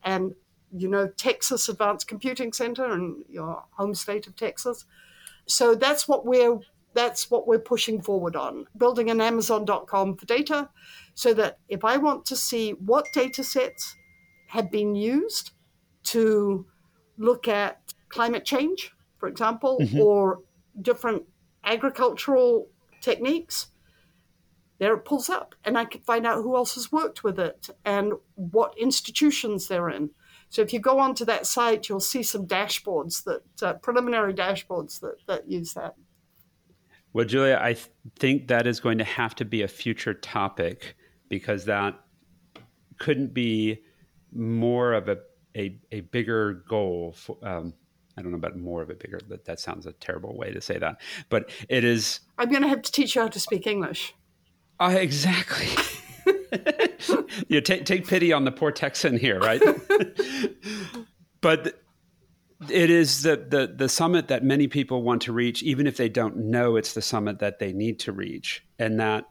and 0.04 0.34
you 0.74 0.88
know, 0.88 1.06
Texas 1.18 1.68
Advanced 1.68 2.08
Computing 2.08 2.50
Center 2.52 2.92
and 2.92 3.24
your 3.28 3.62
home 3.72 3.94
state 3.94 4.26
of 4.26 4.34
Texas. 4.34 4.86
So 5.46 5.74
that's 5.74 6.08
what 6.08 6.24
we're 6.24 6.60
that's 6.94 7.30
what 7.30 7.46
we're 7.46 7.58
pushing 7.58 8.00
forward 8.00 8.36
on, 8.36 8.64
building 8.78 9.10
an 9.10 9.20
Amazon.com 9.20 10.16
for 10.16 10.24
data, 10.24 10.70
so 11.12 11.34
that 11.34 11.58
if 11.68 11.84
I 11.84 11.98
want 11.98 12.24
to 12.24 12.36
see 12.36 12.70
what 12.70 13.04
data 13.12 13.44
sets 13.44 13.94
have 14.46 14.70
been 14.70 14.94
used 14.94 15.52
to 16.04 16.66
look 17.20 17.46
at 17.46 17.80
climate 18.08 18.44
change, 18.44 18.92
for 19.18 19.28
example, 19.28 19.78
mm-hmm. 19.80 20.00
or 20.00 20.40
different 20.80 21.22
agricultural 21.62 22.66
techniques, 23.00 23.68
there 24.78 24.94
it 24.94 25.04
pulls 25.04 25.28
up, 25.28 25.54
and 25.64 25.76
I 25.76 25.84
can 25.84 26.00
find 26.00 26.26
out 26.26 26.42
who 26.42 26.56
else 26.56 26.74
has 26.74 26.90
worked 26.90 27.22
with 27.22 27.38
it 27.38 27.68
and 27.84 28.14
what 28.34 28.74
institutions 28.78 29.68
they're 29.68 29.90
in. 29.90 30.10
So 30.48 30.62
if 30.62 30.72
you 30.72 30.80
go 30.80 30.98
onto 30.98 31.24
that 31.26 31.46
site, 31.46 31.88
you'll 31.88 32.00
see 32.00 32.22
some 32.22 32.46
dashboards 32.46 33.22
that 33.24 33.62
uh, 33.62 33.74
preliminary 33.74 34.32
dashboards 34.32 34.98
that, 35.00 35.16
that 35.26 35.48
use 35.48 35.74
that. 35.74 35.94
Well, 37.12 37.26
Julia, 37.26 37.58
I 37.60 37.74
th- 37.74 37.88
think 38.18 38.48
that 38.48 38.66
is 38.66 38.80
going 38.80 38.98
to 38.98 39.04
have 39.04 39.34
to 39.36 39.44
be 39.44 39.62
a 39.62 39.68
future 39.68 40.14
topic 40.14 40.96
because 41.28 41.66
that 41.66 42.00
couldn't 42.98 43.34
be 43.34 43.82
more 44.32 44.94
of 44.94 45.08
a 45.08 45.18
a, 45.56 45.78
a 45.92 46.00
bigger 46.00 46.64
goal. 46.68 47.14
For, 47.16 47.36
um, 47.42 47.74
I 48.16 48.22
don't 48.22 48.32
know 48.32 48.38
about 48.38 48.56
more 48.56 48.82
of 48.82 48.90
a 48.90 48.94
bigger. 48.94 49.20
That 49.28 49.44
that 49.44 49.60
sounds 49.60 49.86
a 49.86 49.92
terrible 49.92 50.36
way 50.36 50.52
to 50.52 50.60
say 50.60 50.78
that, 50.78 51.00
but 51.28 51.50
it 51.68 51.84
is. 51.84 52.20
I'm 52.38 52.50
going 52.50 52.62
to 52.62 52.68
have 52.68 52.82
to 52.82 52.92
teach 52.92 53.14
you 53.14 53.22
how 53.22 53.28
to 53.28 53.40
speak 53.40 53.66
English. 53.66 54.14
Uh, 54.78 54.96
exactly. 54.98 55.68
you 57.48 57.60
take 57.60 57.84
take 57.84 58.06
pity 58.06 58.32
on 58.32 58.44
the 58.44 58.52
poor 58.52 58.72
Texan 58.72 59.16
here, 59.16 59.38
right? 59.38 59.62
but 61.40 61.80
it 62.68 62.90
is 62.90 63.22
the, 63.22 63.36
the 63.36 63.72
the 63.74 63.88
summit 63.88 64.28
that 64.28 64.44
many 64.44 64.66
people 64.66 65.02
want 65.02 65.22
to 65.22 65.32
reach, 65.32 65.62
even 65.62 65.86
if 65.86 65.96
they 65.96 66.08
don't 66.08 66.36
know 66.36 66.76
it's 66.76 66.94
the 66.94 67.02
summit 67.02 67.38
that 67.38 67.58
they 67.58 67.72
need 67.72 68.00
to 68.00 68.12
reach, 68.12 68.64
and 68.78 69.00
that 69.00 69.24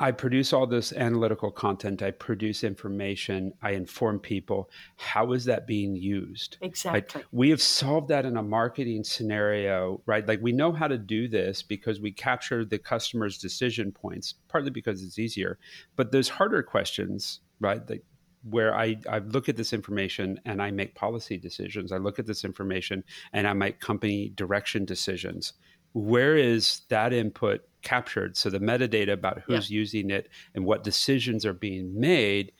I 0.00 0.10
produce 0.10 0.52
all 0.52 0.66
this 0.66 0.92
analytical 0.92 1.52
content, 1.52 2.02
I 2.02 2.10
produce 2.10 2.64
information, 2.64 3.52
I 3.62 3.72
inform 3.72 4.18
people. 4.18 4.68
How 4.96 5.32
is 5.32 5.44
that 5.44 5.68
being 5.68 5.94
used? 5.94 6.56
Exactly. 6.60 7.20
Like, 7.20 7.26
we 7.30 7.50
have 7.50 7.62
solved 7.62 8.08
that 8.08 8.26
in 8.26 8.36
a 8.36 8.42
marketing 8.42 9.04
scenario, 9.04 10.02
right? 10.04 10.26
Like 10.26 10.40
we 10.42 10.50
know 10.50 10.72
how 10.72 10.88
to 10.88 10.98
do 10.98 11.28
this 11.28 11.62
because 11.62 12.00
we 12.00 12.10
capture 12.10 12.64
the 12.64 12.78
customer's 12.78 13.38
decision 13.38 13.92
points, 13.92 14.34
partly 14.48 14.70
because 14.70 15.02
it's 15.04 15.18
easier. 15.18 15.58
But 15.94 16.10
those 16.10 16.28
harder 16.28 16.62
questions, 16.64 17.40
right? 17.60 17.88
Like 17.88 18.02
where 18.50 18.74
I, 18.74 18.96
I 19.08 19.18
look 19.18 19.48
at 19.48 19.56
this 19.56 19.72
information 19.72 20.40
and 20.44 20.60
I 20.60 20.72
make 20.72 20.96
policy 20.96 21.38
decisions. 21.38 21.92
I 21.92 21.98
look 21.98 22.18
at 22.18 22.26
this 22.26 22.44
information 22.44 23.04
and 23.32 23.46
I 23.46 23.52
make 23.52 23.78
company 23.78 24.32
direction 24.34 24.84
decisions 24.84 25.54
where 25.94 26.36
is 26.36 26.82
that 26.90 27.12
input 27.12 27.62
captured? 27.82 28.36
So 28.36 28.50
the 28.50 28.58
metadata 28.58 29.12
about 29.12 29.42
who's 29.46 29.70
Yeah. 29.70 29.76
using 29.76 30.10
it 30.10 30.28
and 30.54 30.66
what 30.66 30.84
decisions 30.84 31.46
are 31.46 31.54
being 31.54 31.98
made 31.98 32.52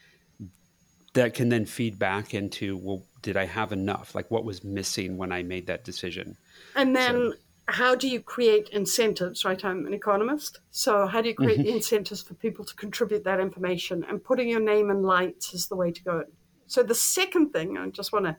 that 1.15 1.35
can 1.35 1.49
then 1.49 1.67
feed 1.67 1.99
back 1.99 2.33
into, 2.33 2.77
well, 2.77 3.07
did 3.23 3.37
I 3.37 3.45
have 3.45 3.73
enough? 3.73 4.15
Like 4.15 4.31
what 4.31 4.45
was 4.45 4.65
missing 4.65 5.17
when 5.17 5.33
I 5.33 5.43
made 5.43 5.67
that 5.67 5.85
decision? 5.85 6.37
And 6.75 6.95
then 6.95 7.35
how 7.67 7.95
do 7.95 8.09
you 8.09 8.21
create 8.21 8.69
incentives, 8.71 9.45
right? 9.45 9.65
I'm 9.65 9.87
an 9.87 9.95
economist. 9.95 10.61
So 10.71 11.07
how 11.07 11.21
do 11.21 11.29
you 11.29 11.35
create 11.35 11.63
the 11.63 11.71
incentives 11.71 12.23
for 12.23 12.35
people 12.35 12.65
to 12.65 12.75
contribute 12.75 13.25
that 13.25 13.41
information? 13.41 14.05
And 14.09 14.23
putting 14.23 14.49
your 14.49 14.61
name 14.61 14.91
in 14.91 15.03
lights 15.03 15.55
is 15.55 15.69
the 15.69 15.77
way 15.77 15.91
to 15.91 16.03
go. 16.03 16.25
So 16.67 16.83
the 16.83 16.95
second 16.95 17.51
thing, 17.51 17.79
I 17.79 17.89
just 17.89 18.13
want 18.13 18.27
to 18.27 18.37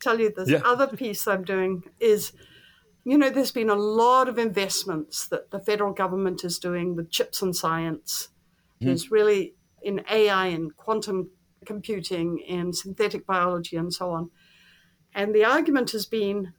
tell 0.00 0.20
you 0.20 0.30
this 0.30 0.48
Yeah. 0.48 0.62
other 0.64 0.86
piece 0.86 1.26
I'm 1.26 1.44
doing 1.44 1.82
is, 2.00 2.32
you 3.08 3.16
know, 3.16 3.30
there's 3.30 3.52
been 3.52 3.70
a 3.70 3.74
lot 3.74 4.28
of 4.28 4.38
investments 4.38 5.28
that 5.28 5.50
the 5.50 5.58
federal 5.58 5.94
government 5.94 6.44
is 6.44 6.58
doing 6.58 6.94
with 6.94 7.10
chips 7.10 7.40
and 7.40 7.56
science. 7.56 8.28
There's 8.80 9.10
really 9.10 9.54
in 9.82 10.04
AI 10.10 10.48
and 10.48 10.76
quantum 10.76 11.30
computing 11.64 12.44
and 12.46 12.76
synthetic 12.76 13.26
biology 13.26 13.76
and 13.76 13.92
so 13.92 14.10
on. 14.10 14.30
And 15.14 15.34
the 15.34 15.44
argument 15.44 15.90
has 15.92 16.04
been 16.04 16.52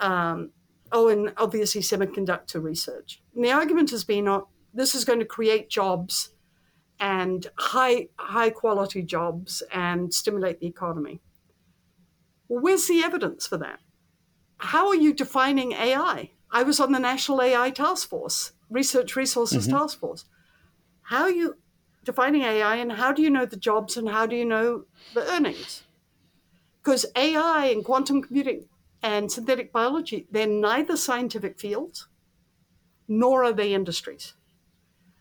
um, 0.00 0.50
oh, 0.92 1.08
and 1.08 1.32
obviously 1.38 1.80
semiconductor 1.80 2.62
research. 2.62 3.22
And 3.34 3.42
the 3.42 3.52
argument 3.52 3.90
has 3.90 4.04
been, 4.04 4.28
oh, 4.28 4.48
this 4.74 4.94
is 4.94 5.06
going 5.06 5.20
to 5.20 5.24
create 5.24 5.70
jobs 5.70 6.30
and 7.00 7.46
high 7.56 8.08
high 8.18 8.50
quality 8.50 9.00
jobs 9.02 9.62
and 9.72 10.12
stimulate 10.12 10.60
the 10.60 10.66
economy. 10.66 11.20
Well, 12.48 12.62
where's 12.62 12.86
the 12.86 13.02
evidence 13.02 13.46
for 13.46 13.56
that? 13.56 13.80
How 14.58 14.88
are 14.88 14.94
you 14.94 15.12
defining 15.12 15.72
AI? 15.72 16.30
I 16.50 16.62
was 16.62 16.80
on 16.80 16.92
the 16.92 16.98
National 16.98 17.42
AI 17.42 17.70
Task 17.70 18.08
Force, 18.08 18.52
Research 18.70 19.16
Resources 19.16 19.66
mm-hmm. 19.66 19.76
Task 19.76 19.98
Force. 19.98 20.24
How 21.02 21.22
are 21.22 21.30
you 21.30 21.56
defining 22.04 22.42
AI 22.42 22.76
and 22.76 22.92
how 22.92 23.12
do 23.12 23.22
you 23.22 23.30
know 23.30 23.46
the 23.46 23.56
jobs 23.56 23.96
and 23.96 24.08
how 24.08 24.26
do 24.26 24.36
you 24.36 24.44
know 24.44 24.84
the 25.14 25.30
earnings? 25.30 25.82
Because 26.82 27.04
AI 27.16 27.66
and 27.66 27.84
quantum 27.84 28.22
computing 28.22 28.66
and 29.02 29.30
synthetic 29.30 29.72
biology, 29.72 30.26
they're 30.30 30.46
neither 30.46 30.96
scientific 30.96 31.58
fields 31.58 32.08
nor 33.08 33.44
are 33.44 33.52
they 33.52 33.74
industries. 33.74 34.34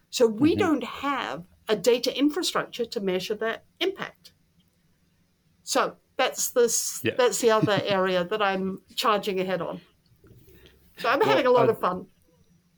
So 0.10 0.28
we 0.28 0.52
mm-hmm. 0.52 0.60
don't 0.60 0.84
have 0.84 1.44
a 1.68 1.76
data 1.76 2.18
infrastructure 2.18 2.86
to 2.86 3.00
measure 3.00 3.36
that 3.36 3.66
impact. 3.80 4.32
So 5.64 5.98
that's 6.18 6.52
this 6.52 7.02
Yeah. 7.04 7.14
that's 7.18 7.40
the 7.40 7.52
other 7.52 7.82
area 7.84 8.24
that 8.24 8.42
I'm 8.42 8.82
charging 8.96 9.40
ahead 9.40 9.62
on. 9.62 9.82
So 10.98 11.10
I'm 11.10 11.20
Well, 11.20 11.30
having 11.30 11.46
a 11.46 11.52
lot 11.52 11.68
uh, 11.70 11.74
of 11.74 11.80
fun. 11.80 12.08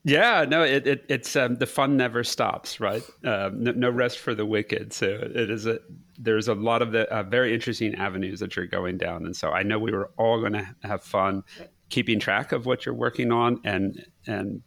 Yeah, 0.03 0.45
no, 0.47 0.63
it, 0.63 0.87
it 0.87 1.05
it's 1.09 1.35
um, 1.35 1.55
the 1.55 1.65
fun 1.65 1.97
never 1.97 2.23
stops, 2.23 2.79
right? 2.79 3.03
Um, 3.25 3.63
no, 3.63 3.71
no 3.71 3.89
rest 3.89 4.19
for 4.19 4.33
the 4.33 4.45
wicked. 4.45 4.93
So 4.93 5.07
it 5.07 5.49
is 5.49 5.65
a 5.65 5.79
there's 6.17 6.47
a 6.47 6.55
lot 6.55 6.81
of 6.81 6.91
the 6.93 7.11
uh, 7.13 7.23
very 7.23 7.53
interesting 7.53 7.93
avenues 7.95 8.39
that 8.39 8.55
you're 8.55 8.67
going 8.67 8.97
down, 8.97 9.25
and 9.25 9.35
so 9.35 9.51
I 9.51 9.63
know 9.63 9.77
we 9.77 9.91
were 9.91 10.11
all 10.17 10.39
going 10.39 10.53
to 10.53 10.67
have 10.83 11.03
fun 11.03 11.43
keeping 11.89 12.19
track 12.19 12.53
of 12.53 12.65
what 12.65 12.85
you're 12.85 12.95
working 12.95 13.31
on 13.31 13.59
and 13.65 14.05
and 14.25 14.61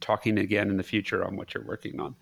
talking 0.00 0.38
again 0.38 0.70
in 0.70 0.76
the 0.76 0.82
future 0.82 1.24
on 1.24 1.36
what 1.36 1.52
you're 1.52 1.66
working 1.66 2.00
on. 2.00 2.14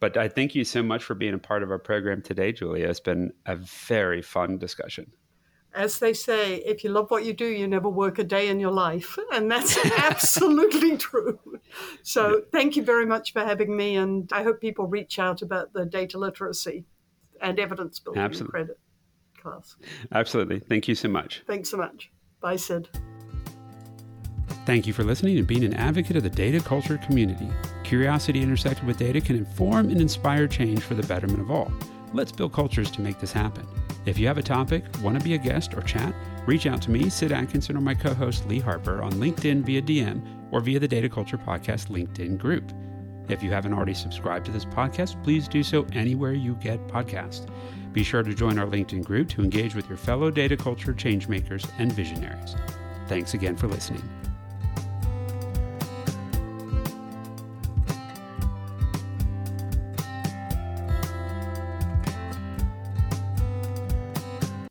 But 0.00 0.16
I 0.16 0.28
thank 0.28 0.54
you 0.54 0.64
so 0.64 0.82
much 0.82 1.04
for 1.04 1.14
being 1.14 1.34
a 1.34 1.38
part 1.38 1.62
of 1.62 1.70
our 1.70 1.78
program 1.78 2.22
today, 2.22 2.52
Julia. 2.52 2.88
It's 2.88 3.00
been 3.00 3.32
a 3.46 3.56
very 3.56 4.22
fun 4.22 4.58
discussion. 4.58 5.12
As 5.72 6.00
they 6.00 6.14
say, 6.14 6.56
if 6.56 6.82
you 6.82 6.90
love 6.90 7.10
what 7.10 7.24
you 7.24 7.32
do, 7.32 7.46
you 7.46 7.68
never 7.68 7.88
work 7.88 8.18
a 8.18 8.24
day 8.24 8.48
in 8.48 8.58
your 8.58 8.72
life. 8.72 9.16
And 9.32 9.48
that's 9.50 9.78
absolutely 9.98 10.96
true. 11.08 11.38
So 12.02 12.42
thank 12.50 12.74
you 12.74 12.82
very 12.82 13.06
much 13.06 13.32
for 13.32 13.44
having 13.44 13.76
me. 13.76 13.94
And 13.94 14.28
I 14.32 14.42
hope 14.42 14.60
people 14.60 14.86
reach 14.86 15.20
out 15.20 15.42
about 15.42 15.72
the 15.72 15.84
data 15.84 16.18
literacy 16.18 16.86
and 17.40 17.60
evidence 17.60 18.00
building 18.00 18.22
Absolutely. 18.22 18.50
credit 18.50 18.78
class. 19.40 19.76
Absolutely. 20.12 20.58
Thank 20.58 20.88
you 20.88 20.94
so 20.96 21.08
much. 21.08 21.42
Thanks 21.46 21.70
so 21.70 21.76
much. 21.76 22.10
Bye, 22.40 22.56
Sid. 22.56 22.88
Thank 24.70 24.86
you 24.86 24.92
for 24.92 25.02
listening 25.02 25.36
and 25.36 25.48
being 25.48 25.64
an 25.64 25.74
advocate 25.74 26.14
of 26.14 26.22
the 26.22 26.30
data 26.30 26.60
culture 26.60 26.96
community. 26.98 27.48
Curiosity 27.82 28.40
intersected 28.40 28.86
with 28.86 28.98
data 28.98 29.20
can 29.20 29.34
inform 29.34 29.90
and 29.90 30.00
inspire 30.00 30.46
change 30.46 30.78
for 30.84 30.94
the 30.94 31.02
betterment 31.08 31.40
of 31.40 31.50
all. 31.50 31.72
Let's 32.12 32.30
build 32.30 32.52
cultures 32.52 32.88
to 32.92 33.00
make 33.00 33.18
this 33.18 33.32
happen. 33.32 33.66
If 34.06 34.16
you 34.16 34.28
have 34.28 34.38
a 34.38 34.44
topic, 34.44 34.84
want 35.02 35.18
to 35.18 35.24
be 35.24 35.34
a 35.34 35.38
guest, 35.38 35.74
or 35.74 35.82
chat, 35.82 36.14
reach 36.46 36.66
out 36.66 36.80
to 36.82 36.92
me, 36.92 37.10
Sid 37.10 37.32
Atkinson, 37.32 37.76
or 37.76 37.80
my 37.80 37.94
co 37.94 38.14
host 38.14 38.46
Lee 38.46 38.60
Harper 38.60 39.02
on 39.02 39.14
LinkedIn 39.14 39.64
via 39.64 39.82
DM 39.82 40.24
or 40.52 40.60
via 40.60 40.78
the 40.78 40.86
Data 40.86 41.08
Culture 41.08 41.36
Podcast 41.36 41.88
LinkedIn 41.88 42.38
group. 42.38 42.72
If 43.28 43.42
you 43.42 43.50
haven't 43.50 43.74
already 43.74 43.94
subscribed 43.94 44.46
to 44.46 44.52
this 44.52 44.66
podcast, 44.66 45.20
please 45.24 45.48
do 45.48 45.64
so 45.64 45.84
anywhere 45.94 46.32
you 46.32 46.54
get 46.54 46.86
podcasts. 46.86 47.50
Be 47.92 48.04
sure 48.04 48.22
to 48.22 48.34
join 48.34 48.56
our 48.56 48.68
LinkedIn 48.68 49.02
group 49.02 49.30
to 49.30 49.42
engage 49.42 49.74
with 49.74 49.88
your 49.88 49.98
fellow 49.98 50.30
data 50.30 50.56
culture 50.56 50.94
changemakers 50.94 51.68
and 51.78 51.92
visionaries. 51.92 52.54
Thanks 53.08 53.34
again 53.34 53.56
for 53.56 53.66
listening. 53.66 54.08